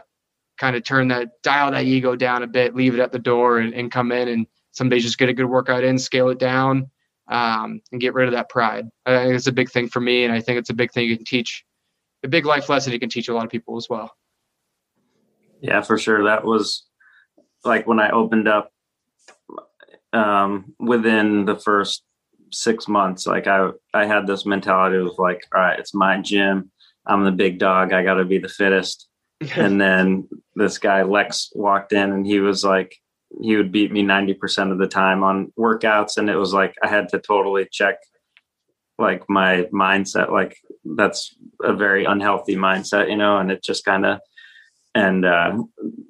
kind 0.58 0.76
of 0.76 0.84
turn 0.84 1.08
that 1.08 1.42
dial 1.42 1.70
that 1.70 1.84
ego 1.84 2.14
down 2.14 2.42
a 2.42 2.46
bit, 2.46 2.76
leave 2.76 2.94
it 2.94 3.00
at 3.00 3.12
the 3.12 3.18
door, 3.18 3.58
and, 3.58 3.74
and 3.74 3.90
come 3.90 4.12
in 4.12 4.28
and 4.28 4.46
some 4.72 4.88
days 4.88 5.02
just 5.02 5.18
get 5.18 5.28
a 5.28 5.34
good 5.34 5.46
workout 5.46 5.82
in, 5.82 5.98
scale 5.98 6.28
it 6.28 6.38
down, 6.38 6.90
um, 7.28 7.80
and 7.90 8.00
get 8.00 8.14
rid 8.14 8.28
of 8.28 8.32
that 8.34 8.48
pride. 8.48 8.86
I 9.06 9.24
think 9.24 9.34
it's 9.34 9.46
a 9.46 9.52
big 9.52 9.70
thing 9.70 9.88
for 9.88 10.00
me, 10.00 10.24
and 10.24 10.32
I 10.32 10.40
think 10.40 10.58
it's 10.58 10.70
a 10.70 10.74
big 10.74 10.92
thing 10.92 11.08
you 11.08 11.16
can 11.16 11.24
teach, 11.24 11.64
a 12.22 12.28
big 12.28 12.46
life 12.46 12.68
lesson 12.68 12.92
you 12.92 13.00
can 13.00 13.08
teach 13.08 13.28
a 13.28 13.34
lot 13.34 13.44
of 13.44 13.50
people 13.50 13.76
as 13.76 13.88
well. 13.88 14.14
Yeah, 15.60 15.82
for 15.82 15.98
sure. 15.98 16.24
That 16.24 16.44
was 16.44 16.86
like 17.64 17.86
when 17.86 18.00
I 18.00 18.10
opened 18.10 18.48
up 18.48 18.72
um, 20.12 20.74
within 20.78 21.44
the 21.44 21.58
first 21.58 22.04
six 22.52 22.88
months. 22.88 23.26
Like 23.26 23.46
I, 23.46 23.70
I 23.94 24.06
had 24.06 24.26
this 24.26 24.46
mentality 24.46 24.96
of 24.96 25.18
like, 25.18 25.46
all 25.54 25.60
right, 25.60 25.78
it's 25.78 25.94
my 25.94 26.20
gym. 26.20 26.70
I'm 27.06 27.24
the 27.24 27.32
big 27.32 27.58
dog. 27.58 27.92
I 27.92 28.02
got 28.02 28.14
to 28.14 28.24
be 28.24 28.38
the 28.38 28.48
fittest. 28.48 29.08
and 29.56 29.80
then 29.80 30.28
this 30.54 30.78
guy 30.78 31.02
Lex 31.02 31.50
walked 31.54 31.92
in, 31.92 32.12
and 32.12 32.26
he 32.26 32.40
was 32.40 32.62
like, 32.64 32.94
he 33.40 33.56
would 33.56 33.72
beat 33.72 33.92
me 33.92 34.02
90% 34.02 34.72
of 34.72 34.78
the 34.78 34.86
time 34.86 35.22
on 35.22 35.52
workouts 35.58 36.16
and 36.16 36.28
it 36.28 36.36
was 36.36 36.52
like 36.52 36.74
i 36.82 36.88
had 36.88 37.08
to 37.08 37.18
totally 37.18 37.66
check 37.70 37.96
like 38.98 39.22
my 39.28 39.68
mindset 39.72 40.30
like 40.30 40.56
that's 40.96 41.34
a 41.62 41.72
very 41.72 42.04
unhealthy 42.04 42.56
mindset 42.56 43.08
you 43.08 43.16
know 43.16 43.38
and 43.38 43.50
it 43.50 43.62
just 43.62 43.84
kind 43.84 44.06
of 44.06 44.18
and 44.94 45.24
uh, 45.24 45.56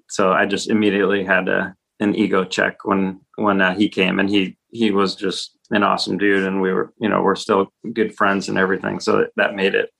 so 0.08 0.32
i 0.32 0.46
just 0.46 0.70
immediately 0.70 1.24
had 1.24 1.48
a, 1.48 1.74
an 2.00 2.14
ego 2.14 2.44
check 2.44 2.84
when 2.84 3.20
when 3.36 3.60
uh, 3.60 3.74
he 3.74 3.88
came 3.88 4.18
and 4.18 4.30
he 4.30 4.56
he 4.70 4.90
was 4.90 5.14
just 5.14 5.56
an 5.70 5.82
awesome 5.82 6.18
dude 6.18 6.44
and 6.44 6.60
we 6.60 6.72
were 6.72 6.92
you 7.00 7.08
know 7.08 7.22
we're 7.22 7.36
still 7.36 7.72
good 7.92 8.14
friends 8.16 8.48
and 8.48 8.58
everything 8.58 9.00
so 9.00 9.26
that 9.36 9.54
made 9.54 9.74
it 9.74 9.90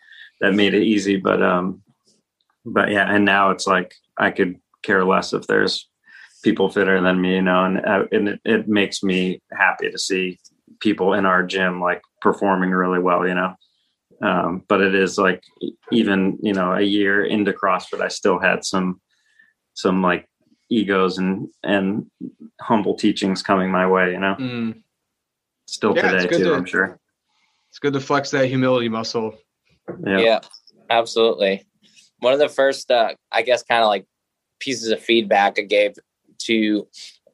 that 0.41 0.55
made 0.55 0.75
it 0.75 0.83
easy 0.83 1.17
but 1.17 1.43
um 1.43 1.83
but 2.65 2.91
yeah 2.91 3.13
and 3.13 3.25
now 3.25 3.51
it's 3.51 3.67
like 3.67 3.95
i 4.19 4.31
could 4.31 4.57
care 4.83 5.05
less 5.05 5.33
if 5.33 5.47
there's 5.47 5.91
people 6.43 6.71
fitter 6.71 7.01
than 7.01 7.21
me, 7.21 7.37
you 7.37 7.43
know, 7.43 7.65
and, 7.65 7.85
uh, 7.85 8.05
and 8.13 8.29
it, 8.29 8.41
it 8.45 8.69
makes 8.69 9.03
me 9.03 9.41
happy 9.53 9.91
to 9.91 9.99
see 9.99 10.39
people 10.81 11.15
in 11.15 11.27
our 11.27 11.43
gym 11.43 11.81
like 11.81 12.03
performing 12.21 12.71
really 12.71 12.99
well, 12.99 13.27
you 13.27 13.35
know. 13.35 13.55
Um, 14.23 14.65
but 14.69 14.83
it 14.83 14.95
is 14.95 15.17
like 15.17 15.43
even 15.91 16.39
you 16.43 16.53
know 16.53 16.75
a 16.75 16.83
year 16.83 17.25
into 17.25 17.53
CrossFit, 17.53 18.01
I 18.01 18.09
still 18.09 18.39
had 18.39 18.65
some 18.65 19.01
some 19.75 20.03
like 20.03 20.29
egos 20.69 21.19
and 21.19 21.49
and 21.63 22.07
humble 22.61 22.95
teachings 22.95 23.43
coming 23.43 23.71
my 23.71 23.87
way, 23.87 24.13
you 24.13 24.21
know. 24.21 24.37
Mm. 24.39 24.83
Still 25.67 25.95
yeah, 25.97 26.11
today 26.11 26.27
too, 26.27 26.45
to, 26.45 26.55
I'm 26.55 26.65
sure. 26.65 26.99
It's 27.69 27.79
good 27.79 27.93
to 27.93 28.01
flex 28.01 28.31
that 28.33 28.47
humility 28.47 28.89
muscle. 28.89 29.39
Yeah, 30.05 30.19
yeah 30.19 30.41
absolutely. 30.91 31.65
One 32.19 32.33
of 32.33 32.39
the 32.39 32.49
first, 32.49 32.91
uh, 32.91 33.15
I 33.33 33.43
guess, 33.43 33.63
kind 33.63 33.83
of 33.83 33.89
like 33.89 34.07
pieces 34.59 34.91
of 34.91 35.01
feedback 35.01 35.59
I 35.59 35.63
gave 35.63 35.95
to 36.41 36.87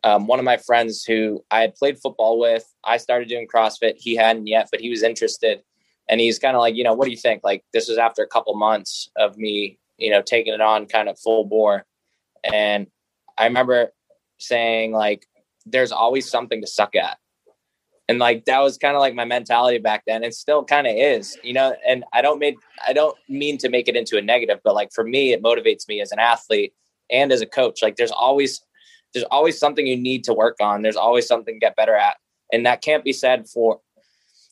um, 0.04 0.26
one 0.26 0.38
of 0.38 0.44
my 0.44 0.58
friends 0.58 1.04
who 1.04 1.44
I 1.50 1.62
had 1.62 1.74
played 1.74 1.98
football 1.98 2.38
with. 2.38 2.64
I 2.84 2.98
started 2.98 3.28
doing 3.28 3.48
CrossFit. 3.52 3.94
He 3.96 4.14
hadn't 4.14 4.46
yet, 4.46 4.68
but 4.70 4.80
he 4.80 4.90
was 4.90 5.02
interested. 5.02 5.62
And 6.08 6.20
he's 6.20 6.38
kind 6.38 6.56
of 6.56 6.60
like, 6.60 6.76
you 6.76 6.84
know, 6.84 6.94
what 6.94 7.06
do 7.06 7.10
you 7.10 7.16
think? 7.16 7.42
Like, 7.42 7.64
this 7.72 7.88
is 7.88 7.98
after 7.98 8.22
a 8.22 8.28
couple 8.28 8.54
months 8.54 9.10
of 9.16 9.36
me, 9.36 9.78
you 9.98 10.10
know, 10.10 10.22
taking 10.22 10.54
it 10.54 10.60
on 10.60 10.86
kind 10.86 11.08
of 11.08 11.18
full 11.18 11.44
bore. 11.44 11.84
And 12.44 12.86
I 13.36 13.44
remember 13.44 13.90
saying, 14.38 14.92
like, 14.92 15.26
there's 15.64 15.92
always 15.92 16.30
something 16.30 16.60
to 16.60 16.66
suck 16.66 16.94
at. 16.94 17.18
And 18.08 18.20
like 18.20 18.44
that 18.44 18.60
was 18.60 18.78
kind 18.78 18.94
of 18.94 19.00
like 19.00 19.14
my 19.14 19.24
mentality 19.24 19.78
back 19.78 20.04
then. 20.06 20.22
It 20.22 20.34
still 20.34 20.64
kind 20.64 20.86
of 20.86 20.94
is, 20.96 21.36
you 21.42 21.52
know, 21.52 21.74
and 21.86 22.04
I 22.12 22.22
don't 22.22 22.38
make 22.38 22.56
I 22.86 22.92
don't 22.92 23.16
mean 23.28 23.58
to 23.58 23.68
make 23.68 23.88
it 23.88 23.96
into 23.96 24.16
a 24.16 24.22
negative, 24.22 24.60
but 24.62 24.74
like 24.74 24.92
for 24.92 25.02
me, 25.02 25.32
it 25.32 25.42
motivates 25.42 25.88
me 25.88 26.00
as 26.00 26.12
an 26.12 26.20
athlete 26.20 26.72
and 27.10 27.32
as 27.32 27.40
a 27.40 27.46
coach. 27.46 27.82
Like 27.82 27.96
there's 27.96 28.12
always 28.12 28.64
there's 29.12 29.26
always 29.30 29.58
something 29.58 29.86
you 29.86 29.96
need 29.96 30.22
to 30.24 30.34
work 30.34 30.56
on. 30.60 30.82
There's 30.82 30.96
always 30.96 31.26
something 31.26 31.54
to 31.56 31.58
get 31.58 31.74
better 31.74 31.96
at. 31.96 32.16
And 32.52 32.64
that 32.64 32.80
can't 32.80 33.02
be 33.02 33.12
said 33.12 33.48
for 33.48 33.80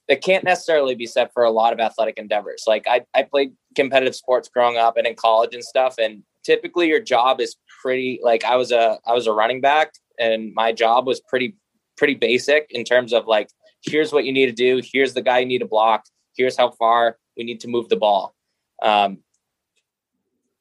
that 0.08 0.22
can't 0.22 0.44
necessarily 0.44 0.94
be 0.94 1.06
said 1.06 1.30
for 1.32 1.44
a 1.44 1.50
lot 1.50 1.72
of 1.72 1.80
athletic 1.80 2.18
endeavors. 2.18 2.64
Like 2.66 2.86
I, 2.86 3.02
I 3.14 3.22
played 3.22 3.52
competitive 3.74 4.14
sports 4.14 4.48
growing 4.48 4.76
up 4.76 4.96
and 4.96 5.06
in 5.06 5.14
college 5.14 5.54
and 5.54 5.64
stuff. 5.64 5.96
And 5.98 6.22
typically 6.44 6.88
your 6.88 7.00
job 7.00 7.40
is 7.40 7.56
pretty 7.82 8.20
like 8.22 8.44
I 8.44 8.56
was 8.56 8.70
a 8.70 8.98
I 9.06 9.12
was 9.12 9.26
a 9.26 9.32
running 9.32 9.60
back 9.60 9.92
and 10.18 10.52
my 10.54 10.72
job 10.72 11.06
was 11.06 11.20
pretty 11.20 11.56
pretty 11.96 12.14
basic 12.14 12.66
in 12.70 12.84
terms 12.84 13.12
of 13.12 13.26
like 13.26 13.48
here's 13.82 14.12
what 14.12 14.24
you 14.24 14.32
need 14.32 14.46
to 14.46 14.52
do, 14.52 14.80
here's 14.84 15.14
the 15.14 15.22
guy 15.22 15.38
you 15.38 15.46
need 15.46 15.58
to 15.58 15.66
block, 15.66 16.04
here's 16.36 16.56
how 16.56 16.70
far 16.72 17.18
we 17.36 17.44
need 17.44 17.60
to 17.60 17.68
move 17.68 17.88
the 17.88 17.96
ball. 17.96 18.34
Um, 18.82 19.18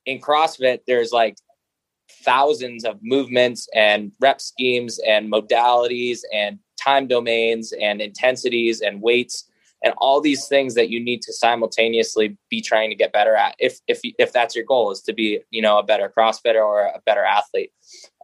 in 0.05 0.19
CrossFit, 0.19 0.79
there's 0.87 1.11
like 1.11 1.35
thousands 2.23 2.85
of 2.85 2.99
movements 3.01 3.67
and 3.73 4.11
rep 4.19 4.41
schemes 4.41 4.99
and 5.07 5.31
modalities 5.31 6.19
and 6.33 6.59
time 6.83 7.07
domains 7.07 7.73
and 7.79 8.01
intensities 8.01 8.81
and 8.81 9.01
weights 9.01 9.49
and 9.83 9.93
all 9.97 10.21
these 10.21 10.47
things 10.47 10.75
that 10.75 10.89
you 10.89 11.03
need 11.03 11.21
to 11.21 11.33
simultaneously 11.33 12.37
be 12.49 12.61
trying 12.61 12.89
to 12.89 12.95
get 12.95 13.11
better 13.11 13.35
at 13.35 13.55
if 13.59 13.79
if 13.87 13.99
if 14.17 14.31
that's 14.31 14.55
your 14.55 14.65
goal 14.65 14.91
is 14.91 15.01
to 15.01 15.13
be 15.13 15.39
you 15.51 15.61
know 15.61 15.77
a 15.77 15.83
better 15.83 16.11
crossfitter 16.15 16.65
or 16.65 16.85
a 16.85 17.01
better 17.05 17.23
athlete. 17.23 17.71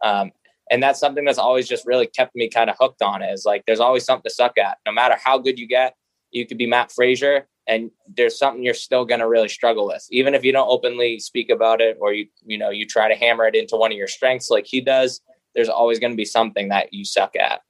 Um, 0.02 0.32
and 0.70 0.82
that's 0.82 1.00
something 1.00 1.24
that's 1.24 1.38
always 1.38 1.68
just 1.68 1.84
really 1.84 2.06
kept 2.06 2.34
me 2.36 2.48
kind 2.48 2.70
of 2.70 2.76
hooked 2.78 3.02
on 3.02 3.22
it 3.22 3.32
is 3.32 3.44
like 3.44 3.64
there's 3.66 3.80
always 3.80 4.04
something 4.04 4.28
to 4.28 4.34
suck 4.34 4.56
at. 4.56 4.78
No 4.86 4.92
matter 4.92 5.16
how 5.22 5.38
good 5.38 5.58
you 5.58 5.66
get 5.66 5.94
you 6.30 6.46
could 6.46 6.58
be 6.58 6.66
Mat 6.66 6.92
Fraser 6.92 7.46
and 7.66 7.90
there's 8.16 8.38
something 8.38 8.64
you're 8.64 8.74
still 8.74 9.04
going 9.04 9.20
to 9.20 9.28
really 9.28 9.48
struggle 9.48 9.86
with. 9.88 10.06
Even 10.10 10.34
if 10.34 10.44
you 10.44 10.52
don't 10.52 10.68
openly 10.68 11.18
speak 11.18 11.50
about 11.50 11.80
it 11.80 11.98
or 12.00 12.12
you 12.12 12.26
you 12.44 12.56
know 12.56 12.70
you 12.70 12.86
try 12.86 13.08
to 13.08 13.14
hammer 13.14 13.46
it 13.46 13.54
into 13.54 13.76
one 13.76 13.92
of 13.92 13.98
your 13.98 14.08
strengths 14.08 14.50
like 14.50 14.66
he 14.66 14.80
does 14.80 15.20
there's 15.54 15.68
always 15.68 15.98
going 15.98 16.12
to 16.12 16.16
be 16.16 16.24
something 16.24 16.68
that 16.68 16.92
you 16.92 17.04
suck 17.04 17.34
at 17.36 17.60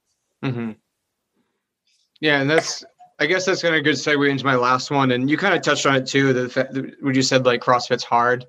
mm-hmm. 0.43 0.71
yeah 2.19 2.39
and 2.39 2.49
that's 2.49 2.83
i 3.19 3.25
guess 3.25 3.45
that's 3.45 3.61
going 3.61 3.75
a 3.75 3.81
good 3.81 3.95
segue 3.95 4.29
into 4.29 4.45
my 4.45 4.55
last 4.55 4.91
one 4.91 5.11
and 5.11 5.29
you 5.29 5.37
kind 5.37 5.53
of 5.53 5.61
touched 5.61 5.85
on 5.85 5.95
it 5.95 6.05
too 6.05 6.33
the 6.33 6.95
when 7.01 7.15
you 7.15 7.21
said 7.21 7.45
like 7.45 7.61
crossfit's 7.61 8.03
hard 8.03 8.45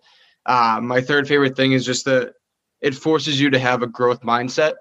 uh, 0.47 0.81
my 0.83 1.01
third 1.01 1.29
favorite 1.29 1.57
thing 1.57 1.73
is 1.73 1.85
just 1.85 2.05
that 2.05 2.35
it 2.81 2.95
forces 2.95 3.41
you 3.41 3.51
to 3.51 3.59
have 3.59 3.83
a 3.83 3.87
growth 3.87 4.23
mindset. 4.23 4.75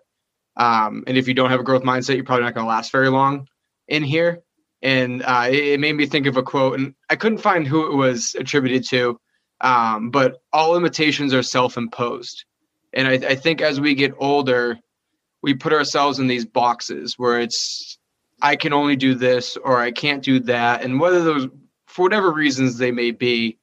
Um, 0.57 1.03
and 1.07 1.17
if 1.17 1.27
you 1.27 1.33
don't 1.33 1.51
have 1.51 1.59
a 1.59 1.63
growth 1.63 1.83
mindset, 1.83 2.15
you're 2.15 2.25
probably 2.25 2.43
not 2.43 2.55
going 2.55 2.65
to 2.65 2.69
last 2.69 2.91
very 2.91 3.09
long 3.09 3.47
in 3.87 4.03
here. 4.03 4.41
And 4.81 5.21
uh, 5.21 5.47
it, 5.47 5.63
it, 5.63 5.79
made 5.79 5.93
me 5.93 6.07
think 6.07 6.25
of 6.25 6.37
a 6.37 6.43
quote, 6.43 6.79
and 6.79 6.95
I 7.09 7.15
couldn't 7.15 7.37
find 7.37 7.67
who 7.67 7.91
it 7.91 7.95
was 7.95 8.35
attributed 8.37 8.83
to, 8.89 9.19
um, 9.61 10.09
but 10.09 10.39
all 10.51 10.71
limitations 10.71 11.33
are 11.35 11.43
self 11.43 11.77
imposed. 11.77 12.45
And 12.93 13.07
I, 13.07 13.13
I 13.13 13.35
think 13.35 13.61
as 13.61 13.79
we 13.79 13.93
get 13.93 14.15
older, 14.17 14.79
we 15.41 15.53
put 15.53 15.73
ourselves 15.73 16.19
in 16.19 16.27
these 16.27 16.45
boxes 16.45 17.17
where 17.17 17.39
it's, 17.39 17.97
I 18.41 18.55
can 18.55 18.73
only 18.73 18.95
do 18.95 19.15
this 19.15 19.57
or 19.57 19.79
I 19.79 19.91
can't 19.91 20.23
do 20.23 20.39
that. 20.41 20.83
And 20.83 20.99
whether 20.99 21.23
those, 21.23 21.47
for 21.87 22.03
whatever 22.03 22.31
reasons 22.31 22.77
they 22.77 22.91
may 22.91 23.11
be, 23.11 23.57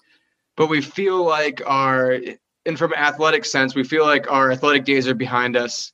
but 0.57 0.69
we 0.69 0.81
feel 0.81 1.25
like 1.25 1.63
our 1.67 2.19
and 2.67 2.79
from 2.79 2.93
an 2.93 2.99
athletic 2.99 3.45
sense, 3.45 3.75
we 3.75 3.83
feel 3.83 4.05
like 4.05 4.31
our 4.31 4.53
athletic 4.53 4.85
days 4.85 5.09
are 5.09 5.15
behind 5.15 5.57
us. 5.57 5.93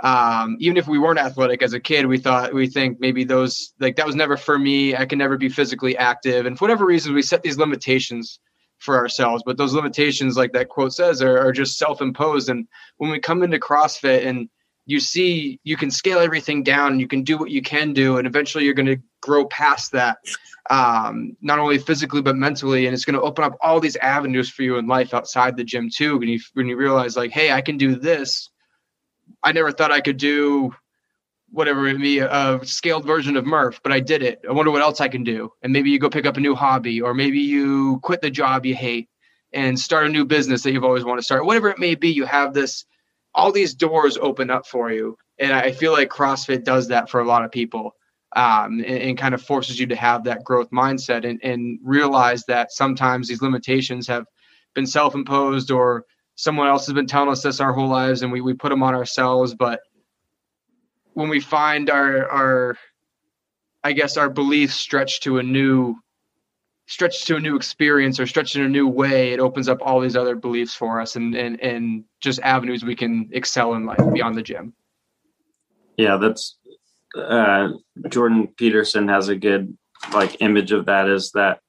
Um, 0.00 0.56
even 0.58 0.76
if 0.76 0.88
we 0.88 0.98
weren't 0.98 1.18
athletic 1.18 1.62
as 1.62 1.74
a 1.74 1.80
kid, 1.80 2.06
we 2.06 2.18
thought 2.18 2.54
we 2.54 2.66
think 2.66 2.98
maybe 2.98 3.24
those 3.24 3.74
like 3.78 3.96
that 3.96 4.06
was 4.06 4.16
never 4.16 4.36
for 4.36 4.58
me. 4.58 4.96
I 4.96 5.04
can 5.04 5.18
never 5.18 5.36
be 5.36 5.48
physically 5.48 5.96
active, 5.96 6.46
and 6.46 6.58
for 6.58 6.64
whatever 6.64 6.86
reason, 6.86 7.14
we 7.14 7.22
set 7.22 7.42
these 7.42 7.58
limitations 7.58 8.40
for 8.78 8.96
ourselves. 8.96 9.42
But 9.44 9.56
those 9.56 9.74
limitations, 9.74 10.36
like 10.36 10.52
that 10.52 10.68
quote 10.68 10.92
says, 10.92 11.22
are, 11.22 11.38
are 11.38 11.52
just 11.52 11.78
self-imposed. 11.78 12.48
And 12.48 12.66
when 12.96 13.10
we 13.10 13.20
come 13.20 13.42
into 13.42 13.58
CrossFit 13.58 14.26
and 14.26 14.48
you 14.86 15.00
see 15.00 15.58
you 15.64 15.76
can 15.76 15.90
scale 15.90 16.18
everything 16.18 16.62
down, 16.62 17.00
you 17.00 17.08
can 17.08 17.22
do 17.22 17.38
what 17.38 17.50
you 17.50 17.62
can 17.62 17.92
do, 17.92 18.18
and 18.18 18.26
eventually 18.26 18.64
you're 18.64 18.74
going 18.74 18.86
to 18.86 19.00
grow 19.20 19.46
past 19.46 19.92
that 19.92 20.18
um, 20.70 21.36
not 21.40 21.58
only 21.58 21.78
physically 21.78 22.22
but 22.22 22.36
mentally, 22.36 22.86
and 22.86 22.94
it's 22.94 23.04
going 23.04 23.18
to 23.18 23.22
open 23.22 23.44
up 23.44 23.56
all 23.60 23.80
these 23.80 23.96
avenues 23.96 24.50
for 24.50 24.62
you 24.62 24.76
in 24.76 24.86
life 24.86 25.14
outside 25.14 25.56
the 25.56 25.64
gym 25.64 25.88
too. 25.90 26.18
When 26.18 26.28
you 26.28 26.40
when 26.54 26.68
you 26.68 26.76
realize 26.76 27.16
like, 27.16 27.30
hey, 27.30 27.52
I 27.52 27.60
can 27.60 27.76
do 27.76 27.96
this. 27.96 28.50
I 29.42 29.52
never 29.52 29.72
thought 29.72 29.92
I 29.92 30.00
could 30.00 30.18
do 30.18 30.74
whatever 31.50 31.86
it 31.86 31.98
be 31.98 32.18
a 32.18 32.60
scaled 32.64 33.06
version 33.06 33.36
of 33.36 33.46
Murph, 33.46 33.80
but 33.82 33.92
I 33.92 34.00
did 34.00 34.22
it. 34.22 34.40
I 34.48 34.52
wonder 34.52 34.72
what 34.72 34.82
else 34.82 35.00
I 35.00 35.08
can 35.08 35.22
do. 35.22 35.52
And 35.62 35.72
maybe 35.72 35.90
you 35.90 36.00
go 36.00 36.10
pick 36.10 36.26
up 36.26 36.36
a 36.36 36.40
new 36.40 36.54
hobby, 36.54 37.00
or 37.00 37.14
maybe 37.14 37.38
you 37.38 38.00
quit 38.02 38.20
the 38.20 38.30
job 38.30 38.66
you 38.66 38.74
hate 38.74 39.08
and 39.52 39.78
start 39.78 40.06
a 40.06 40.10
new 40.10 40.24
business 40.24 40.62
that 40.62 40.72
you've 40.72 40.84
always 40.84 41.04
wanted 41.04 41.20
to 41.20 41.24
start. 41.24 41.46
Whatever 41.46 41.70
it 41.70 41.78
may 41.78 41.94
be, 41.94 42.08
you 42.08 42.26
have 42.26 42.54
this 42.54 42.84
all 43.34 43.52
these 43.52 43.74
doors 43.74 44.16
open 44.16 44.50
up 44.50 44.66
for 44.66 44.92
you. 44.92 45.16
And 45.38 45.52
I 45.52 45.72
feel 45.72 45.92
like 45.92 46.08
CrossFit 46.08 46.64
does 46.64 46.88
that 46.88 47.10
for 47.10 47.20
a 47.20 47.26
lot 47.26 47.44
of 47.44 47.50
people 47.50 47.94
um, 48.36 48.80
and, 48.80 48.84
and, 48.84 49.18
kind 49.18 49.34
of 49.34 49.42
forces 49.42 49.78
you 49.78 49.86
to 49.86 49.96
have 49.96 50.24
that 50.24 50.44
growth 50.44 50.70
mindset 50.70 51.28
and, 51.28 51.40
and 51.42 51.78
realize 51.82 52.44
that 52.46 52.72
sometimes 52.72 53.28
these 53.28 53.42
limitations 53.42 54.06
have 54.08 54.26
been 54.74 54.86
self-imposed 54.86 55.70
or 55.70 56.04
someone 56.34 56.66
else 56.66 56.86
has 56.86 56.94
been 56.94 57.06
telling 57.06 57.28
us 57.28 57.42
this 57.42 57.60
our 57.60 57.72
whole 57.72 57.88
lives 57.88 58.22
and 58.22 58.32
we, 58.32 58.40
we 58.40 58.54
put 58.54 58.70
them 58.70 58.82
on 58.82 58.94
ourselves 58.94 59.54
but 59.54 59.80
when 61.12 61.28
we 61.28 61.38
find 61.38 61.90
our 61.90 62.28
our 62.28 62.76
i 63.84 63.92
guess 63.92 64.16
our 64.16 64.28
beliefs 64.28 64.74
stretch 64.74 65.20
to 65.20 65.38
a 65.38 65.42
new 65.42 65.94
stretch 66.86 67.24
to 67.24 67.36
a 67.36 67.40
new 67.40 67.56
experience 67.56 68.20
or 68.20 68.26
stretch 68.26 68.56
in 68.56 68.62
a 68.62 68.68
new 68.68 68.86
way 68.86 69.32
it 69.32 69.40
opens 69.40 69.68
up 69.68 69.78
all 69.80 70.00
these 70.00 70.16
other 70.16 70.36
beliefs 70.36 70.74
for 70.74 71.00
us 71.00 71.16
and 71.16 71.34
and, 71.34 71.60
and 71.60 72.04
just 72.20 72.40
avenues 72.40 72.84
we 72.84 72.96
can 72.96 73.28
excel 73.32 73.74
in 73.74 73.86
life 73.86 74.00
beyond 74.12 74.36
the 74.36 74.42
gym. 74.42 74.74
Yeah 75.96 76.16
that's 76.16 76.58
uh, 77.16 77.68
Jordan 78.08 78.48
Peterson 78.56 79.08
has 79.08 79.28
a 79.28 79.36
good 79.36 79.76
like 80.12 80.40
image 80.40 80.72
of 80.72 80.86
that 80.86 81.08
is 81.08 81.30
that 81.32 81.60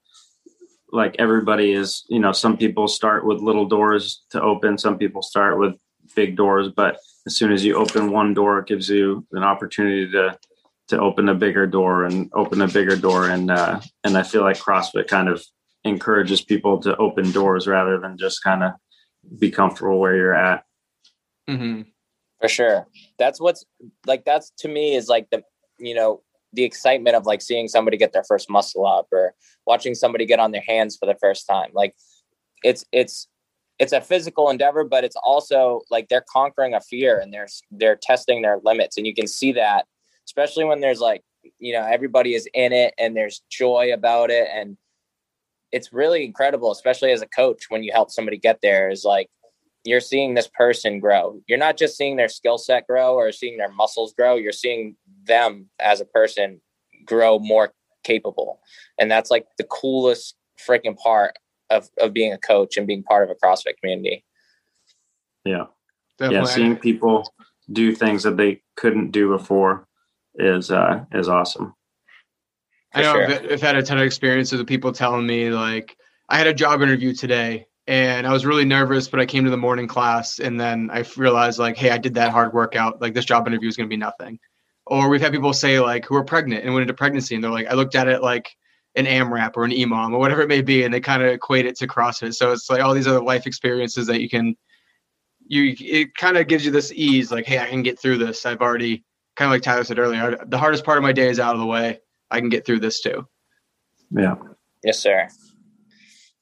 like 0.92 1.16
everybody 1.20 1.72
is 1.72 2.04
you 2.10 2.20
know 2.20 2.32
some 2.32 2.58
people 2.58 2.88
start 2.88 3.26
with 3.26 3.40
little 3.40 3.66
doors 3.66 4.24
to 4.32 4.42
open 4.42 4.78
some 4.78 4.98
people 4.98 5.22
start 5.22 5.58
with 5.58 5.74
big 6.16 6.36
doors 6.36 6.70
but 6.76 6.98
as 7.26 7.36
soon 7.36 7.52
as 7.52 7.64
you 7.64 7.76
open 7.76 8.12
one 8.12 8.34
door 8.34 8.60
it 8.60 8.68
gives 8.68 8.90
you 8.90 9.26
an 9.32 9.44
opportunity 9.44 10.10
to 10.12 10.38
to 10.88 11.00
open 11.00 11.30
a 11.30 11.36
bigger 11.36 11.66
door 11.66 12.06
and 12.06 12.30
open 12.34 12.62
a 12.62 12.68
bigger 12.68 12.96
door. 12.96 13.30
And 13.30 13.52
uh 13.52 13.80
and 14.04 14.18
i 14.18 14.24
feel 14.24 14.42
like 14.42 14.58
crossfit 14.58 15.08
kind 15.08 15.30
of 15.30 15.44
encourages 15.84 16.42
people 16.42 16.80
to 16.82 16.96
open 16.98 17.32
doors 17.32 17.68
rather 17.68 18.00
than 18.00 18.18
just 18.18 18.44
kind 18.44 18.64
of 18.64 18.72
be 19.40 19.52
comfortable 19.52 20.00
where 20.00 20.16
you're 20.16 20.34
at. 20.36 20.64
Mm-hmm. 21.50 21.84
For 22.42 22.50
sure. 22.50 22.88
That's 23.18 23.40
what's 23.40 23.66
like 24.06 24.26
that's 24.26 24.52
to 24.60 24.68
me 24.68 24.96
is 24.96 25.08
like 25.08 25.30
the 25.30 25.44
you 25.80 25.94
know 25.94 26.22
the 26.54 26.64
excitement 26.64 27.16
of 27.16 27.26
like 27.26 27.42
seeing 27.42 27.68
somebody 27.68 27.98
get 27.98 28.14
their 28.14 28.24
first 28.24 28.50
muscle 28.50 28.86
up 28.86 29.08
or 29.12 29.34
watching 29.68 29.94
somebody 29.94 30.26
get 30.26 30.40
on 30.40 30.52
their 30.52 30.64
hands 30.68 30.98
for 30.98 31.06
the 31.06 31.16
first 31.16 31.48
time. 31.48 31.70
Like 31.74 31.96
it's 32.64 32.84
it's 32.92 33.28
it's 33.78 33.94
a 33.94 34.00
physical 34.00 34.50
endeavor 34.50 34.86
but 34.86 35.04
it's 35.04 35.18
also 35.22 35.82
like 35.92 36.08
they're 36.08 36.24
conquering 36.32 36.74
a 36.74 36.82
fear 36.82 37.20
and 37.20 37.34
they're 37.34 37.48
they're 37.72 37.98
testing 38.02 38.42
their 38.42 38.60
limits. 38.64 38.98
And 38.98 39.06
you 39.06 39.14
can 39.14 39.28
see 39.28 39.52
that 39.54 39.86
especially 40.26 40.66
when 40.66 40.80
there's 40.80 41.00
like 41.00 41.22
you 41.60 41.74
know 41.74 41.86
everybody 41.86 42.34
is 42.34 42.48
in 42.54 42.74
it 42.74 42.94
and 42.98 43.16
there's 43.16 43.44
joy 43.50 43.94
about 43.94 44.30
it 44.32 44.48
and 44.52 44.78
it's 45.72 45.94
really 45.94 46.26
incredible 46.26 46.72
especially 46.72 47.12
as 47.12 47.22
a 47.22 47.28
coach 47.28 47.66
when 47.70 47.84
you 47.84 47.92
help 47.92 48.10
somebody 48.10 48.38
get 48.38 48.60
there 48.62 48.90
is 48.90 49.04
like 49.04 49.30
you're 49.86 50.02
seeing 50.02 50.34
this 50.34 50.48
person 50.48 51.00
grow. 51.00 51.40
You're 51.48 51.60
not 51.60 51.78
just 51.78 51.96
seeing 51.96 52.16
their 52.16 52.28
skill 52.28 52.58
set 52.58 52.88
grow 52.88 53.14
or 53.14 53.32
seeing 53.32 53.58
their 53.58 53.72
muscles 53.72 54.14
grow. 54.14 54.36
You're 54.36 54.52
seeing 54.52 54.96
them 55.26 55.70
as 55.80 56.02
a 56.02 56.06
person 56.06 56.60
grow 57.06 57.38
more 57.40 57.72
capable. 58.04 58.60
And 58.98 59.10
that's 59.10 59.30
like 59.30 59.46
the 59.58 59.64
coolest 59.64 60.36
freaking 60.68 60.98
part 60.98 61.36
of, 61.70 61.90
of 62.00 62.14
being 62.14 62.34
a 62.34 62.38
coach 62.38 62.78
and 62.78 62.88
being 62.88 63.04
part 63.04 63.24
of 63.24 63.30
a 63.30 63.36
CrossFit 63.46 63.78
community. 63.80 64.26
Yeah. 65.46 65.66
Definitely. 66.18 66.50
Yeah. 66.50 66.56
Seeing 66.56 66.78
people 66.78 67.32
do 67.72 67.94
things 67.94 68.24
that 68.24 68.38
they 68.38 68.62
couldn't 68.76 69.12
do 69.12 69.30
before 69.30 69.88
is, 70.38 70.72
uh, 70.72 71.06
is 71.12 71.30
awesome. 71.30 71.74
I 72.94 73.02
know 73.02 73.14
sure. 73.14 73.28
I've, 73.28 73.52
I've 73.52 73.62
had 73.62 73.76
a 73.76 73.84
ton 73.84 73.98
of 73.98 74.06
experiences 74.06 74.60
of 74.60 74.68
people 74.68 74.92
telling 74.92 75.26
me 75.26 75.50
like, 75.50 75.98
I 76.30 76.38
had 76.38 76.48
a 76.48 76.54
job 76.54 76.82
interview 76.82 77.14
today 77.14 77.68
and 77.88 78.26
I 78.26 78.32
was 78.32 78.46
really 78.46 78.66
nervous, 78.66 79.08
but 79.08 79.20
I 79.20 79.26
came 79.26 79.44
to 79.44 79.52
the 79.52 79.58
morning 79.58 79.88
class 79.88 80.40
and 80.40 80.60
then 80.60 80.90
I 80.92 81.06
realized 81.18 81.60
like, 81.60 81.78
hey, 81.78 81.92
I 81.92 81.98
did 81.98 82.16
that 82.16 82.32
hard 82.32 82.54
workout. 82.54 83.02
Like 83.02 83.14
this 83.14 83.26
job 83.26 83.48
interview 83.48 83.70
is 83.70 83.78
going 83.78 83.90
to 83.90 83.94
be 83.94 83.98
nothing. 83.98 84.40
Or 84.88 85.10
we've 85.10 85.22
had 85.22 85.34
people 85.34 85.54
say 85.54 85.80
like 85.80 86.06
who 86.06 86.16
are 86.16 86.24
pregnant 86.24 86.64
and 86.64 86.74
went 86.74 86.84
into 86.84 86.94
pregnancy 86.94 87.36
and 87.36 87.44
they're 87.44 87.52
like, 87.52 87.68
I 87.68 87.74
looked 87.74 87.96
at 87.96 88.08
it 88.08 88.22
like 88.22 88.50
an 88.96 89.06
AMRAP 89.06 89.58
or 89.58 89.66
an 89.66 89.72
EMOM 89.72 90.14
or 90.14 90.20
whatever 90.20 90.42
it 90.42 90.48
may 90.48 90.62
be, 90.62 90.84
and 90.84 90.94
they 90.94 91.02
kind 91.02 91.22
of 91.22 91.30
equate 91.30 91.66
it 91.66 91.76
to 91.78 91.88
CrossFit. 91.88 92.34
So 92.34 92.52
it's 92.52 92.70
like 92.70 92.82
all 92.82 92.94
these 92.94 93.08
other 93.08 93.22
life 93.22 93.46
experiences 93.46 94.08
that 94.08 94.22
you 94.22 94.30
can, 94.30 94.56
you 95.46 95.76
it 95.80 96.16
kind 96.16 96.38
of 96.38 96.48
gives 96.48 96.66
you 96.66 96.72
this 96.72 96.94
ease, 96.94 97.30
like, 97.32 97.46
hey, 97.46 97.60
I 97.60 97.68
can 97.68 97.84
get 97.84 98.00
through 98.00 98.20
this. 98.20 98.46
I've 98.46 98.62
already 98.62 99.04
kind 99.36 99.48
of 99.48 99.52
like 99.52 99.62
Tyler 99.62 99.84
said 99.84 100.00
earlier, 100.00 100.38
the 100.46 100.58
hardest 100.58 100.86
part 100.86 100.98
of 100.98 101.04
my 101.04 101.12
day 101.12 101.30
is 101.30 101.40
out 101.40 101.56
of 101.56 101.60
the 101.60 101.66
way. 101.66 102.00
I 102.32 102.40
can 102.40 102.50
get 102.50 102.66
through 102.66 102.80
this 102.80 103.02
too. 103.02 103.28
Yeah. 104.12 104.36
Yes, 104.84 105.00
sir. 105.00 105.28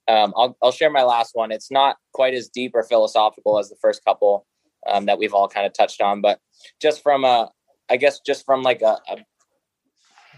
Um, 0.08 0.34
I'll, 0.36 0.58
I'll 0.62 0.72
share 0.72 0.90
my 0.90 1.04
last 1.04 1.32
one. 1.34 1.52
It's 1.52 1.72
not 1.72 1.98
quite 2.14 2.34
as 2.34 2.50
deep 2.50 2.72
or 2.76 2.84
philosophical 2.84 3.58
as 3.58 3.70
the 3.70 3.78
first 3.82 4.04
couple 4.04 4.46
um, 4.88 5.06
that 5.06 5.18
we've 5.18 5.34
all 5.34 5.48
kind 5.48 5.66
of 5.66 5.74
touched 5.74 6.02
on, 6.02 6.22
but 6.22 6.40
just 6.82 7.02
from 7.02 7.24
a, 7.24 7.50
I 7.90 7.98
guess, 7.98 8.20
just 8.20 8.46
from 8.46 8.64
like 8.64 8.82
a, 8.82 9.00
a, 9.10 9.18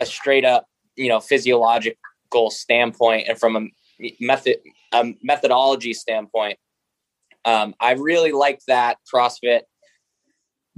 a 0.02 0.06
straight 0.06 0.46
up, 0.46 0.68
you 0.96 1.10
know, 1.10 1.20
physiological 1.20 2.52
standpoint 2.52 3.28
and 3.28 3.40
from 3.40 3.56
a 3.56 4.14
method, 4.20 4.58
a 4.94 5.14
methodology 5.24 5.94
standpoint, 5.94 6.60
um, 7.44 7.76
I 7.80 7.94
really 7.94 8.32
like 8.32 8.60
that 8.68 8.98
CrossFit 9.12 9.62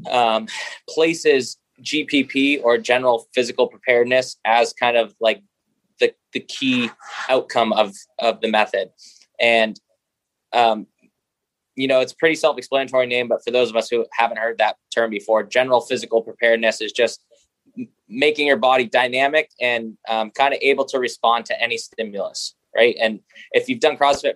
um, 0.09 0.47
places 0.89 1.57
GPP 1.81 2.61
or 2.63 2.77
general 2.77 3.27
physical 3.33 3.67
preparedness 3.67 4.37
as 4.45 4.73
kind 4.73 4.97
of 4.97 5.13
like 5.19 5.41
the, 5.99 6.13
the 6.33 6.39
key 6.39 6.89
outcome 7.29 7.73
of 7.73 7.93
of 8.19 8.41
the 8.41 8.49
method. 8.49 8.89
And 9.39 9.79
um, 10.53 10.87
you 11.75 11.87
know 11.87 11.99
it's 11.99 12.13
pretty 12.13 12.35
self-explanatory 12.35 13.05
name 13.05 13.27
but 13.27 13.43
for 13.43 13.51
those 13.51 13.69
of 13.69 13.75
us 13.75 13.87
who 13.89 14.05
haven't 14.11 14.37
heard 14.37 14.57
that 14.57 14.77
term 14.93 15.11
before 15.11 15.43
general 15.43 15.81
physical 15.81 16.21
preparedness 16.21 16.81
is 16.81 16.91
just 16.91 17.23
making 18.09 18.47
your 18.47 18.57
body 18.57 18.85
dynamic 18.85 19.51
and 19.61 19.95
um, 20.09 20.31
kind 20.31 20.53
of 20.53 20.59
able 20.63 20.85
to 20.85 20.97
respond 20.97 21.45
to 21.45 21.61
any 21.61 21.77
stimulus 21.77 22.55
right? 22.77 22.95
And 23.01 23.19
if 23.51 23.67
you've 23.67 23.79
done 23.79 23.97
crossfit 23.97 24.35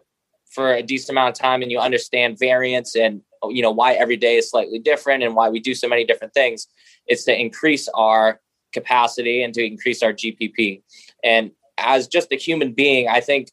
for 0.53 0.73
a 0.73 0.83
decent 0.83 1.11
amount 1.11 1.35
of 1.35 1.41
time 1.41 1.61
and 1.61 1.71
you 1.71 1.79
understand 1.79 2.37
variance 2.39 2.95
and 2.95 3.21
you 3.49 3.61
know 3.61 3.71
why 3.71 3.93
every 3.93 4.17
day 4.17 4.37
is 4.37 4.49
slightly 4.49 4.79
different 4.79 5.23
and 5.23 5.35
why 5.35 5.49
we 5.49 5.59
do 5.59 5.73
so 5.73 5.87
many 5.87 6.03
different 6.05 6.33
things 6.33 6.67
it's 7.07 7.23
to 7.23 7.39
increase 7.39 7.87
our 7.95 8.39
capacity 8.73 9.43
and 9.43 9.53
to 9.53 9.65
increase 9.65 10.03
our 10.03 10.13
gpp 10.13 10.81
and 11.23 11.51
as 11.81 12.07
just 12.07 12.31
a 12.31 12.35
human 12.35 12.73
being, 12.73 13.07
I 13.07 13.19
think 13.19 13.49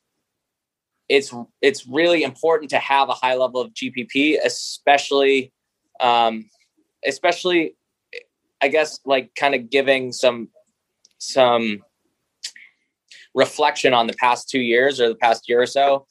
it's 1.08 1.34
it's 1.62 1.86
really 1.86 2.22
important 2.22 2.70
to 2.70 2.78
have 2.78 3.08
a 3.08 3.14
high 3.14 3.34
level 3.34 3.60
of 3.60 3.72
GPP, 3.72 4.38
especially 4.44 5.52
um, 6.00 6.48
especially 7.06 7.74
I 8.60 8.68
guess 8.68 9.00
like 9.04 9.34
kind 9.34 9.54
of 9.54 9.70
giving 9.70 10.12
some 10.12 10.48
some 11.18 11.82
reflection 13.34 13.94
on 13.94 14.06
the 14.06 14.14
past 14.14 14.48
two 14.48 14.60
years 14.60 15.00
or 15.00 15.08
the 15.08 15.14
past 15.14 15.48
year 15.48 15.62
or 15.62 15.66
so. 15.66 16.06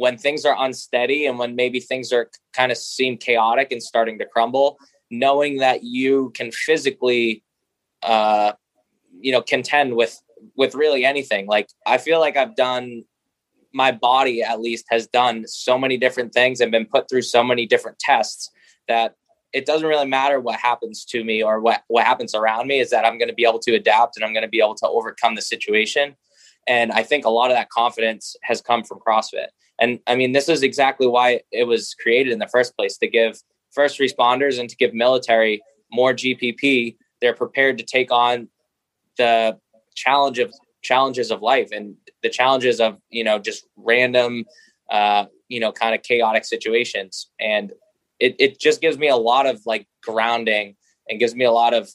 When 0.00 0.16
things 0.16 0.46
are 0.46 0.56
unsteady 0.58 1.26
and 1.26 1.38
when 1.38 1.54
maybe 1.54 1.78
things 1.78 2.10
are 2.10 2.30
kind 2.54 2.72
of 2.72 2.78
seem 2.78 3.18
chaotic 3.18 3.70
and 3.70 3.82
starting 3.82 4.18
to 4.18 4.24
crumble, 4.24 4.78
knowing 5.10 5.58
that 5.58 5.84
you 5.84 6.30
can 6.34 6.50
physically, 6.50 7.44
uh, 8.02 8.50
you 9.20 9.30
know, 9.30 9.42
contend 9.42 9.94
with 9.94 10.18
with 10.56 10.74
really 10.74 11.04
anything. 11.04 11.46
Like 11.46 11.68
I 11.84 11.98
feel 11.98 12.18
like 12.18 12.38
I've 12.38 12.56
done 12.56 13.04
my 13.74 13.92
body 13.92 14.42
at 14.42 14.58
least 14.58 14.86
has 14.88 15.06
done 15.06 15.44
so 15.46 15.78
many 15.78 15.98
different 15.98 16.32
things 16.32 16.62
and 16.62 16.72
been 16.72 16.86
put 16.86 17.06
through 17.10 17.20
so 17.20 17.44
many 17.44 17.66
different 17.66 17.98
tests 17.98 18.50
that 18.88 19.16
it 19.52 19.66
doesn't 19.66 19.86
really 19.86 20.06
matter 20.06 20.40
what 20.40 20.58
happens 20.58 21.04
to 21.04 21.22
me 21.22 21.42
or 21.42 21.60
what 21.60 21.82
what 21.88 22.06
happens 22.06 22.34
around 22.34 22.68
me 22.68 22.80
is 22.80 22.88
that 22.88 23.04
I'm 23.04 23.18
going 23.18 23.28
to 23.28 23.34
be 23.34 23.44
able 23.44 23.58
to 23.58 23.74
adapt 23.74 24.16
and 24.16 24.24
I'm 24.24 24.32
going 24.32 24.48
to 24.48 24.56
be 24.56 24.60
able 24.60 24.76
to 24.76 24.88
overcome 24.88 25.34
the 25.34 25.42
situation 25.42 26.16
and 26.66 26.90
I 26.90 27.02
think 27.02 27.26
a 27.26 27.30
lot 27.30 27.50
of 27.50 27.56
that 27.58 27.68
confidence 27.68 28.34
has 28.44 28.62
come 28.62 28.82
from 28.82 28.98
CrossFit 29.06 29.48
and 29.80 29.98
I 30.06 30.14
mean 30.16 30.32
this 30.32 30.48
is 30.48 30.62
exactly 30.62 31.06
why 31.06 31.40
it 31.50 31.64
was 31.64 31.94
created 31.94 32.32
in 32.32 32.38
the 32.38 32.48
first 32.48 32.76
place 32.76 32.96
to 32.98 33.08
give 33.08 33.40
first 33.72 33.98
responders 33.98 34.58
and 34.58 34.68
to 34.68 34.76
give 34.76 34.94
military 34.94 35.62
more 35.90 36.12
GPP 36.12 36.96
they're 37.20 37.34
prepared 37.34 37.78
to 37.78 37.84
take 37.84 38.12
on 38.12 38.48
the 39.16 39.58
challenge 39.94 40.38
of 40.38 40.52
challenges 40.82 41.30
of 41.30 41.42
life 41.42 41.68
and 41.72 41.94
the 42.22 42.30
challenges 42.30 42.80
of 42.80 42.98
you 43.10 43.24
know 43.24 43.38
just 43.38 43.66
random 43.76 44.44
uh, 44.90 45.26
you 45.48 45.60
know 45.60 45.72
kind 45.72 45.94
of 45.94 46.02
chaotic 46.02 46.44
situations. 46.44 47.30
And 47.38 47.72
it, 48.20 48.36
it 48.38 48.60
just 48.60 48.80
gives 48.80 48.98
me 48.98 49.08
a 49.08 49.16
lot 49.16 49.46
of 49.46 49.60
like 49.66 49.86
grounding 50.02 50.76
and 51.08 51.18
gives 51.18 51.34
me 51.34 51.44
a 51.44 51.50
lot 51.50 51.74
of 51.74 51.90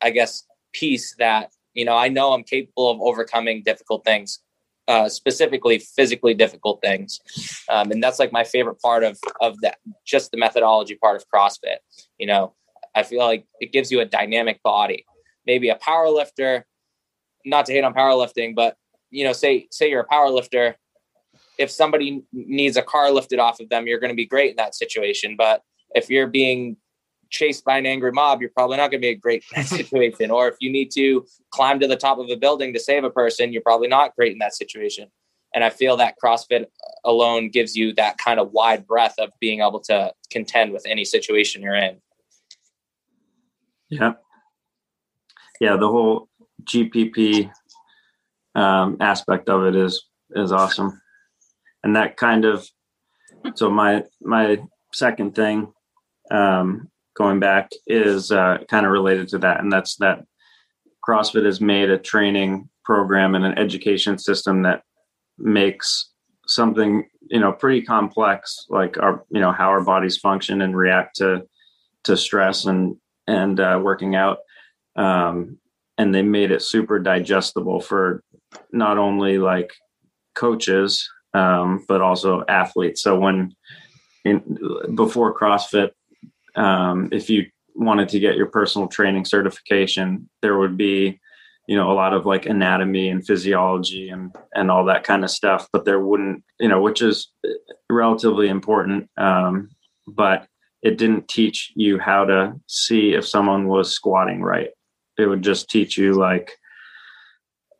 i 0.00 0.10
guess 0.10 0.44
peace 0.72 1.14
that 1.18 1.50
you 1.74 1.84
know 1.84 1.96
i 1.96 2.08
know 2.08 2.32
i'm 2.32 2.44
capable 2.44 2.90
of 2.90 3.00
overcoming 3.00 3.62
difficult 3.62 4.04
things 4.04 4.40
uh, 4.88 5.08
specifically 5.08 5.78
physically 5.78 6.34
difficult 6.34 6.80
things. 6.82 7.20
Um, 7.68 7.90
and 7.90 8.02
that's 8.02 8.18
like 8.18 8.32
my 8.32 8.44
favorite 8.44 8.80
part 8.80 9.02
of 9.04 9.18
of 9.40 9.58
that 9.62 9.78
just 10.04 10.30
the 10.30 10.36
methodology 10.36 10.96
part 10.96 11.16
of 11.16 11.24
crossfit 11.32 11.76
you 12.18 12.26
know? 12.26 12.54
I 12.94 13.02
feel 13.02 13.20
like 13.20 13.44
it 13.60 13.72
gives 13.72 13.90
you 13.90 14.00
a 14.00 14.04
dynamic 14.04 14.62
body. 14.62 15.04
Maybe 15.46 15.68
a 15.68 15.74
power 15.74 16.08
lifter 16.08 16.64
not 17.44 17.66
to 17.66 17.72
hate 17.72 17.84
on 17.84 17.92
powerlifting 17.92 18.54
but 18.54 18.76
you 19.10 19.24
know 19.24 19.32
say 19.32 19.68
say 19.70 19.90
you're 19.90 20.00
a 20.00 20.06
power 20.06 20.30
lifter. 20.30 20.76
If 21.58 21.70
somebody 21.70 22.22
needs 22.32 22.76
a 22.76 22.82
car 22.82 23.10
lifted 23.12 23.38
off 23.38 23.60
of 23.60 23.68
them, 23.68 23.86
you're 23.86 24.00
going 24.00 24.10
to 24.10 24.16
be 24.16 24.26
great 24.26 24.50
in 24.50 24.56
that 24.56 24.74
situation. 24.74 25.36
But 25.36 25.62
if 25.94 26.10
you're 26.10 26.26
being 26.26 26.76
chased 27.30 27.64
by 27.64 27.78
an 27.78 27.86
angry 27.86 28.12
mob, 28.12 28.40
you're 28.40 28.50
probably 28.50 28.76
not 28.76 28.90
going 28.90 29.00
to 29.00 29.06
be 29.06 29.08
a 29.08 29.14
great 29.14 29.44
in 29.54 29.62
that 29.62 29.68
situation. 29.78 30.30
or 30.30 30.48
if 30.48 30.56
you 30.60 30.70
need 30.70 30.90
to 30.92 31.24
climb 31.50 31.80
to 31.80 31.86
the 31.86 31.96
top 31.96 32.18
of 32.18 32.28
a 32.30 32.36
building 32.36 32.72
to 32.72 32.80
save 32.80 33.04
a 33.04 33.10
person, 33.10 33.52
you're 33.52 33.62
probably 33.62 33.88
not 33.88 34.14
great 34.16 34.32
in 34.32 34.38
that 34.38 34.54
situation. 34.54 35.08
And 35.54 35.62
I 35.62 35.70
feel 35.70 35.96
that 35.98 36.16
CrossFit 36.22 36.66
alone 37.04 37.48
gives 37.48 37.76
you 37.76 37.92
that 37.94 38.18
kind 38.18 38.40
of 38.40 38.50
wide 38.52 38.86
breadth 38.86 39.14
of 39.18 39.30
being 39.40 39.60
able 39.60 39.80
to 39.80 40.12
contend 40.30 40.72
with 40.72 40.84
any 40.86 41.04
situation 41.04 41.62
you're 41.62 41.76
in. 41.76 41.98
Yeah. 43.88 44.14
Yeah. 45.60 45.76
The 45.76 45.88
whole 45.88 46.28
GPP 46.64 47.52
um, 48.56 48.96
aspect 49.00 49.48
of 49.48 49.64
it 49.66 49.76
is, 49.76 50.04
is 50.34 50.50
awesome 50.50 51.00
and 51.84 51.94
that 51.94 52.16
kind 52.16 52.44
of 52.44 52.66
so 53.54 53.70
my 53.70 54.02
my 54.20 54.58
second 54.92 55.36
thing 55.36 55.72
um, 56.30 56.90
going 57.14 57.40
back 57.40 57.70
is 57.86 58.30
uh, 58.30 58.58
kind 58.68 58.86
of 58.86 58.92
related 58.92 59.28
to 59.28 59.38
that 59.38 59.60
and 59.60 59.72
that's 59.72 59.96
that 59.96 60.24
crossfit 61.06 61.44
has 61.44 61.60
made 61.60 61.90
a 61.90 61.98
training 61.98 62.68
program 62.84 63.34
and 63.34 63.44
an 63.44 63.58
education 63.58 64.18
system 64.18 64.62
that 64.62 64.82
makes 65.38 66.10
something 66.46 67.08
you 67.30 67.40
know 67.40 67.52
pretty 67.52 67.82
complex 67.82 68.66
like 68.68 68.98
our 68.98 69.24
you 69.30 69.40
know 69.40 69.52
how 69.52 69.68
our 69.68 69.82
bodies 69.82 70.18
function 70.18 70.62
and 70.62 70.76
react 70.76 71.16
to 71.16 71.42
to 72.04 72.16
stress 72.16 72.66
and 72.66 72.96
and 73.26 73.60
uh, 73.60 73.80
working 73.82 74.14
out 74.14 74.38
um, 74.96 75.58
and 75.96 76.14
they 76.14 76.22
made 76.22 76.50
it 76.50 76.62
super 76.62 76.98
digestible 76.98 77.80
for 77.80 78.22
not 78.72 78.98
only 78.98 79.38
like 79.38 79.72
coaches 80.34 81.08
um, 81.34 81.84
but 81.88 82.00
also 82.00 82.44
athletes. 82.48 83.02
So 83.02 83.18
when 83.18 83.54
in, 84.24 84.58
before 84.94 85.36
CrossFit, 85.36 85.90
um, 86.56 87.08
if 87.12 87.28
you 87.28 87.46
wanted 87.74 88.08
to 88.10 88.20
get 88.20 88.36
your 88.36 88.46
personal 88.46 88.88
training 88.88 89.24
certification, 89.24 90.28
there 90.42 90.58
would 90.58 90.76
be, 90.76 91.20
you 91.66 91.76
know, 91.76 91.90
a 91.90 91.94
lot 91.94 92.12
of 92.12 92.26
like 92.26 92.46
anatomy 92.46 93.08
and 93.08 93.26
physiology 93.26 94.08
and 94.08 94.34
and 94.54 94.70
all 94.70 94.84
that 94.84 95.04
kind 95.04 95.24
of 95.24 95.30
stuff. 95.30 95.68
But 95.72 95.84
there 95.84 96.00
wouldn't, 96.00 96.44
you 96.60 96.68
know, 96.68 96.80
which 96.80 97.02
is 97.02 97.32
relatively 97.90 98.48
important, 98.48 99.10
um, 99.16 99.70
but 100.06 100.46
it 100.82 100.98
didn't 100.98 101.28
teach 101.28 101.72
you 101.74 101.98
how 101.98 102.26
to 102.26 102.54
see 102.66 103.14
if 103.14 103.26
someone 103.26 103.68
was 103.68 103.92
squatting 103.92 104.42
right. 104.42 104.70
It 105.18 105.26
would 105.26 105.42
just 105.42 105.70
teach 105.70 105.96
you 105.96 106.12
like, 106.12 106.52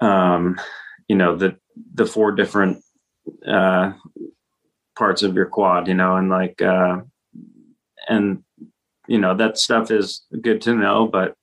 um, 0.01 0.59
you 1.09 1.17
know, 1.17 1.37
the 1.37 1.57
the 1.95 2.07
four 2.07 2.33
different 2.33 2.83
uh, 3.47 3.93
parts 4.97 5.23
of 5.23 5.35
your 5.35 5.47
quad, 5.47 5.89
you 5.89 5.95
know, 5.95 6.17
and 6.17 6.31
like, 6.31 6.63
uh, 6.63 7.01
and 8.09 8.43
you 9.07 9.19
know 9.19 9.35
that 9.37 9.59
stuff 9.59 9.90
is 9.90 10.25
good 10.40 10.61
to 10.62 10.75
know. 10.75 11.07
But 11.07 11.35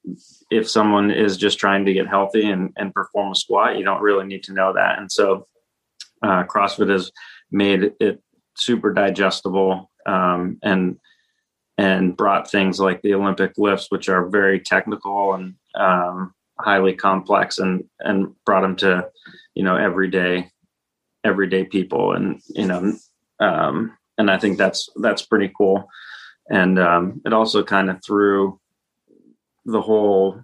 if 0.50 0.70
someone 0.70 1.12
is 1.12 1.38
just 1.38 1.60
trying 1.60 1.86
to 1.86 1.94
get 1.94 2.08
healthy 2.08 2.50
and 2.50 2.72
and 2.78 2.94
perform 2.94 3.32
a 3.32 3.36
squat, 3.36 3.78
you 3.78 3.84
don't 3.84 4.02
really 4.02 4.26
need 4.26 4.44
to 4.44 4.54
know 4.54 4.74
that. 4.74 5.00
And 5.00 5.12
so, 5.12 5.46
uh, 6.24 6.44
CrossFit 6.44 6.90
has 6.90 7.12
made 7.52 7.94
it 8.00 8.22
super 8.58 8.94
digestible 8.94 9.92
um, 10.06 10.58
and 10.64 10.98
and 11.78 12.16
brought 12.16 12.50
things 12.50 12.80
like 12.80 13.02
the 13.02 13.14
Olympic 13.14 13.54
lifts, 13.58 13.88
which 13.90 14.10
are 14.10 14.28
very 14.28 14.60
technical 14.60 15.34
and 15.34 15.56
um, 15.76 16.34
highly 16.60 16.94
complex, 16.94 17.60
and 17.60 17.84
and 18.00 18.34
brought 18.46 18.62
them 18.62 18.76
to 18.78 19.10
you 19.56 19.64
know 19.64 19.76
everyday 19.76 20.50
everyday 21.24 21.64
people 21.64 22.14
and 22.14 22.42
you 22.50 22.66
know 22.66 22.94
um, 23.40 23.96
and 24.18 24.32
i 24.32 24.38
think 24.38 24.58
that's 24.58 24.90
that's 24.98 25.26
pretty 25.26 25.52
cool 25.56 25.88
and 26.50 26.80
um, 26.80 27.22
it 27.26 27.34
also 27.34 27.64
kind 27.64 27.90
of 27.90 28.04
threw 28.04 28.60
the 29.66 29.82
whole 29.82 30.44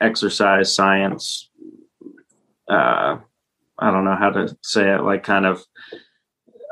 exercise 0.00 0.74
science 0.74 1.50
uh, 2.68 3.16
i 3.78 3.90
don't 3.90 4.04
know 4.04 4.16
how 4.16 4.30
to 4.30 4.56
say 4.62 4.94
it 4.94 5.02
like 5.02 5.22
kind 5.22 5.46
of 5.46 5.62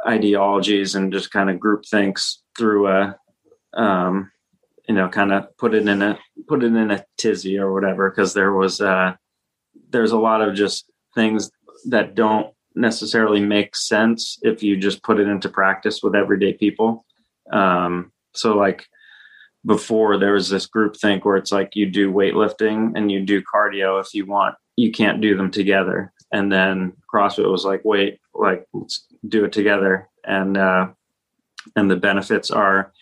ideologies 0.06 0.94
and 0.94 1.12
just 1.12 1.30
kind 1.30 1.48
of 1.48 1.60
group 1.60 1.84
thinks 1.86 2.42
through 2.56 2.88
a 2.88 3.16
um, 3.74 4.30
you 4.88 4.94
know 4.94 5.08
kind 5.08 5.32
of 5.32 5.56
put 5.56 5.74
it 5.74 5.86
in 5.88 6.02
a 6.02 6.18
put 6.46 6.62
it 6.62 6.74
in 6.74 6.90
a 6.90 7.04
tizzy 7.16 7.58
or 7.58 7.72
whatever 7.72 8.10
because 8.10 8.34
there 8.34 8.52
was 8.52 8.80
uh 8.80 9.14
there's 9.90 10.12
a 10.12 10.18
lot 10.18 10.42
of 10.42 10.54
just 10.54 10.90
things 11.14 11.50
that 11.86 12.14
don't 12.14 12.54
necessarily 12.74 13.40
make 13.40 13.76
sense 13.76 14.38
if 14.42 14.62
you 14.62 14.76
just 14.76 15.02
put 15.02 15.20
it 15.20 15.28
into 15.28 15.48
practice 15.48 16.02
with 16.02 16.14
everyday 16.14 16.52
people. 16.52 17.04
Um, 17.52 18.12
so 18.34 18.56
like 18.56 18.86
before 19.66 20.18
there 20.18 20.34
was 20.34 20.48
this 20.48 20.66
group 20.66 20.96
think 20.96 21.24
where 21.24 21.36
it's 21.36 21.52
like 21.52 21.74
you 21.74 21.86
do 21.86 22.12
weightlifting 22.12 22.92
and 22.96 23.10
you 23.10 23.20
do 23.20 23.42
cardio 23.42 24.00
if 24.00 24.12
you 24.12 24.26
want, 24.26 24.54
you 24.76 24.92
can't 24.92 25.20
do 25.20 25.36
them 25.36 25.50
together. 25.50 26.12
And 26.32 26.52
then 26.52 26.92
CrossFit 27.12 27.50
was 27.50 27.64
like, 27.64 27.82
wait, 27.84 28.18
like 28.34 28.66
let's 28.72 29.06
do 29.26 29.44
it 29.44 29.52
together. 29.52 30.08
And 30.24 30.56
uh, 30.56 30.88
and 31.76 31.90
the 31.90 31.96
benefits 31.96 32.50
are, 32.50 32.92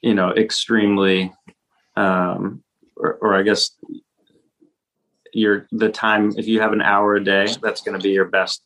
you 0.00 0.14
know, 0.14 0.30
extremely 0.30 1.32
um, 1.96 2.62
or, 2.96 3.14
or 3.20 3.34
I 3.34 3.42
guess 3.42 3.72
your 5.34 5.66
the 5.72 5.88
time 5.88 6.32
if 6.36 6.46
you 6.46 6.60
have 6.60 6.72
an 6.72 6.82
hour 6.82 7.16
a 7.16 7.24
day 7.24 7.46
that's 7.62 7.80
going 7.80 7.98
to 7.98 8.02
be 8.02 8.10
your 8.10 8.26
best 8.26 8.62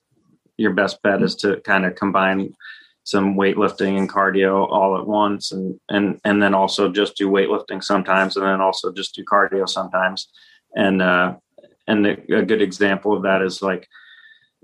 your 0.57 0.73
best 0.73 1.01
bet 1.03 1.23
is 1.23 1.37
to 1.37 1.61
kind 1.61 1.85
of 1.85 1.95
combine 1.95 2.55
some 3.07 3.35
weightlifting 3.35 3.97
and 3.97 4.11
cardio 4.11 4.69
all 4.69 4.99
at 4.99 5.07
once 5.07 5.53
and 5.53 5.79
and 5.89 6.21
and 6.25 6.43
then 6.43 6.55
also 6.55 6.91
just 6.91 7.17
do 7.17 7.31
weightlifting 7.31 7.83
sometimes 7.83 8.37
and 8.37 8.45
then 8.45 8.61
also 8.61 8.93
just 8.93 9.15
do 9.15 9.25
cardio 9.25 9.69
sometimes 9.69 10.29
and 10.75 11.01
uh 11.01 11.35
and 11.89 12.05
the, 12.05 12.37
a 12.37 12.43
good 12.43 12.61
example 12.61 13.17
of 13.17 13.23
that 13.23 13.43
is 13.43 13.63
like 13.63 13.89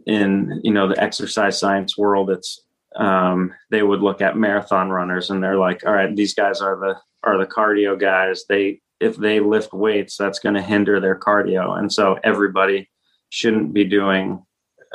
in 0.06 0.60
you 0.62 0.72
know 0.72 0.88
the 0.88 1.02
exercise 1.02 1.58
science 1.58 1.96
world 1.96 2.30
it's 2.30 2.64
um 2.96 3.54
they 3.70 3.82
would 3.82 4.00
look 4.00 4.20
at 4.20 4.36
marathon 4.36 4.90
runners 4.90 5.30
and 5.30 5.42
they're 5.42 5.58
like 5.58 5.86
all 5.86 5.92
right 5.92 6.14
these 6.16 6.34
guys 6.34 6.60
are 6.60 6.76
the 6.78 6.96
are 7.22 7.38
the 7.38 7.46
cardio 7.46 7.98
guys 7.98 8.44
they 8.48 8.80
if 9.02 9.16
they 9.16 9.40
lift 9.40 9.72
weights, 9.72 10.16
that's 10.16 10.38
going 10.38 10.54
to 10.54 10.62
hinder 10.62 11.00
their 11.00 11.18
cardio. 11.18 11.76
And 11.76 11.92
so 11.92 12.20
everybody 12.22 12.88
shouldn't 13.30 13.74
be 13.74 13.84
doing, 13.84 14.46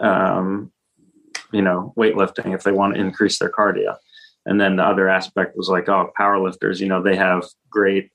um, 0.01 0.71
you 1.51 1.61
know, 1.61 1.93
weightlifting 1.97 2.53
if 2.53 2.63
they 2.63 2.71
want 2.71 2.95
to 2.95 2.99
increase 2.99 3.39
their 3.39 3.51
cardio. 3.51 3.95
And 4.45 4.59
then 4.59 4.77
the 4.77 4.83
other 4.83 5.09
aspect 5.09 5.57
was 5.57 5.69
like, 5.69 5.89
oh, 5.89 6.11
powerlifters, 6.17 6.79
you 6.79 6.87
know, 6.87 7.01
they 7.01 7.15
have 7.15 7.43
great, 7.69 8.11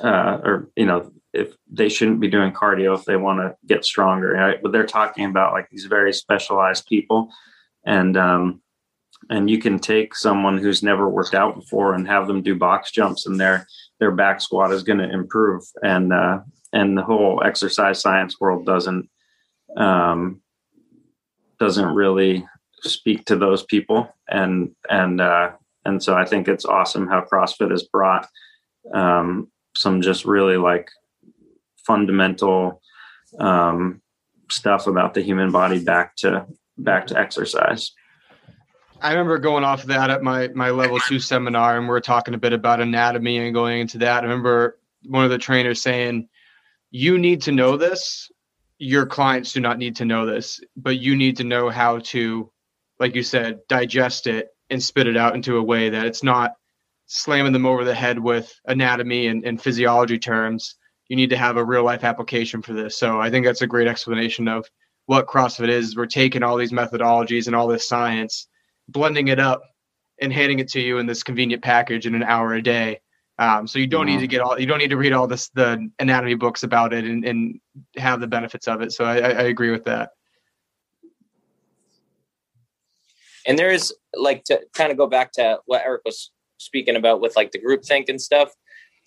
uh, 0.00 0.38
or, 0.44 0.70
you 0.76 0.86
know, 0.86 1.12
if 1.32 1.54
they 1.68 1.88
shouldn't 1.88 2.20
be 2.20 2.28
doing 2.28 2.52
cardio 2.52 2.96
if 2.96 3.04
they 3.04 3.16
want 3.16 3.40
to 3.40 3.56
get 3.66 3.84
stronger. 3.84 4.32
Right? 4.32 4.62
But 4.62 4.70
they're 4.70 4.86
talking 4.86 5.24
about 5.24 5.52
like 5.52 5.68
these 5.70 5.86
very 5.86 6.12
specialized 6.12 6.86
people. 6.86 7.28
And, 7.84 8.16
um, 8.16 8.62
and 9.30 9.50
you 9.50 9.58
can 9.58 9.78
take 9.78 10.14
someone 10.14 10.58
who's 10.58 10.82
never 10.82 11.08
worked 11.08 11.34
out 11.34 11.56
before 11.56 11.94
and 11.94 12.06
have 12.06 12.26
them 12.26 12.42
do 12.42 12.54
box 12.54 12.90
jumps 12.90 13.26
and 13.26 13.40
their 13.40 13.66
their 14.00 14.10
back 14.10 14.40
squat 14.40 14.72
is 14.72 14.82
going 14.82 14.98
to 14.98 15.10
improve 15.10 15.64
and 15.82 16.12
uh, 16.12 16.40
and 16.72 16.96
the 16.98 17.02
whole 17.02 17.42
exercise 17.44 18.00
science 18.00 18.40
world 18.40 18.66
doesn't 18.66 19.08
um, 19.76 20.40
doesn't 21.58 21.94
really 21.94 22.46
speak 22.88 23.24
to 23.26 23.36
those 23.36 23.64
people 23.64 24.14
and 24.28 24.70
and 24.88 25.20
uh, 25.20 25.52
and 25.84 26.02
so 26.02 26.14
I 26.14 26.24
think 26.24 26.48
it's 26.48 26.64
awesome 26.64 27.06
how 27.06 27.22
CrossFit 27.22 27.70
has 27.70 27.82
brought 27.84 28.28
um, 28.92 29.50
some 29.76 30.02
just 30.02 30.24
really 30.24 30.56
like 30.56 30.90
fundamental 31.86 32.80
um, 33.38 34.00
stuff 34.50 34.86
about 34.86 35.14
the 35.14 35.22
human 35.22 35.50
body 35.50 35.82
back 35.82 36.16
to 36.16 36.46
back 36.78 37.06
to 37.08 37.18
exercise. 37.18 37.92
I 39.00 39.10
remember 39.10 39.38
going 39.38 39.64
off 39.64 39.82
of 39.82 39.88
that 39.88 40.10
at 40.10 40.22
my 40.22 40.48
my 40.48 40.70
level 40.70 40.98
two 40.98 41.18
seminar, 41.18 41.76
and 41.76 41.88
we 41.88 41.94
are 41.94 42.00
talking 42.00 42.34
a 42.34 42.38
bit 42.38 42.52
about 42.52 42.80
anatomy 42.80 43.38
and 43.38 43.54
going 43.54 43.80
into 43.80 43.98
that. 43.98 44.20
I 44.20 44.26
remember 44.26 44.78
one 45.04 45.24
of 45.24 45.30
the 45.30 45.38
trainers 45.38 45.82
saying, 45.82 46.28
"You 46.90 47.18
need 47.18 47.42
to 47.42 47.52
know 47.52 47.76
this. 47.76 48.30
Your 48.78 49.06
clients 49.06 49.52
do 49.52 49.60
not 49.60 49.78
need 49.78 49.96
to 49.96 50.04
know 50.04 50.26
this, 50.26 50.60
but 50.76 50.98
you 50.98 51.16
need 51.16 51.36
to 51.36 51.44
know 51.44 51.68
how 51.70 51.98
to, 51.98 52.50
like 52.98 53.14
you 53.14 53.22
said, 53.22 53.60
digest 53.68 54.26
it 54.26 54.48
and 54.70 54.82
spit 54.82 55.06
it 55.06 55.16
out 55.16 55.34
into 55.34 55.56
a 55.56 55.62
way 55.62 55.90
that 55.90 56.06
it's 56.06 56.22
not 56.22 56.52
slamming 57.06 57.52
them 57.52 57.66
over 57.66 57.84
the 57.84 57.94
head 57.94 58.18
with 58.18 58.52
anatomy 58.66 59.26
and, 59.26 59.44
and 59.44 59.60
physiology 59.60 60.18
terms. 60.18 60.76
You 61.08 61.16
need 61.16 61.30
to 61.30 61.36
have 61.36 61.56
a 61.56 61.64
real 61.64 61.84
life 61.84 62.04
application 62.04 62.62
for 62.62 62.72
this. 62.72 62.98
So 62.98 63.20
I 63.20 63.30
think 63.30 63.44
that's 63.44 63.62
a 63.62 63.66
great 63.66 63.88
explanation 63.88 64.48
of 64.48 64.66
what 65.06 65.26
CrossFit 65.26 65.68
is. 65.68 65.96
We're 65.96 66.06
taking 66.06 66.42
all 66.42 66.56
these 66.56 66.72
methodologies 66.72 67.46
and 67.46 67.54
all 67.54 67.68
this 67.68 67.86
science, 67.86 68.48
blending 68.88 69.28
it 69.28 69.38
up, 69.38 69.62
and 70.20 70.32
handing 70.32 70.60
it 70.60 70.68
to 70.70 70.80
you 70.80 70.98
in 70.98 71.06
this 71.06 71.22
convenient 71.22 71.62
package 71.62 72.06
in 72.06 72.14
an 72.14 72.22
hour 72.22 72.54
a 72.54 72.62
day. 72.62 73.00
Um, 73.38 73.66
so 73.66 73.78
you 73.78 73.86
don't 73.86 74.06
mm-hmm. 74.06 74.14
need 74.16 74.20
to 74.20 74.26
get 74.28 74.40
all 74.40 74.58
you 74.58 74.66
don't 74.66 74.78
need 74.78 74.90
to 74.90 74.96
read 74.96 75.12
all 75.12 75.26
this 75.26 75.48
the 75.50 75.90
anatomy 75.98 76.34
books 76.34 76.62
about 76.62 76.92
it 76.92 77.04
and, 77.04 77.24
and 77.24 77.60
have 77.96 78.20
the 78.20 78.28
benefits 78.28 78.68
of 78.68 78.80
it. 78.80 78.92
So 78.92 79.04
I, 79.04 79.16
I 79.16 79.42
agree 79.42 79.72
with 79.72 79.84
that. 79.84 80.10
And 83.46 83.58
there 83.58 83.70
is 83.70 83.94
like 84.14 84.44
to 84.44 84.60
kind 84.74 84.90
of 84.90 84.98
go 84.98 85.06
back 85.06 85.32
to 85.32 85.58
what 85.66 85.82
Eric 85.84 86.02
was 86.04 86.30
speaking 86.58 86.96
about 86.96 87.20
with 87.20 87.36
like 87.36 87.52
the 87.52 87.58
group 87.58 87.84
think 87.84 88.08
and 88.08 88.20
stuff. 88.20 88.52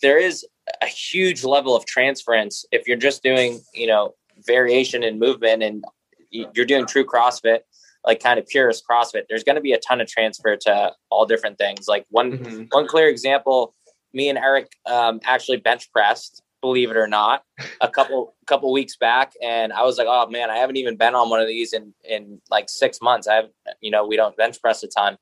There 0.02 0.20
is 0.20 0.46
a 0.82 0.86
huge 0.86 1.44
level 1.44 1.76
of 1.76 1.86
transference 1.86 2.66
if 2.72 2.88
you're 2.88 2.98
just 2.98 3.24
doing, 3.24 3.60
you 3.74 3.88
know, 3.88 4.14
variation 4.46 5.04
in 5.04 5.18
movement 5.18 5.64
and 5.64 5.84
you're 6.30 6.66
doing 6.66 6.86
true 6.86 7.06
CrossFit, 7.06 7.60
like 8.06 8.22
kind 8.22 8.38
of 8.38 8.46
purest 8.48 8.84
CrossFit. 8.90 9.24
There's 9.28 9.44
going 9.44 9.56
to 9.56 9.62
be 9.62 9.74
a 9.74 9.80
ton 9.80 10.02
of 10.02 10.08
transfer 10.08 10.56
to 10.56 10.92
all 11.10 11.26
different 11.26 11.58
things. 11.58 11.88
Like 11.88 12.06
one 12.10 12.38
mm-hmm. 12.38 12.64
one 12.70 12.88
clear 12.88 13.10
example, 13.10 13.74
me 14.14 14.30
and 14.30 14.38
Eric 14.38 14.70
um, 14.86 15.20
actually 15.24 15.58
bench 15.58 15.92
pressed 15.92 16.44
believe 16.68 16.92
it 16.92 16.98
or 16.98 17.08
not, 17.08 17.44
a 17.82 17.88
couple 17.88 18.36
couple 18.46 18.72
weeks 18.72 18.98
back, 18.98 19.34
and 19.42 19.72
I 19.72 19.84
was 19.84 19.98
like, 19.98 20.08
oh 20.10 20.28
man, 20.30 20.50
I 20.50 20.58
haven't 20.58 20.76
even 20.78 20.98
been 20.98 21.16
on 21.16 21.30
one 21.30 21.40
of 21.40 21.48
these 21.48 21.74
in 21.74 21.94
in 22.04 22.42
like 22.50 22.70
six 22.70 23.02
months. 23.02 23.28
I 23.28 23.36
have, 23.36 23.50
you 23.82 23.92
know, 23.92 24.06
we 24.06 24.18
don't 24.18 24.36
bench 24.36 24.62
press 24.62 24.84
a 24.84 24.88
ton, 24.88 25.18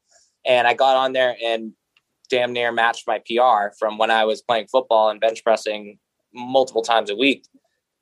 and 0.45 0.67
I 0.67 0.73
got 0.73 0.97
on 0.97 1.13
there 1.13 1.35
and 1.43 1.73
damn 2.29 2.53
near 2.53 2.71
matched 2.71 3.05
my 3.07 3.19
PR 3.19 3.75
from 3.77 3.99
when 3.99 4.09
I 4.09 4.25
was 4.25 4.41
playing 4.41 4.67
football 4.67 5.09
and 5.09 5.21
bench 5.21 5.43
pressing 5.43 5.99
multiple 6.33 6.81
times 6.81 7.11
a 7.11 7.15
week. 7.15 7.45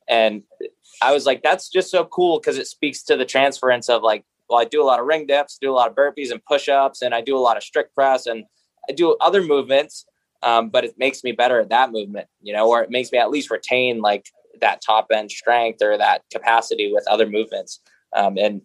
And 0.08 0.44
I 1.02 1.14
was 1.14 1.26
like, 1.26 1.44
that's 1.44 1.70
just 1.70 1.92
so 1.92 2.06
cool 2.06 2.40
because 2.40 2.58
it 2.58 2.68
speaks 2.68 3.04
to 3.04 3.18
the 3.18 3.26
transference 3.26 3.90
of 3.90 4.02
like, 4.02 4.24
well, 4.50 4.60
I 4.60 4.66
do 4.66 4.82
a 4.82 4.86
lot 4.86 5.02
of 5.02 5.06
ring 5.06 5.28
dips, 5.28 5.58
do 5.60 5.72
a 5.72 5.76
lot 5.76 5.90
of 5.90 5.96
burpees 5.96 6.32
and 6.32 6.44
push 6.46 6.70
ups, 6.70 7.02
and 7.02 7.14
I 7.14 7.20
do 7.22 7.36
a 7.36 7.40
lot 7.40 7.58
of 7.58 7.64
strict 7.64 7.94
press 7.94 8.26
and 8.26 8.46
I 8.90 8.94
do 8.94 9.18
other 9.20 9.42
movements 9.42 10.06
um, 10.44 10.70
but 10.70 10.84
it 10.84 10.96
makes 10.98 11.24
me 11.24 11.32
better 11.32 11.60
at 11.60 11.70
that 11.70 11.92
movement, 11.92 12.28
you 12.42 12.54
know, 12.54 12.70
or 12.70 12.84
it 12.84 12.92
makes 12.92 13.12
me 13.12 13.18
at 13.18 13.32
least 13.32 13.50
retain 13.50 14.02
like 14.02 14.28
that 14.60 14.82
top 14.86 15.08
end 15.12 15.32
strength 15.32 15.82
or 15.82 15.98
that 15.98 16.24
capacity 16.32 16.92
with 16.94 17.08
other 17.08 17.28
movements. 17.28 17.80
Um, 18.16 18.38
and 18.38 18.62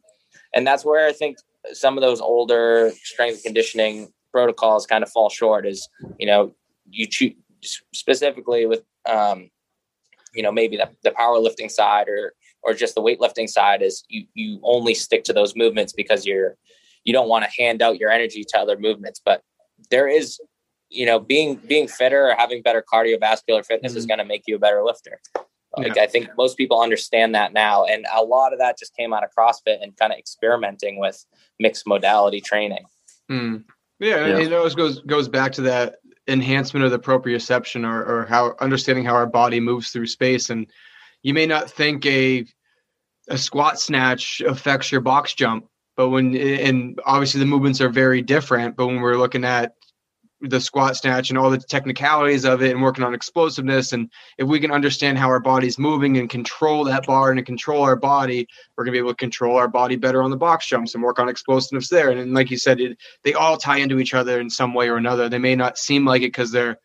and 0.54 0.66
that's 0.66 0.84
where 0.84 1.06
I 1.06 1.12
think 1.12 1.38
some 1.72 1.96
of 1.96 2.02
those 2.02 2.20
older 2.20 2.90
strength 3.02 3.44
conditioning 3.44 4.12
protocols 4.32 4.86
kind 4.86 5.04
of 5.04 5.10
fall 5.10 5.30
short. 5.30 5.66
Is 5.66 5.88
you 6.18 6.26
know 6.26 6.52
you 6.90 7.06
choose 7.06 7.34
specifically 7.94 8.66
with 8.66 8.82
um, 9.06 9.48
you 10.34 10.42
know 10.42 10.52
maybe 10.52 10.76
the, 10.76 10.90
the 11.04 11.12
powerlifting 11.12 11.70
side 11.70 12.08
or 12.08 12.34
or 12.62 12.74
just 12.74 12.96
the 12.96 13.02
weightlifting 13.02 13.48
side 13.48 13.82
is 13.82 14.04
you 14.08 14.26
you 14.34 14.58
only 14.64 14.94
stick 14.94 15.22
to 15.24 15.32
those 15.32 15.54
movements 15.54 15.92
because 15.92 16.26
you're 16.26 16.56
you 17.04 17.12
don't 17.12 17.28
want 17.28 17.44
to 17.44 17.62
hand 17.62 17.82
out 17.82 17.98
your 17.98 18.10
energy 18.10 18.44
to 18.46 18.58
other 18.58 18.76
movements 18.76 19.20
but 19.24 19.42
there 19.90 20.08
is 20.08 20.40
you 20.90 21.06
know, 21.06 21.18
being 21.18 21.56
being 21.56 21.88
fitter 21.88 22.28
or 22.28 22.34
having 22.34 22.62
better 22.62 22.84
cardiovascular 22.92 23.64
fitness 23.64 23.92
mm-hmm. 23.92 23.98
is 23.98 24.06
going 24.06 24.18
to 24.18 24.24
make 24.24 24.44
you 24.46 24.56
a 24.56 24.58
better 24.58 24.82
lifter. 24.82 25.20
Like 25.76 25.96
yeah. 25.96 26.02
I 26.02 26.06
think 26.06 26.30
most 26.36 26.56
people 26.56 26.80
understand 26.80 27.34
that 27.34 27.52
now, 27.52 27.84
and 27.84 28.06
a 28.14 28.22
lot 28.22 28.52
of 28.52 28.58
that 28.58 28.78
just 28.78 28.96
came 28.96 29.12
out 29.12 29.22
of 29.22 29.30
CrossFit 29.36 29.82
and 29.82 29.96
kind 29.96 30.12
of 30.12 30.18
experimenting 30.18 30.98
with 30.98 31.24
mixed 31.60 31.86
modality 31.86 32.40
training. 32.40 32.86
Mm. 33.30 33.64
Yeah, 34.00 34.26
yeah, 34.26 34.38
it 34.38 34.52
always 34.52 34.74
goes 34.74 35.00
goes 35.02 35.28
back 35.28 35.52
to 35.52 35.62
that 35.62 35.96
enhancement 36.26 36.84
of 36.84 36.90
the 36.90 36.98
proprioception 36.98 37.86
or, 37.86 38.04
or 38.04 38.26
how 38.26 38.54
understanding 38.60 39.04
how 39.04 39.14
our 39.14 39.26
body 39.26 39.60
moves 39.60 39.90
through 39.90 40.06
space. 40.06 40.50
And 40.50 40.66
you 41.22 41.34
may 41.34 41.46
not 41.46 41.70
think 41.70 42.06
a 42.06 42.46
a 43.28 43.36
squat 43.36 43.78
snatch 43.78 44.40
affects 44.40 44.90
your 44.90 45.00
box 45.00 45.34
jump, 45.34 45.66
but 45.96 46.08
when 46.08 46.34
and 46.36 46.98
obviously 47.04 47.40
the 47.40 47.46
movements 47.46 47.80
are 47.80 47.90
very 47.90 48.22
different. 48.22 48.76
But 48.76 48.86
when 48.86 49.00
we're 49.00 49.16
looking 49.18 49.44
at 49.44 49.74
the 50.40 50.60
squat 50.60 50.96
snatch 50.96 51.30
and 51.30 51.38
all 51.38 51.50
the 51.50 51.58
technicalities 51.58 52.44
of 52.44 52.62
it 52.62 52.70
and 52.70 52.82
working 52.82 53.02
on 53.02 53.12
explosiveness. 53.12 53.92
And 53.92 54.10
if 54.36 54.46
we 54.46 54.60
can 54.60 54.70
understand 54.70 55.18
how 55.18 55.28
our 55.28 55.40
body's 55.40 55.78
moving 55.78 56.16
and 56.16 56.30
control 56.30 56.84
that 56.84 57.06
bar 57.06 57.32
and 57.32 57.44
control 57.44 57.82
our 57.82 57.96
body 57.96 58.46
we're 58.76 58.84
going 58.84 58.92
to 58.92 58.96
be 58.96 59.00
able 59.00 59.10
to 59.10 59.16
control 59.16 59.56
our 59.56 59.66
body 59.66 59.96
better 59.96 60.22
on 60.22 60.30
the 60.30 60.36
box 60.36 60.66
jumps 60.68 60.94
and 60.94 61.02
work 61.02 61.18
on 61.18 61.28
explosiveness 61.28 61.88
there. 61.88 62.10
And, 62.10 62.20
and 62.20 62.34
like 62.34 62.50
you 62.50 62.56
said 62.56 62.80
it, 62.80 62.96
they 63.24 63.34
all 63.34 63.56
tie 63.56 63.78
into 63.78 63.98
each 63.98 64.14
other 64.14 64.40
in 64.40 64.48
some 64.48 64.74
way 64.74 64.88
or 64.88 64.96
another. 64.96 65.28
They 65.28 65.38
may 65.38 65.56
not 65.56 65.76
seem 65.76 66.04
like 66.04 66.22
it 66.22 66.28
because 66.28 66.52
they're 66.52 66.78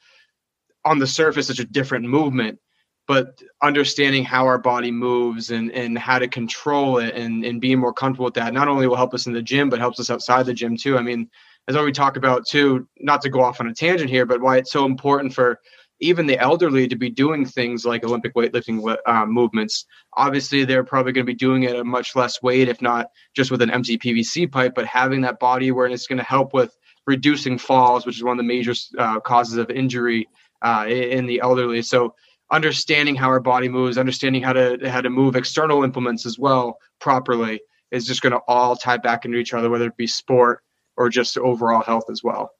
on 0.83 0.99
the 0.99 1.07
surface 1.07 1.47
such 1.47 1.59
a 1.59 1.65
different 1.65 2.05
movement 2.05 2.59
but 3.05 3.41
understanding 3.61 4.23
how 4.23 4.45
our 4.45 4.57
body 4.57 4.89
moves 4.89 5.51
and, 5.51 5.71
and 5.71 5.97
how 5.97 6.19
to 6.19 6.27
control 6.27 6.99
it 6.99 7.13
and, 7.15 7.43
and 7.43 7.59
being 7.59 7.79
more 7.79 7.93
comfortable 7.93 8.25
with 8.25 8.33
that 8.35 8.53
not 8.53 8.67
only 8.67 8.87
will 8.87 8.95
help 8.95 9.13
us 9.13 9.27
in 9.27 9.33
the 9.33 9.41
gym 9.41 9.69
but 9.69 9.79
helps 9.79 9.99
us 9.99 10.09
outside 10.09 10.45
the 10.45 10.53
gym 10.53 10.77
too. 10.77 10.97
I 10.97 11.01
mean 11.01 11.29
as 11.67 11.77
we 11.77 11.91
talk 11.91 12.17
about 12.17 12.45
too, 12.45 12.87
not 12.99 13.21
to 13.21 13.29
go 13.29 13.41
off 13.41 13.59
on 13.59 13.67
a 13.67 13.73
tangent 13.73 14.09
here, 14.09 14.25
but 14.25 14.41
why 14.41 14.57
it's 14.57 14.71
so 14.71 14.85
important 14.85 15.33
for 15.33 15.59
even 15.99 16.27
the 16.27 16.37
elderly 16.37 16.87
to 16.87 16.95
be 16.95 17.09
doing 17.09 17.45
things 17.45 17.85
like 17.85 18.03
Olympic 18.03 18.35
weightlifting 18.35 18.97
uh, 19.05 19.25
movements. 19.25 19.85
Obviously, 20.17 20.65
they're 20.65 20.83
probably 20.83 21.13
going 21.13 21.25
to 21.25 21.31
be 21.31 21.37
doing 21.37 21.63
it 21.63 21.75
at 21.75 21.85
much 21.85 22.15
less 22.15 22.41
weight, 22.41 22.67
if 22.67 22.81
not 22.81 23.07
just 23.35 23.51
with 23.51 23.61
an 23.61 23.71
empty 23.71 23.97
PVC 23.97 24.51
pipe, 24.51 24.73
but 24.75 24.85
having 24.85 25.21
that 25.21 25.39
body 25.39 25.69
awareness 25.69 26.01
is 26.01 26.07
going 26.07 26.17
to 26.17 26.23
help 26.23 26.53
with 26.53 26.75
reducing 27.07 27.57
falls, 27.57 28.05
which 28.05 28.17
is 28.17 28.23
one 28.23 28.33
of 28.33 28.37
the 28.37 28.43
major 28.43 28.73
uh, 28.97 29.19
causes 29.21 29.57
of 29.57 29.69
injury 29.69 30.27
uh, 30.61 30.85
in 30.87 31.25
the 31.25 31.39
elderly. 31.41 31.81
So, 31.81 32.15
understanding 32.51 33.15
how 33.15 33.29
our 33.29 33.39
body 33.39 33.69
moves, 33.69 33.97
understanding 33.97 34.43
how 34.43 34.53
to 34.53 34.77
how 34.89 35.01
to 35.01 35.09
move 35.09 35.35
external 35.35 35.83
implements 35.83 36.25
as 36.25 36.37
well 36.37 36.77
properly 36.99 37.61
is 37.91 38.05
just 38.05 38.21
going 38.21 38.33
to 38.33 38.41
all 38.47 38.75
tie 38.75 38.97
back 38.97 39.23
into 39.23 39.37
each 39.37 39.53
other, 39.53 39.69
whether 39.69 39.87
it 39.87 39.97
be 39.97 40.07
sport 40.07 40.63
or 40.97 41.09
just 41.09 41.37
overall 41.37 41.81
health 41.81 42.05
as 42.09 42.21
well. 42.23 42.51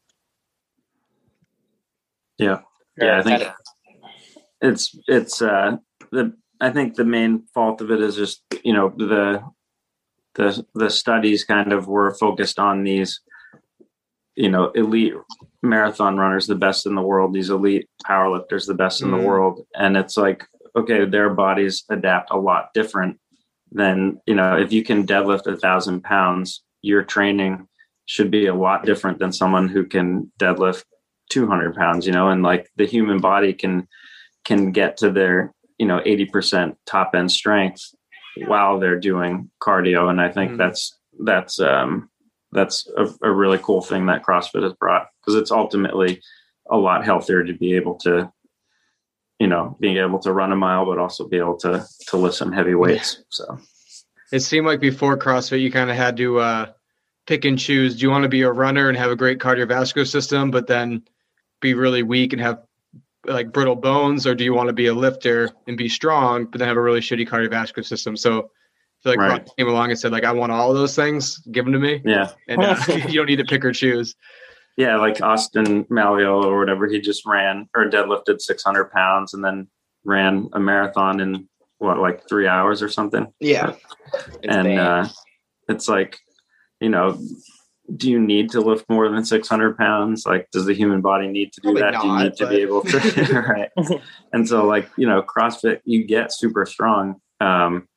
Yeah. 2.38 2.60
Yeah, 2.98 3.20
I 3.20 3.24
think 3.24 3.44
it's 4.62 4.96
it's 5.08 5.42
uh 5.42 5.78
the 6.12 6.34
I 6.62 6.70
think 6.70 6.96
the 6.96 7.06
main 7.06 7.46
fault 7.54 7.82
of 7.82 7.90
it 7.90 8.02
is 8.02 8.16
just, 8.16 8.44
you 8.64 8.74
know, 8.74 8.94
the 8.96 9.44
the 10.36 10.66
the 10.76 10.90
studies 10.90 11.44
kind 11.44 11.74
of 11.74 11.88
were 11.88 12.14
focused 12.14 12.60
on 12.60 12.84
these 12.84 13.20
you 14.36 14.50
know, 14.50 14.72
elite 14.72 15.14
marathon 15.62 16.18
runners, 16.18 16.48
the 16.48 16.56
best 16.56 16.86
in 16.86 16.96
the 16.96 17.02
world, 17.02 17.34
these 17.34 17.50
elite 17.50 17.88
powerlifters, 18.06 18.66
the 18.66 18.74
best 18.74 19.02
in 19.02 19.10
mm. 19.10 19.20
the 19.20 19.28
world. 19.28 19.66
And 19.76 19.96
it's 19.96 20.18
like, 20.18 20.46
okay, 20.76 21.06
their 21.06 21.30
bodies 21.30 21.84
adapt 21.90 22.32
a 22.32 22.38
lot 22.38 22.74
different 22.74 23.20
than, 23.72 24.20
you 24.26 24.36
know, 24.36 24.58
if 24.58 24.72
you 24.74 24.84
can 24.84 25.06
deadlift 25.06 25.46
a 25.46 25.58
thousand 25.58 26.04
pounds, 26.04 26.64
you're 26.82 27.04
training 27.04 27.68
should 28.06 28.32
be 28.32 28.48
a 28.48 28.56
lot 28.56 28.86
different 28.86 29.20
than 29.20 29.32
someone 29.32 29.68
who 29.68 29.86
can 29.86 30.32
deadlift 30.40 30.84
200 31.30 31.76
pounds 31.76 32.06
you 32.06 32.12
know 32.12 32.30
and 32.30 32.44
like 32.44 32.70
the 32.76 32.86
human 32.86 33.20
body 33.20 33.54
can 33.54 33.88
can 34.46 34.72
get 34.72 34.98
to 34.98 35.10
their 35.10 35.54
you 35.78 35.86
know 35.86 36.00
80% 36.00 36.76
top 36.86 37.16
end 37.16 37.32
strength 37.32 37.84
while 38.48 38.80
they're 38.80 39.00
doing 39.00 39.50
cardio. 39.62 40.10
And 40.10 40.22
i 40.22 40.30
think 40.30 40.52
mm-hmm. 40.52 40.58
that's 40.58 40.98
that's 41.20 41.60
um 41.60 42.10
that's 42.52 42.88
a, 42.98 43.08
a, 43.24 43.32
really 43.32 43.58
cool 43.58 43.82
thing 43.82 44.06
that 44.06 44.24
crossfit 44.24 44.64
has 44.64 44.74
brought 44.74 45.08
because 45.20 45.40
it's 45.40 45.52
ultimately 45.52 46.22
a 46.70 46.78
lot 46.78 47.04
healthier 47.04 47.44
to 47.44 47.54
be 47.54 47.76
able 47.76 47.96
to 47.96 48.32
you 49.40 49.48
know 49.48 49.76
being 49.80 49.98
able 49.98 50.20
to 50.20 50.32
run 50.32 50.52
a 50.52 50.56
mile 50.56 50.86
but 50.86 51.00
also 51.00 51.28
be 51.28 51.38
able 51.38 51.58
to 51.58 51.84
to 52.08 52.18
lift 52.18 52.36
some 52.36 52.52
heavy 52.52 52.76
weights. 52.76 53.24
So. 53.30 53.60
It 54.32 54.42
seemed 54.42 54.66
like 54.66 54.80
before 54.80 55.18
crossfit 55.18 55.62
you 55.62 55.72
kind 55.72 55.90
of 55.90 55.96
had 55.96 56.18
to 56.18 56.40
uh 56.40 56.72
pick 57.26 57.46
and 57.46 57.58
choose. 57.58 57.96
Do 57.96 58.02
you 58.02 58.10
want 58.10 58.24
to 58.24 58.30
be 58.30 58.42
a 58.42 58.52
runner 58.52 58.90
and 58.90 58.98
have 58.98 59.12
a 59.12 59.16
great 59.16 59.40
cardiovascular 59.40 60.08
system, 60.08 60.52
but 60.52 60.68
then 60.68 61.04
be 61.62 61.74
really 61.74 62.04
weak 62.04 62.34
and 62.34 62.42
have 62.42 62.64
like 63.26 63.54
brittle 63.54 63.76
bones, 63.76 64.28
or 64.28 64.36
do 64.36 64.44
you 64.44 64.54
want 64.54 64.68
to 64.68 64.74
be 64.74 64.88
a 64.88 64.94
lifter 64.94 65.50
and 65.68 65.78
be 65.78 65.88
strong, 65.88 66.46
but 66.46 66.60
then 66.60 66.68
have 66.68 66.78
a 66.78 66.82
really 66.82 67.00
shitty 67.00 67.28
cardiovascular 67.28 67.86
system? 67.86 68.18
So 68.18 68.40
I 68.40 68.42
feel 69.04 69.12
like 69.14 69.20
right. 69.20 69.50
came 69.58 69.68
along 69.68 69.92
and 69.92 70.00
said 70.00 70.12
like, 70.12 70.26
I 70.26 70.32
want 70.32 70.52
all 70.52 70.74
those 70.74 70.96
things, 70.96 71.38
give 71.52 71.66
them 71.66 71.74
to 71.74 71.80
me. 71.80 72.02
Yeah, 72.04 72.32
and 72.48 72.62
uh, 72.62 72.76
you 73.08 73.14
don't 73.14 73.28
need 73.28 73.38
to 73.38 73.46
pick 73.46 73.64
or 73.64 73.72
choose. 73.72 74.16
Yeah, 74.76 74.98
like 74.98 75.22
Austin 75.22 75.86
Malleolo 75.86 76.46
or 76.46 76.58
whatever, 76.58 76.88
he 76.88 77.00
just 77.00 77.26
ran 77.26 77.70
or 77.76 77.86
deadlifted 77.86 78.42
600 78.42 78.92
pounds 78.92 79.36
and 79.36 79.46
then 79.46 79.68
ran 80.04 80.50
a 80.54 80.60
marathon 80.60 81.20
in 81.20 81.48
what 81.78 82.00
like 82.00 82.28
three 82.28 82.48
hours 82.48 82.82
or 82.82 82.90
something. 82.90 83.32
Yeah, 83.40 83.76
and 84.44 84.80
uh, 84.80 85.08
it's 85.70 85.88
like 85.88 86.20
you 86.84 86.90
know 86.90 87.18
do 87.96 88.10
you 88.10 88.20
need 88.20 88.50
to 88.52 88.62
lift 88.62 88.90
more 88.90 89.10
than 89.10 89.26
600 89.26 89.78
pounds? 89.78 90.26
Like 90.26 90.50
does 90.52 90.66
the 90.66 90.74
human 90.74 91.02
body 91.02 91.28
need 91.28 91.52
to 91.54 91.62
do 91.62 91.74
Probably 91.74 91.82
that? 91.82 91.94
Not, 91.94 92.02
do 92.02 92.08
you 92.08 92.18
need 92.18 92.30
but... 92.30 92.38
to 92.38 92.48
be 92.48 92.62
able 92.62 92.82
to 92.82 93.44
right? 93.80 94.00
And 94.32 94.48
so 94.48 94.66
like 94.66 94.90
you 94.98 95.08
know 95.08 95.22
crossfit 95.22 95.82
you 95.86 96.06
get 96.06 96.34
super 96.34 96.66
strong 96.66 97.16
um 97.42 97.88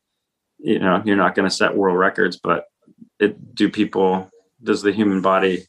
you 0.59 0.79
know 0.79 1.03
you're 1.05 1.17
not 1.17 1.35
going 1.35 1.49
to 1.49 1.55
set 1.55 1.77
world 1.77 1.99
records 1.99 2.39
but 2.43 2.65
it 3.21 3.55
do 3.55 3.69
people 3.69 4.31
does 4.63 4.83
the 4.83 4.93
human 4.93 5.21
body 5.21 5.67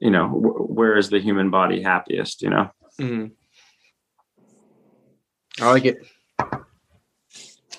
you 0.00 0.10
know 0.10 0.28
wh- 0.28 0.70
where 0.70 0.96
is 0.96 1.10
the 1.10 1.18
human 1.18 1.50
body 1.50 1.82
happiest 1.82 2.42
you 2.42 2.50
know? 2.50 2.70
Mm-hmm. 3.00 3.26
i 5.64 5.70
like 5.70 5.84
it. 5.86 6.06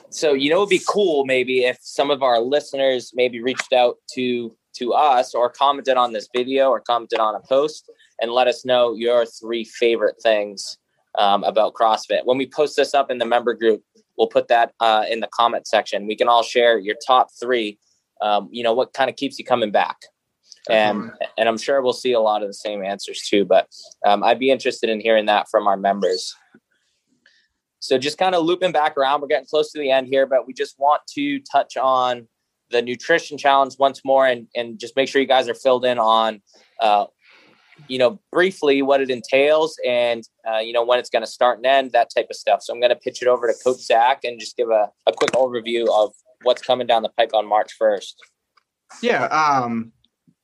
So 0.09 0.33
you 0.33 0.49
know 0.49 0.57
it'd 0.57 0.69
be 0.69 0.81
cool 0.85 1.25
maybe 1.25 1.63
if 1.63 1.77
some 1.81 2.11
of 2.11 2.21
our 2.23 2.39
listeners 2.39 3.11
maybe 3.13 3.41
reached 3.41 3.71
out 3.71 3.97
to 4.15 4.55
to 4.73 4.93
us 4.93 5.33
or 5.33 5.49
commented 5.49 5.97
on 5.97 6.13
this 6.13 6.29
video 6.35 6.69
or 6.69 6.79
commented 6.79 7.19
on 7.19 7.35
a 7.35 7.39
post 7.41 7.89
and 8.19 8.31
let 8.31 8.47
us 8.47 8.65
know 8.65 8.93
your 8.93 9.25
three 9.25 9.63
favorite 9.63 10.15
things 10.21 10.77
um, 11.17 11.43
about 11.43 11.73
CrossFit. 11.73 12.25
When 12.25 12.37
we 12.37 12.47
post 12.47 12.75
this 12.75 12.93
up 12.93 13.11
in 13.11 13.17
the 13.17 13.25
member 13.25 13.53
group, 13.53 13.83
we'll 14.17 14.27
put 14.27 14.47
that 14.47 14.73
uh, 14.79 15.05
in 15.09 15.19
the 15.19 15.29
comment 15.33 15.67
section. 15.67 16.07
We 16.07 16.15
can 16.15 16.27
all 16.27 16.43
share 16.43 16.77
your 16.77 16.95
top 17.05 17.29
three. 17.39 17.79
Um, 18.21 18.49
you 18.51 18.63
know 18.63 18.73
what 18.73 18.93
kind 18.93 19.09
of 19.09 19.15
keeps 19.15 19.39
you 19.39 19.45
coming 19.45 19.71
back, 19.71 19.97
and 20.69 21.11
and 21.39 21.49
I'm 21.49 21.57
sure 21.57 21.81
we'll 21.81 21.91
see 21.91 22.13
a 22.13 22.19
lot 22.19 22.43
of 22.43 22.49
the 22.49 22.53
same 22.53 22.83
answers 22.83 23.27
too. 23.27 23.45
But 23.45 23.67
um, 24.05 24.23
I'd 24.23 24.37
be 24.37 24.51
interested 24.51 24.91
in 24.91 24.99
hearing 24.99 25.25
that 25.25 25.49
from 25.49 25.67
our 25.67 25.75
members. 25.75 26.35
So 27.79 27.97
just 27.97 28.19
kind 28.19 28.35
of 28.35 28.45
looping 28.45 28.71
back 28.71 28.95
around, 28.95 29.21
we're 29.21 29.27
getting 29.27 29.47
close 29.47 29.71
to 29.71 29.79
the 29.79 29.89
end 29.89 30.05
here, 30.05 30.27
but 30.27 30.45
we 30.45 30.53
just 30.53 30.77
want 30.77 31.01
to 31.15 31.39
touch 31.39 31.77
on 31.77 32.27
the 32.71 32.81
nutrition 32.81 33.37
challenge 33.37 33.75
once 33.77 34.01
more 34.03 34.25
and, 34.25 34.47
and 34.55 34.79
just 34.79 34.95
make 34.95 35.07
sure 35.07 35.21
you 35.21 35.27
guys 35.27 35.47
are 35.49 35.53
filled 35.53 35.85
in 35.85 35.99
on 35.99 36.41
uh, 36.79 37.05
you 37.87 37.97
know 37.97 38.19
briefly 38.31 38.81
what 38.81 39.01
it 39.01 39.09
entails 39.09 39.77
and 39.85 40.27
uh, 40.49 40.59
you 40.59 40.73
know 40.73 40.83
when 40.85 40.99
it's 40.99 41.09
going 41.09 41.23
to 41.23 41.29
start 41.29 41.57
and 41.57 41.65
end 41.65 41.91
that 41.91 42.09
type 42.15 42.27
of 42.29 42.35
stuff. 42.35 42.61
So 42.61 42.73
i'm 42.73 42.79
going 42.79 42.89
to 42.89 42.95
pitch 42.95 43.21
it 43.21 43.27
over 43.27 43.47
to 43.47 43.53
coach 43.63 43.81
zach 43.81 44.21
and 44.23 44.39
just 44.39 44.57
give 44.57 44.69
a, 44.69 44.89
a 45.07 45.13
quick 45.13 45.31
overview 45.31 45.87
of 45.89 46.13
what's 46.43 46.61
coming 46.61 46.87
down 46.87 47.03
the 47.03 47.09
pike 47.09 47.33
on 47.33 47.47
march 47.47 47.73
1st 47.79 48.13
yeah 49.01 49.25
um 49.25 49.91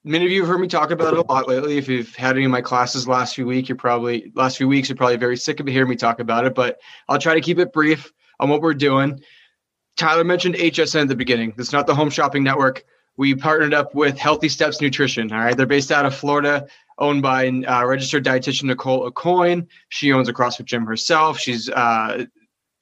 many 0.03 0.25
of 0.25 0.31
you 0.31 0.41
have 0.41 0.49
heard 0.49 0.59
me 0.59 0.67
talk 0.67 0.91
about 0.91 1.13
it 1.13 1.19
a 1.19 1.31
lot 1.31 1.49
lately. 1.49 1.77
If 1.77 1.89
you've 1.89 2.15
had 2.15 2.35
any 2.35 2.45
of 2.45 2.51
my 2.51 2.61
classes 2.61 3.07
last 3.07 3.35
few 3.35 3.45
weeks 3.45 3.69
you're 3.69 3.75
probably 3.77 4.31
last 4.35 4.57
few 4.57 4.67
weeks 4.67 4.89
you're 4.89 4.95
probably 4.95 5.17
very 5.17 5.37
sick 5.37 5.59
of 5.59 5.67
hearing 5.67 5.89
me 5.89 5.95
talk 5.95 6.19
about 6.19 6.45
it 6.45 6.55
but 6.55 6.79
i'll 7.09 7.19
try 7.19 7.33
to 7.33 7.41
keep 7.41 7.59
it 7.59 7.73
brief 7.73 8.11
on 8.39 8.49
what 8.49 8.61
we're 8.61 8.73
doing 8.73 9.19
Tyler 9.97 10.23
mentioned 10.23 10.55
HSN 10.55 11.03
at 11.03 11.07
the 11.07 11.15
beginning. 11.15 11.53
It's 11.57 11.73
not 11.73 11.87
the 11.87 11.95
Home 11.95 12.09
Shopping 12.09 12.43
Network. 12.43 12.83
We 13.17 13.33
partnered 13.33 13.73
up 13.73 13.95
with 13.95 14.17
Healthy 14.17 14.49
Steps 14.49 14.79
Nutrition. 14.79 15.31
All 15.31 15.39
right, 15.39 15.57
they're 15.57 15.65
based 15.65 15.91
out 15.91 16.05
of 16.05 16.15
Florida, 16.15 16.67
owned 16.99 17.23
by 17.23 17.47
uh, 17.47 17.83
registered 17.85 18.23
dietitian 18.23 18.65
Nicole 18.65 19.09
Aucoin. 19.09 19.67
She 19.89 20.13
owns 20.13 20.29
a 20.29 20.33
CrossFit 20.33 20.65
gym 20.65 20.85
herself. 20.85 21.39
She's 21.39 21.67
uh, 21.67 22.25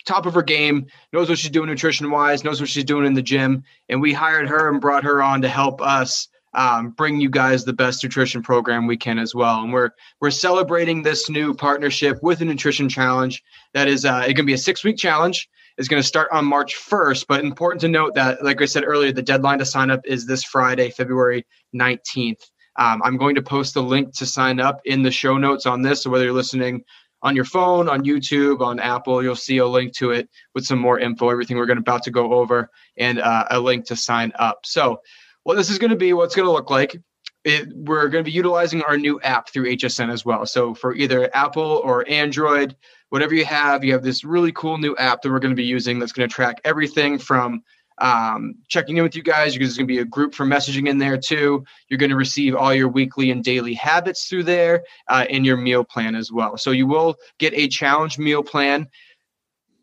top 0.06 0.26
of 0.26 0.34
her 0.34 0.44
game, 0.44 0.88
knows 1.14 1.30
what 1.30 1.38
she's 1.38 1.52
doing 1.52 1.70
nutrition 1.70 2.12
wise, 2.12 2.44
knows 2.44 2.60
what 2.60 2.70
she's 2.70 2.84
doing 2.84 3.06
in 3.06 3.14
the 3.14 3.22
gym, 3.22 3.64
and 3.90 4.02
we 4.02 4.14
hired 4.14 4.48
her 4.48 4.70
and 4.70 4.82
brought 4.82 5.04
her 5.04 5.24
on 5.24 5.42
to 5.42 5.48
help 5.48 5.82
us 5.82 6.28
um, 6.54 6.92
bring 6.92 7.20
you 7.20 7.30
guys 7.30 7.66
the 7.66 7.74
best 7.74 8.04
nutrition 8.04 8.42
program 8.42 8.88
we 8.88 8.98
can 8.98 9.20
as 9.20 9.34
well. 9.36 9.62
And 9.62 9.74
we're 9.74 9.92
we're 10.22 10.32
celebrating 10.32 11.02
this 11.02 11.30
new 11.30 11.54
partnership 11.54 12.22
with 12.22 12.42
a 12.42 12.46
nutrition 12.46 12.88
challenge 12.90 13.44
that 13.74 13.88
is 13.88 14.06
uh, 14.06 14.26
it 14.28 14.36
can 14.36 14.46
be 14.46 14.54
a 14.54 14.58
six 14.58 14.84
week 14.84 14.98
challenge 14.98 15.50
is 15.78 15.88
going 15.88 16.02
to 16.02 16.08
start 16.08 16.30
on 16.32 16.46
March 16.46 16.76
1st. 16.76 17.26
But 17.28 17.44
important 17.44 17.82
to 17.82 17.88
note 17.88 18.16
that, 18.16 18.44
like 18.44 18.62
I 18.62 18.66
said 18.66 18.84
earlier, 18.86 19.12
the 19.12 19.22
deadline 19.22 19.60
to 19.60 19.66
sign 19.66 19.92
up 19.92 20.02
is 20.06 20.26
this 20.26 20.44
Friday, 20.44 20.90
February 20.90 21.46
19th. 21.76 22.42
Um, 22.78 23.02
I'm 23.04 23.18
going 23.18 23.36
to 23.36 23.42
post 23.42 23.74
the 23.74 23.84
link 23.84 24.14
to 24.16 24.26
sign 24.26 24.60
up 24.60 24.82
in 24.86 25.02
the 25.02 25.12
show 25.12 25.38
notes 25.38 25.66
on 25.66 25.82
this. 25.82 26.04
So 26.04 26.10
whether 26.10 26.26
you're 26.26 26.34
listening 26.34 26.84
on 27.22 27.36
your 27.36 27.46
phone, 27.46 27.90
on 27.90 28.04
YouTube, 28.04 28.62
on 28.62 28.80
Apple, 28.80 29.24
you'll 29.24 29.36
see 29.36 29.58
a 29.58 29.68
link 29.68 29.94
to 29.96 30.12
it 30.12 30.30
with 30.54 30.66
some 30.66 30.80
more 30.80 31.00
info, 31.00 31.30
everything 31.30 31.58
we're 31.58 31.66
going 31.66 31.78
to 31.78 31.82
about 31.82 32.04
to 32.04 32.12
go 32.12 32.34
over, 32.34 32.70
and 32.98 33.20
uh, 33.20 33.46
a 33.50 33.60
link 33.60 33.86
to 33.86 33.96
sign 33.96 34.32
up. 34.36 34.60
So 34.64 35.02
what 35.44 35.56
this 35.56 35.70
is 35.70 35.80
going 35.80 35.92
to 35.92 35.98
be, 35.98 36.14
what's 36.14 36.36
going 36.36 36.48
to 36.48 36.52
look 36.52 36.70
like. 36.70 36.96
It, 37.44 37.70
we're 37.76 38.10
going 38.10 38.24
to 38.24 38.30
be 38.30 38.36
utilizing 38.36 38.82
our 38.82 38.98
new 38.98 39.22
app 39.22 39.50
through 39.50 39.66
HSN 39.76 40.12
as 40.12 40.26
well. 40.26 40.48
So 40.48 40.74
for 40.74 40.96
either 40.96 41.30
Apple 41.36 41.82
or 41.84 42.04
Android, 42.10 42.76
whatever 43.10 43.34
you 43.34 43.46
have, 43.46 43.84
you 43.84 43.94
have 43.94 44.04
this 44.04 44.24
really 44.24 44.52
cool 44.52 44.78
new 44.78 44.96
app 44.98 45.22
that 45.22 45.32
we're 45.32 45.40
going 45.40 45.54
to 45.54 45.56
be 45.56 45.64
using 45.66 46.00
that's 46.00 46.12
going 46.12 46.28
to 46.28 46.34
track 46.34 46.60
everything 46.64 47.18
from 47.18 47.64
um, 47.98 48.56
checking 48.68 48.98
in 48.98 49.04
with 49.04 49.16
you 49.16 49.24
guys. 49.24 49.56
There's 49.56 49.78
going 49.78 49.88
to 49.88 49.94
be 49.94 50.00
a 50.00 50.06
group 50.06 50.34
for 50.34 50.46
messaging 50.46 50.90
in 50.90 50.98
there 50.98 51.18
too. 51.18 51.64
You're 51.88 51.98
going 51.98 52.10
to 52.10 52.16
receive 52.16 52.56
all 52.56 52.74
your 52.74 52.90
weekly 52.90 53.32
and 53.32 53.44
daily 53.44 53.74
habits 53.74 54.28
through 54.28 54.44
there 54.44 54.84
uh, 55.08 55.26
and 55.30 55.46
your 55.46 55.58
meal 55.58 55.84
plan 55.84 56.16
as 56.16 56.32
well. 56.32 56.58
So 56.58 56.72
you 56.72 56.88
will 56.88 57.16
get 57.38 57.54
a 57.54 57.68
challenge 57.68 58.18
meal 58.18 58.44
plan. 58.44 58.88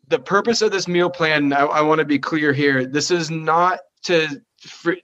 The 0.09 0.19
purpose 0.19 0.61
of 0.61 0.71
this 0.71 0.87
meal 0.87 1.09
plan, 1.09 1.53
I, 1.53 1.61
I 1.61 1.81
want 1.81 1.99
to 1.99 2.05
be 2.05 2.19
clear 2.19 2.53
here. 2.53 2.85
This 2.85 3.09
is 3.09 3.31
not 3.31 3.79
to. 4.03 4.41
For, 4.59 4.95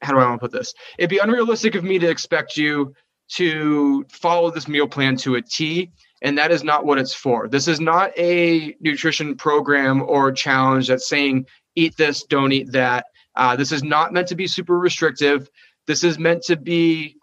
how 0.00 0.12
do 0.12 0.18
I 0.18 0.26
want 0.26 0.40
to 0.40 0.48
put 0.48 0.52
this? 0.52 0.74
It'd 0.98 1.10
be 1.10 1.18
unrealistic 1.18 1.74
of 1.74 1.84
me 1.84 1.98
to 1.98 2.08
expect 2.08 2.56
you 2.56 2.94
to 3.32 4.04
follow 4.10 4.50
this 4.50 4.68
meal 4.68 4.86
plan 4.86 5.16
to 5.16 5.36
a 5.36 5.42
T 5.42 5.90
and 6.24 6.38
that 6.38 6.50
is 6.50 6.64
not 6.64 6.86
what 6.86 6.98
it's 6.98 7.14
for. 7.14 7.48
This 7.48 7.68
is 7.68 7.80
not 7.80 8.10
a 8.18 8.74
nutrition 8.80 9.36
program 9.36 10.02
or 10.02 10.32
challenge 10.32 10.88
that's 10.88 11.06
saying 11.06 11.46
eat 11.76 11.96
this, 11.98 12.24
don't 12.24 12.50
eat 12.50 12.72
that. 12.72 13.04
Uh, 13.36 13.54
this 13.54 13.70
is 13.70 13.84
not 13.84 14.12
meant 14.12 14.28
to 14.28 14.34
be 14.34 14.46
super 14.46 14.78
restrictive. 14.78 15.50
This 15.86 16.02
is 16.02 16.18
meant 16.18 16.42
to 16.44 16.56
be. 16.56 17.16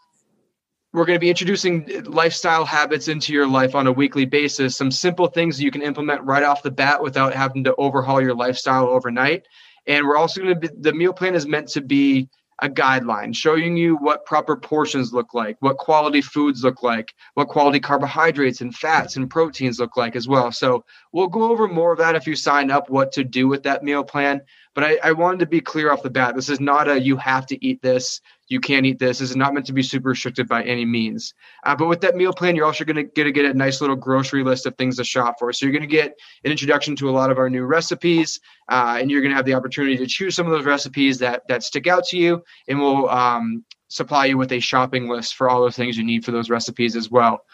We're 0.93 1.05
going 1.05 1.15
to 1.15 1.21
be 1.21 1.29
introducing 1.29 2.03
lifestyle 2.03 2.65
habits 2.65 3.07
into 3.07 3.31
your 3.31 3.47
life 3.47 3.75
on 3.75 3.87
a 3.87 3.91
weekly 3.93 4.25
basis. 4.25 4.75
Some 4.75 4.91
simple 4.91 5.27
things 5.27 5.61
you 5.61 5.71
can 5.71 5.81
implement 5.81 6.21
right 6.23 6.43
off 6.43 6.63
the 6.63 6.69
bat 6.69 7.01
without 7.01 7.33
having 7.33 7.63
to 7.63 7.75
overhaul 7.75 8.21
your 8.21 8.35
lifestyle 8.35 8.87
overnight. 8.87 9.47
And 9.87 10.05
we're 10.05 10.17
also 10.17 10.41
going 10.41 10.53
to 10.53 10.59
be 10.59 10.69
the 10.81 10.93
meal 10.93 11.13
plan 11.13 11.33
is 11.33 11.47
meant 11.47 11.69
to 11.69 11.81
be 11.81 12.27
a 12.61 12.69
guideline 12.69 13.35
showing 13.35 13.75
you 13.75 13.95
what 13.97 14.25
proper 14.25 14.55
portions 14.55 15.11
look 15.11 15.33
like, 15.33 15.57
what 15.61 15.77
quality 15.77 16.21
foods 16.21 16.63
look 16.63 16.83
like, 16.83 17.13
what 17.33 17.47
quality 17.47 17.79
carbohydrates 17.79 18.61
and 18.61 18.75
fats 18.75 19.15
and 19.15 19.29
proteins 19.29 19.79
look 19.79 19.97
like 19.97 20.15
as 20.15 20.27
well. 20.27 20.51
So 20.51 20.85
we'll 21.11 21.27
go 21.27 21.51
over 21.51 21.67
more 21.67 21.91
of 21.91 21.97
that 21.97 22.15
if 22.15 22.27
you 22.27 22.35
sign 22.35 22.69
up, 22.69 22.89
what 22.89 23.11
to 23.13 23.23
do 23.23 23.47
with 23.47 23.63
that 23.63 23.83
meal 23.83 24.03
plan. 24.03 24.41
But 24.73 24.83
I, 24.85 24.99
I 25.03 25.11
wanted 25.11 25.39
to 25.39 25.45
be 25.45 25.59
clear 25.59 25.91
off 25.91 26.03
the 26.03 26.09
bat. 26.09 26.35
This 26.35 26.49
is 26.49 26.59
not 26.59 26.87
a 26.87 26.99
you 26.99 27.17
have 27.17 27.45
to 27.47 27.65
eat 27.65 27.81
this, 27.81 28.21
you 28.47 28.59
can't 28.59 28.85
eat 28.85 28.99
this. 28.99 29.19
This 29.19 29.29
is 29.29 29.35
not 29.35 29.53
meant 29.53 29.65
to 29.67 29.73
be 29.73 29.81
super 29.81 30.09
restricted 30.09 30.47
by 30.47 30.63
any 30.63 30.85
means. 30.85 31.33
Uh, 31.65 31.75
but 31.75 31.87
with 31.87 32.01
that 32.01 32.15
meal 32.15 32.33
plan, 32.33 32.55
you're 32.55 32.65
also 32.65 32.83
going 32.83 32.97
to 32.97 33.03
get 33.03 33.23
to 33.23 33.31
get 33.31 33.45
a 33.45 33.53
nice 33.53 33.79
little 33.79 33.95
grocery 33.95 34.43
list 34.43 34.65
of 34.65 34.75
things 34.75 34.97
to 34.97 35.03
shop 35.03 35.35
for. 35.39 35.53
So 35.53 35.65
you're 35.65 35.73
going 35.73 35.81
to 35.81 35.87
get 35.87 36.17
an 36.43 36.51
introduction 36.51 36.95
to 36.97 37.09
a 37.09 37.11
lot 37.11 37.31
of 37.31 37.37
our 37.37 37.49
new 37.49 37.63
recipes, 37.63 38.39
uh, 38.69 38.97
and 38.99 39.09
you're 39.09 39.21
going 39.21 39.31
to 39.31 39.37
have 39.37 39.45
the 39.45 39.53
opportunity 39.53 39.97
to 39.97 40.05
choose 40.05 40.35
some 40.35 40.45
of 40.45 40.51
those 40.51 40.65
recipes 40.65 41.17
that 41.19 41.43
that 41.47 41.63
stick 41.63 41.87
out 41.87 42.03
to 42.05 42.17
you, 42.17 42.43
and 42.67 42.79
we'll 42.79 43.09
um, 43.09 43.63
supply 43.87 44.25
you 44.25 44.37
with 44.37 44.51
a 44.51 44.59
shopping 44.59 45.07
list 45.07 45.35
for 45.35 45.49
all 45.49 45.63
the 45.63 45.71
things 45.71 45.97
you 45.97 46.03
need 46.03 46.25
for 46.25 46.31
those 46.31 46.49
recipes 46.49 46.95
as 46.95 47.09
well 47.09 47.45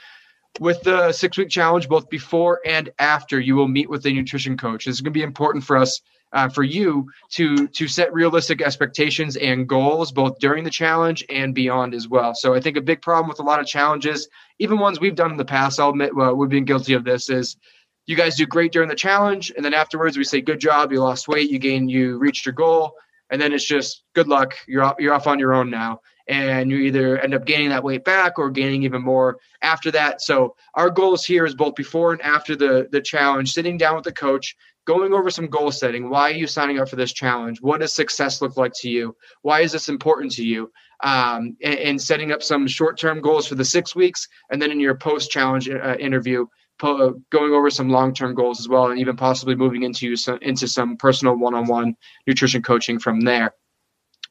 with 0.59 0.81
the 0.81 1.11
six 1.11 1.37
week 1.37 1.49
challenge, 1.49 1.87
both 1.87 2.09
before 2.09 2.59
and 2.65 2.89
after, 2.97 3.39
you 3.39 3.55
will 3.55 3.67
meet 3.67 3.89
with 3.89 4.05
a 4.07 4.11
nutrition 4.11 4.57
coach. 4.57 4.85
This 4.85 4.95
is 4.95 5.01
going 5.01 5.13
to 5.13 5.19
be 5.19 5.23
important 5.23 5.63
for 5.63 5.77
us 5.77 6.01
uh, 6.33 6.49
for 6.49 6.63
you 6.63 7.07
to 7.29 7.67
to 7.67 7.87
set 7.87 8.13
realistic 8.13 8.61
expectations 8.61 9.35
and 9.37 9.67
goals 9.67 10.11
both 10.11 10.39
during 10.39 10.63
the 10.63 10.69
challenge 10.69 11.25
and 11.29 11.55
beyond 11.55 11.93
as 11.93 12.07
well. 12.07 12.33
So 12.35 12.53
I 12.53 12.59
think 12.59 12.77
a 12.77 12.81
big 12.81 13.01
problem 13.01 13.29
with 13.29 13.39
a 13.39 13.43
lot 13.43 13.59
of 13.59 13.65
challenges, 13.65 14.27
even 14.59 14.79
ones 14.79 14.99
we've 14.99 15.15
done 15.15 15.31
in 15.31 15.37
the 15.37 15.45
past, 15.45 15.79
I'll 15.79 15.89
admit 15.89 16.15
well, 16.15 16.35
we've 16.35 16.49
been 16.49 16.65
guilty 16.65 16.93
of 16.93 17.03
this, 17.03 17.29
is 17.29 17.57
you 18.05 18.15
guys 18.15 18.35
do 18.35 18.45
great 18.45 18.71
during 18.71 18.89
the 18.89 18.95
challenge, 18.95 19.51
and 19.55 19.63
then 19.63 19.73
afterwards 19.73 20.17
we 20.17 20.23
say 20.23 20.41
good 20.41 20.59
job, 20.59 20.91
you 20.91 21.01
lost 21.01 21.27
weight, 21.27 21.49
you 21.49 21.59
gained, 21.59 21.91
you 21.91 22.17
reached 22.17 22.45
your 22.45 22.53
goal, 22.53 22.93
and 23.29 23.41
then 23.41 23.53
it's 23.53 23.65
just 23.65 24.03
good 24.15 24.27
luck, 24.27 24.55
you're 24.67 24.83
off, 24.83 24.95
you're 24.99 25.13
off 25.13 25.27
on 25.27 25.39
your 25.39 25.53
own 25.53 25.69
now. 25.69 26.01
And 26.29 26.69
you 26.69 26.79
either 26.79 27.17
end 27.19 27.33
up 27.33 27.45
gaining 27.45 27.69
that 27.69 27.85
weight 27.85 28.03
back 28.03 28.37
or 28.37 28.49
gaining 28.49 28.83
even 28.83 29.01
more 29.01 29.37
after 29.61 29.91
that. 29.91 30.21
So 30.21 30.57
our 30.73 30.89
goals 30.89 31.25
here 31.25 31.45
is 31.45 31.55
both 31.55 31.75
before 31.75 32.11
and 32.11 32.21
after 32.21 32.53
the 32.53 32.89
the 32.91 32.99
challenge, 32.99 33.53
sitting 33.53 33.77
down 33.77 33.95
with 33.95 34.03
the 34.03 34.11
coach, 34.11 34.53
going 34.87 35.13
over 35.13 35.29
some 35.29 35.47
goal 35.47 35.71
setting. 35.71 36.09
Why 36.09 36.31
are 36.31 36.33
you 36.33 36.47
signing 36.47 36.79
up 36.79 36.89
for 36.89 36.95
this 36.95 37.13
challenge? 37.13 37.59
What 37.61 37.81
does 37.81 37.93
success 37.93 38.41
look 38.41 38.57
like 38.57 38.71
to 38.77 38.89
you? 38.89 39.15
Why 39.41 39.61
is 39.61 39.71
this 39.71 39.89
important 39.89 40.31
to 40.33 40.43
you? 40.43 40.71
um, 41.03 41.55
and, 41.61 41.79
and, 41.79 42.01
setting 42.01 42.31
up 42.31 42.41
some 42.41 42.65
short-term 42.65 43.21
goals 43.21 43.47
for 43.47 43.55
the 43.55 43.65
six 43.65 43.95
weeks, 43.95 44.27
and 44.49 44.59
then 44.61 44.71
in 44.71 44.79
your 44.79 44.95
post-challenge 44.95 45.69
uh, 45.69 45.95
interview, 45.99 46.45
po- 46.79 47.09
uh, 47.09 47.11
going 47.29 47.53
over 47.53 47.69
some 47.69 47.89
long-term 47.89 48.33
goals 48.33 48.59
as 48.59 48.67
well, 48.67 48.87
and 48.87 48.99
even 48.99 49.15
possibly 49.15 49.55
moving 49.55 49.83
into 49.83 50.15
some, 50.15 50.39
into 50.41 50.67
some 50.67 50.97
personal 50.97 51.35
one-on-one 51.35 51.95
nutrition 52.25 52.63
coaching 52.63 52.97
from 52.97 53.21
there 53.21 53.53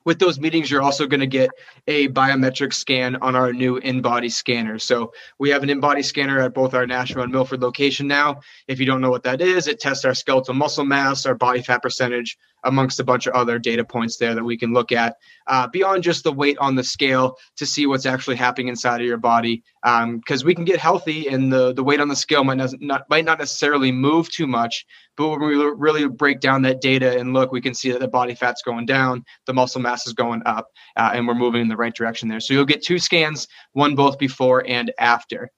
with 0.06 0.20
those 0.20 0.38
meetings, 0.38 0.70
you're 0.70 0.82
also 0.82 1.06
going 1.06 1.20
to 1.20 1.26
get 1.26 1.50
a 1.88 2.08
biometric 2.08 2.72
scan 2.72 3.16
on 3.16 3.34
our 3.34 3.52
new 3.52 3.80
InBody 3.80 4.30
scanner. 4.30 4.78
So 4.78 5.12
we 5.38 5.50
have 5.50 5.64
an 5.64 5.68
InBody 5.68 6.04
scanner 6.04 6.40
at 6.40 6.54
both 6.54 6.74
our 6.74 6.86
Nashua 6.86 7.24
and 7.24 7.32
Milford 7.32 7.60
location 7.60 8.06
now. 8.06 8.40
If 8.68 8.78
you 8.78 8.86
don't 8.86 9.00
know 9.00 9.10
what 9.10 9.24
that 9.24 9.40
is, 9.40 9.66
it 9.66 9.80
tests 9.80 10.04
our 10.04 10.14
skeletal 10.14 10.54
muscle 10.54 10.84
mass, 10.84 11.26
our 11.26 11.34
body 11.34 11.60
fat 11.60 11.82
percentage, 11.82 12.38
amongst 12.66 13.00
a 13.00 13.04
bunch 13.04 13.26
of 13.26 13.34
other 13.34 13.58
data 13.58 13.84
points 13.84 14.16
there 14.16 14.34
that 14.34 14.44
we 14.44 14.56
can 14.56 14.72
look 14.72 14.92
at 14.92 15.16
uh, 15.46 15.66
beyond 15.68 16.02
just 16.02 16.24
the 16.24 16.32
weight 16.32 16.58
on 16.58 16.74
the 16.74 16.84
scale 16.84 17.36
to 17.56 17.64
see 17.64 17.86
what's 17.86 18.04
actually 18.04 18.36
happening 18.36 18.68
inside 18.68 19.00
of 19.00 19.06
your 19.06 19.16
body. 19.16 19.62
Because 19.82 20.42
um, 20.42 20.46
we 20.46 20.54
can 20.54 20.64
get 20.64 20.80
healthy 20.80 21.28
and 21.28 21.52
the, 21.52 21.72
the 21.72 21.84
weight 21.84 22.00
on 22.00 22.08
the 22.08 22.16
scale 22.16 22.44
might 22.44 22.58
not, 22.58 23.08
might 23.08 23.24
not 23.24 23.38
necessarily 23.38 23.92
move 23.92 24.30
too 24.30 24.46
much, 24.46 24.84
but 25.16 25.28
when 25.28 25.40
we 25.40 25.54
really 25.54 26.08
break 26.08 26.40
down 26.40 26.62
that 26.62 26.80
data 26.80 27.18
and 27.18 27.32
look, 27.32 27.52
we 27.52 27.60
can 27.60 27.72
see 27.72 27.90
that 27.92 28.00
the 28.00 28.08
body 28.08 28.34
fat's 28.34 28.62
going 28.62 28.84
down, 28.84 29.24
the 29.46 29.54
muscle 29.54 29.80
mass 29.80 30.06
is 30.06 30.12
going 30.12 30.42
up, 30.44 30.68
uh, 30.96 31.10
and 31.14 31.26
we're 31.26 31.34
moving 31.34 31.62
in 31.62 31.68
the 31.68 31.76
right 31.76 31.94
direction 31.94 32.28
there. 32.28 32.40
So 32.40 32.52
you'll 32.52 32.64
get 32.64 32.82
two 32.82 32.98
scans, 32.98 33.46
one 33.72 33.94
both 33.94 34.18
before 34.18 34.64
and 34.66 34.92
after 34.98 35.50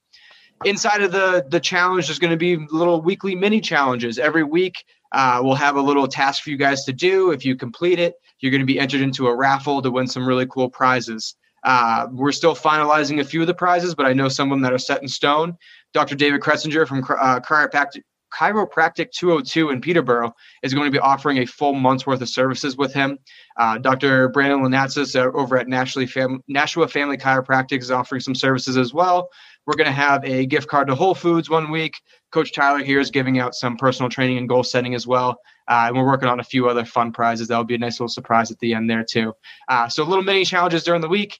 inside 0.65 1.01
of 1.01 1.11
the 1.11 1.45
the 1.49 1.59
challenge 1.59 2.07
there's 2.07 2.19
going 2.19 2.31
to 2.31 2.37
be 2.37 2.57
little 2.69 3.01
weekly 3.01 3.35
mini 3.35 3.61
challenges 3.61 4.19
every 4.19 4.43
week 4.43 4.83
uh, 5.11 5.39
we'll 5.43 5.55
have 5.55 5.75
a 5.75 5.81
little 5.81 6.07
task 6.07 6.43
for 6.43 6.49
you 6.49 6.57
guys 6.57 6.85
to 6.85 6.93
do. 6.93 7.31
If 7.31 7.45
you 7.45 7.55
complete 7.55 7.99
it, 7.99 8.15
you're 8.39 8.51
going 8.51 8.61
to 8.61 8.65
be 8.65 8.79
entered 8.79 9.01
into 9.01 9.27
a 9.27 9.35
raffle 9.35 9.81
to 9.81 9.91
win 9.91 10.07
some 10.07 10.27
really 10.27 10.45
cool 10.47 10.69
prizes. 10.69 11.35
Uh, 11.63 12.07
we're 12.11 12.31
still 12.31 12.55
finalizing 12.55 13.19
a 13.19 13.23
few 13.23 13.41
of 13.41 13.47
the 13.47 13.53
prizes, 13.53 13.95
but 13.95 14.05
I 14.05 14.13
know 14.13 14.29
some 14.29 14.51
of 14.51 14.55
them 14.55 14.61
that 14.61 14.73
are 14.73 14.77
set 14.77 15.01
in 15.01 15.07
stone. 15.07 15.57
Dr. 15.93 16.15
David 16.15 16.41
Kretzinger 16.41 16.87
from 16.87 16.99
uh, 16.99 17.39
Chiropractic, 17.41 18.01
Chiropractic 18.33 19.11
202 19.11 19.69
in 19.71 19.81
Peterborough 19.81 20.33
is 20.61 20.73
going 20.73 20.85
to 20.85 20.91
be 20.91 20.99
offering 20.99 21.39
a 21.39 21.45
full 21.45 21.73
month's 21.73 22.05
worth 22.05 22.21
of 22.21 22.29
services 22.29 22.77
with 22.77 22.93
him. 22.93 23.17
Uh, 23.57 23.77
Dr. 23.77 24.29
Brandon 24.29 24.61
Lenatsis 24.61 25.15
uh, 25.15 25.35
over 25.35 25.57
at 25.57 25.67
Fam- 26.09 26.43
Nashua 26.47 26.87
Family 26.87 27.17
Chiropractic 27.17 27.81
is 27.81 27.91
offering 27.91 28.21
some 28.21 28.35
services 28.35 28.77
as 28.77 28.93
well. 28.93 29.29
We're 29.65 29.75
going 29.75 29.85
to 29.85 29.91
have 29.91 30.25
a 30.25 30.45
gift 30.45 30.67
card 30.67 30.87
to 30.87 30.95
Whole 30.95 31.13
Foods 31.13 31.49
one 31.49 31.69
week. 31.69 31.93
Coach 32.31 32.53
Tyler 32.53 32.83
here 32.83 32.99
is 32.99 33.11
giving 33.11 33.39
out 33.39 33.53
some 33.53 33.77
personal 33.77 34.09
training 34.09 34.37
and 34.37 34.49
goal 34.49 34.63
setting 34.63 34.95
as 34.95 35.05
well. 35.05 35.37
Uh, 35.67 35.85
and 35.87 35.95
we're 35.95 36.05
working 36.05 36.27
on 36.27 36.39
a 36.39 36.43
few 36.43 36.67
other 36.67 36.83
fun 36.85 37.11
prizes. 37.11 37.47
That'll 37.47 37.63
be 37.63 37.75
a 37.75 37.79
nice 37.79 37.99
little 37.99 38.09
surprise 38.09 38.49
at 38.49 38.57
the 38.59 38.73
end 38.73 38.89
there, 38.89 39.05
too. 39.07 39.33
Uh, 39.67 39.87
so, 39.87 40.03
little 40.03 40.23
mini 40.23 40.43
challenges 40.43 40.83
during 40.83 41.01
the 41.01 41.07
week. 41.07 41.39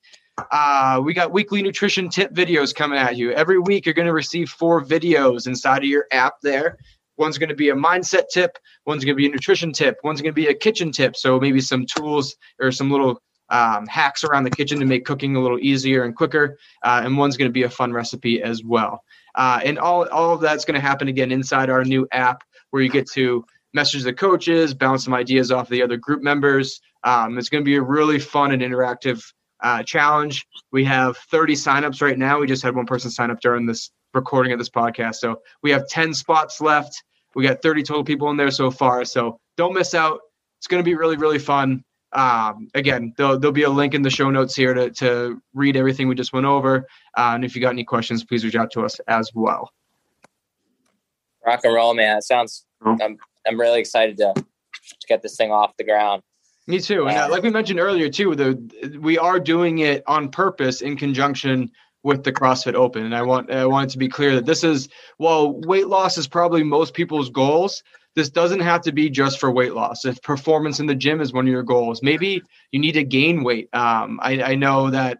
Uh, 0.51 1.01
we 1.03 1.13
got 1.13 1.31
weekly 1.31 1.61
nutrition 1.61 2.07
tip 2.07 2.33
videos 2.33 2.73
coming 2.73 2.99
at 2.99 3.17
you. 3.17 3.31
Every 3.31 3.59
week, 3.59 3.85
you're 3.85 3.95
going 3.95 4.05
to 4.05 4.13
receive 4.13 4.49
four 4.49 4.83
videos 4.83 5.47
inside 5.47 5.79
of 5.79 5.89
your 5.89 6.05
app 6.11 6.35
there. 6.43 6.77
One's 7.17 7.37
going 7.37 7.49
to 7.49 7.55
be 7.55 7.69
a 7.69 7.75
mindset 7.75 8.25
tip, 8.31 8.57
one's 8.85 9.03
going 9.03 9.15
to 9.15 9.17
be 9.17 9.25
a 9.25 9.31
nutrition 9.31 9.73
tip, 9.73 9.97
one's 10.03 10.21
going 10.21 10.31
to 10.31 10.41
be 10.41 10.47
a 10.47 10.53
kitchen 10.53 10.91
tip. 10.91 11.15
So, 11.15 11.39
maybe 11.39 11.61
some 11.61 11.85
tools 11.85 12.35
or 12.61 12.71
some 12.71 12.91
little 12.91 13.19
um, 13.49 13.87
hacks 13.87 14.23
around 14.23 14.43
the 14.43 14.49
kitchen 14.49 14.79
to 14.79 14.85
make 14.85 15.05
cooking 15.05 15.35
a 15.35 15.39
little 15.39 15.59
easier 15.59 16.03
and 16.03 16.15
quicker. 16.15 16.57
Uh, 16.83 17.01
and 17.03 17.17
one's 17.17 17.37
going 17.37 17.49
to 17.49 17.53
be 17.53 17.63
a 17.63 17.69
fun 17.69 17.93
recipe 17.93 18.41
as 18.41 18.63
well. 18.63 19.03
Uh, 19.35 19.59
and 19.63 19.79
all, 19.79 20.07
all 20.09 20.33
of 20.33 20.41
that's 20.41 20.65
going 20.65 20.75
to 20.75 20.81
happen 20.81 21.07
again 21.07 21.31
inside 21.31 21.69
our 21.69 21.83
new 21.83 22.07
app 22.11 22.43
where 22.71 22.81
you 22.81 22.89
get 22.89 23.09
to 23.11 23.45
message 23.73 24.03
the 24.03 24.13
coaches, 24.13 24.73
bounce 24.73 25.03
some 25.03 25.13
ideas 25.13 25.51
off 25.51 25.69
the 25.69 25.81
other 25.81 25.97
group 25.97 26.21
members. 26.21 26.81
Um, 27.03 27.37
it's 27.37 27.49
going 27.49 27.63
to 27.63 27.65
be 27.65 27.75
a 27.75 27.81
really 27.81 28.19
fun 28.19 28.51
and 28.51 28.61
interactive 28.61 29.23
uh, 29.61 29.83
challenge. 29.83 30.45
We 30.71 30.83
have 30.85 31.17
30 31.17 31.53
signups 31.53 32.01
right 32.01 32.17
now. 32.17 32.39
We 32.39 32.47
just 32.47 32.63
had 32.63 32.75
one 32.75 32.85
person 32.85 33.11
sign 33.11 33.31
up 33.31 33.39
during 33.41 33.65
this 33.65 33.91
recording 34.13 34.51
of 34.51 34.59
this 34.59 34.69
podcast. 34.69 35.15
So 35.15 35.41
we 35.61 35.71
have 35.71 35.87
10 35.87 36.13
spots 36.13 36.61
left. 36.61 37.03
We 37.35 37.45
got 37.45 37.61
30 37.61 37.83
total 37.83 38.03
people 38.03 38.29
in 38.31 38.37
there 38.37 38.51
so 38.51 38.71
far. 38.71 39.05
So 39.05 39.39
don't 39.57 39.73
miss 39.73 39.93
out. 39.93 40.19
It's 40.57 40.67
going 40.67 40.83
to 40.83 40.85
be 40.85 40.95
really, 40.95 41.15
really 41.15 41.39
fun. 41.39 41.83
Um, 42.13 42.69
again, 42.73 43.13
there'll, 43.17 43.39
there'll 43.39 43.51
be 43.51 43.63
a 43.63 43.69
link 43.69 43.93
in 43.93 44.01
the 44.01 44.09
show 44.09 44.29
notes 44.29 44.55
here 44.55 44.73
to, 44.73 44.89
to 44.91 45.41
read 45.53 45.77
everything 45.77 46.07
we 46.07 46.15
just 46.15 46.33
went 46.33 46.45
over. 46.45 46.87
Uh, 47.15 47.31
and 47.35 47.45
if 47.45 47.55
you 47.55 47.61
got 47.61 47.69
any 47.69 47.83
questions, 47.83 48.23
please 48.23 48.43
reach 48.43 48.55
out 48.55 48.71
to 48.71 48.81
us 48.81 48.99
as 49.07 49.31
well. 49.33 49.71
Rock 51.45 51.61
and 51.63 51.73
roll, 51.73 51.93
man. 51.93 52.17
It 52.17 52.23
sounds, 52.23 52.65
oh. 52.83 52.97
I'm, 53.01 53.17
I'm 53.47 53.59
really 53.59 53.79
excited 53.79 54.17
to, 54.17 54.33
to 54.33 55.07
get 55.07 55.21
this 55.21 55.35
thing 55.35 55.51
off 55.51 55.77
the 55.77 55.83
ground. 55.83 56.23
Me 56.67 56.79
too. 56.79 57.07
And 57.07 57.17
uh, 57.17 57.27
like 57.31 57.41
we 57.41 57.49
mentioned 57.49 57.79
earlier 57.79 58.09
too, 58.09 58.35
the, 58.35 58.99
we 59.01 59.17
are 59.17 59.39
doing 59.39 59.79
it 59.79 60.03
on 60.05 60.29
purpose 60.29 60.81
in 60.81 60.97
conjunction 60.97 61.71
with 62.03 62.23
the 62.23 62.31
CrossFit 62.31 62.75
Open. 62.75 63.05
And 63.05 63.15
I 63.15 63.23
want 63.23 63.51
I 63.51 63.65
want 63.65 63.89
it 63.89 63.93
to 63.93 63.97
be 63.97 64.07
clear 64.07 64.35
that 64.35 64.45
this 64.45 64.63
is 64.63 64.87
while 65.17 65.59
weight 65.61 65.87
loss 65.87 66.17
is 66.17 66.27
probably 66.27 66.63
most 66.63 66.93
people's 66.93 67.29
goals, 67.29 67.83
this 68.19 68.29
doesn't 68.29 68.59
have 68.59 68.81
to 68.81 68.91
be 68.91 69.09
just 69.09 69.39
for 69.39 69.49
weight 69.49 69.73
loss. 69.73 70.03
If 70.03 70.21
performance 70.21 70.81
in 70.81 70.87
the 70.87 70.95
gym 70.95 71.21
is 71.21 71.31
one 71.31 71.47
of 71.47 71.51
your 71.51 71.63
goals, 71.63 72.03
maybe 72.03 72.43
you 72.69 72.79
need 72.79 72.91
to 72.93 73.03
gain 73.05 73.43
weight. 73.43 73.69
Um, 73.73 74.19
I, 74.21 74.43
I 74.43 74.55
know 74.55 74.89
that 74.89 75.19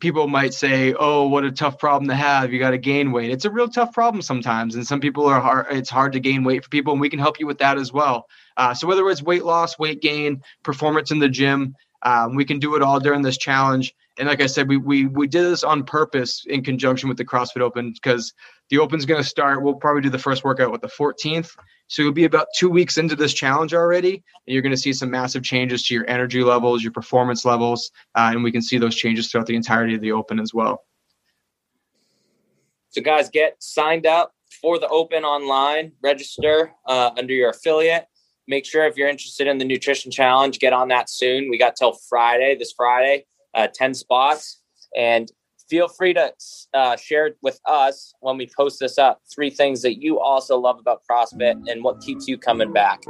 people 0.00 0.26
might 0.26 0.52
say, 0.52 0.92
"Oh, 0.98 1.28
what 1.28 1.44
a 1.44 1.52
tough 1.52 1.78
problem 1.78 2.08
to 2.08 2.16
have. 2.16 2.52
You 2.52 2.58
got 2.58 2.70
to 2.70 2.78
gain 2.78 3.12
weight." 3.12 3.30
It's 3.30 3.44
a 3.44 3.50
real 3.50 3.68
tough 3.68 3.92
problem 3.92 4.22
sometimes, 4.22 4.74
and 4.74 4.84
some 4.84 4.98
people 4.98 5.26
are 5.26 5.40
hard. 5.40 5.66
It's 5.70 5.88
hard 5.88 6.12
to 6.14 6.20
gain 6.20 6.42
weight 6.42 6.64
for 6.64 6.70
people, 6.70 6.92
and 6.92 7.00
we 7.00 7.10
can 7.10 7.20
help 7.20 7.38
you 7.38 7.46
with 7.46 7.58
that 7.58 7.78
as 7.78 7.92
well. 7.92 8.26
Uh, 8.56 8.74
so 8.74 8.88
whether 8.88 9.08
it's 9.08 9.22
weight 9.22 9.44
loss, 9.44 9.78
weight 9.78 10.02
gain, 10.02 10.42
performance 10.64 11.12
in 11.12 11.20
the 11.20 11.28
gym, 11.28 11.76
um, 12.02 12.34
we 12.34 12.44
can 12.44 12.58
do 12.58 12.74
it 12.74 12.82
all 12.82 12.98
during 12.98 13.22
this 13.22 13.38
challenge. 13.38 13.94
And 14.18 14.26
like 14.26 14.42
I 14.42 14.46
said, 14.46 14.68
we 14.68 14.78
we 14.78 15.06
we 15.06 15.28
did 15.28 15.44
this 15.44 15.62
on 15.62 15.84
purpose 15.84 16.44
in 16.44 16.64
conjunction 16.64 17.08
with 17.08 17.18
the 17.18 17.24
CrossFit 17.24 17.60
Open 17.60 17.92
because 17.92 18.34
the 18.68 18.78
Open's 18.78 19.06
going 19.06 19.22
to 19.22 19.28
start. 19.28 19.62
We'll 19.62 19.74
probably 19.74 20.02
do 20.02 20.10
the 20.10 20.18
first 20.18 20.42
workout 20.42 20.72
with 20.72 20.80
the 20.80 20.88
14th. 20.88 21.56
So 21.90 22.02
you'll 22.02 22.12
be 22.12 22.24
about 22.24 22.46
two 22.54 22.70
weeks 22.70 22.98
into 22.98 23.16
this 23.16 23.34
challenge 23.34 23.74
already, 23.74 24.14
and 24.14 24.22
you're 24.54 24.62
going 24.62 24.70
to 24.70 24.80
see 24.80 24.92
some 24.92 25.10
massive 25.10 25.42
changes 25.42 25.82
to 25.88 25.94
your 25.94 26.08
energy 26.08 26.44
levels, 26.44 26.84
your 26.84 26.92
performance 26.92 27.44
levels, 27.44 27.90
uh, 28.14 28.30
and 28.32 28.44
we 28.44 28.52
can 28.52 28.62
see 28.62 28.78
those 28.78 28.94
changes 28.94 29.28
throughout 29.28 29.48
the 29.48 29.56
entirety 29.56 29.96
of 29.96 30.00
the 30.00 30.12
Open 30.12 30.38
as 30.38 30.54
well. 30.54 30.84
So 32.90 33.02
guys, 33.02 33.28
get 33.28 33.56
signed 33.58 34.06
up 34.06 34.32
for 34.62 34.78
the 34.78 34.86
Open 34.86 35.24
online. 35.24 35.90
Register 36.00 36.70
uh, 36.86 37.10
under 37.18 37.34
your 37.34 37.50
affiliate. 37.50 38.06
Make 38.46 38.66
sure 38.66 38.86
if 38.86 38.96
you're 38.96 39.08
interested 39.08 39.48
in 39.48 39.58
the 39.58 39.64
nutrition 39.64 40.12
challenge, 40.12 40.60
get 40.60 40.72
on 40.72 40.86
that 40.88 41.10
soon. 41.10 41.50
We 41.50 41.58
got 41.58 41.74
till 41.74 41.94
Friday, 42.08 42.56
this 42.56 42.72
Friday, 42.76 43.24
uh, 43.52 43.66
10 43.74 43.94
spots. 43.94 44.62
And 44.96 45.28
feel 45.70 45.88
free 45.88 46.12
to 46.12 46.32
uh, 46.74 46.96
share 46.96 47.30
with 47.42 47.60
us 47.64 48.12
when 48.20 48.36
we 48.36 48.50
post 48.54 48.80
this 48.80 48.98
up 48.98 49.22
three 49.32 49.48
things 49.48 49.82
that 49.82 50.02
you 50.02 50.18
also 50.18 50.58
love 50.58 50.78
about 50.78 51.02
CrossFit 51.08 51.70
and 51.70 51.84
what 51.84 52.00
keeps 52.00 52.26
you 52.26 52.36
coming 52.36 52.72
back. 52.72 53.00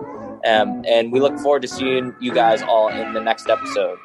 Um, 0.45 0.85
and 0.87 1.11
we 1.11 1.21
look 1.21 1.39
forward 1.39 1.63
to 1.63 1.69
seeing 1.69 2.15
you 2.21 2.33
guys 2.33 2.63
all 2.63 2.89
in 2.89 3.15
the 3.15 3.21
next 3.21 3.49
episode. 3.49 3.99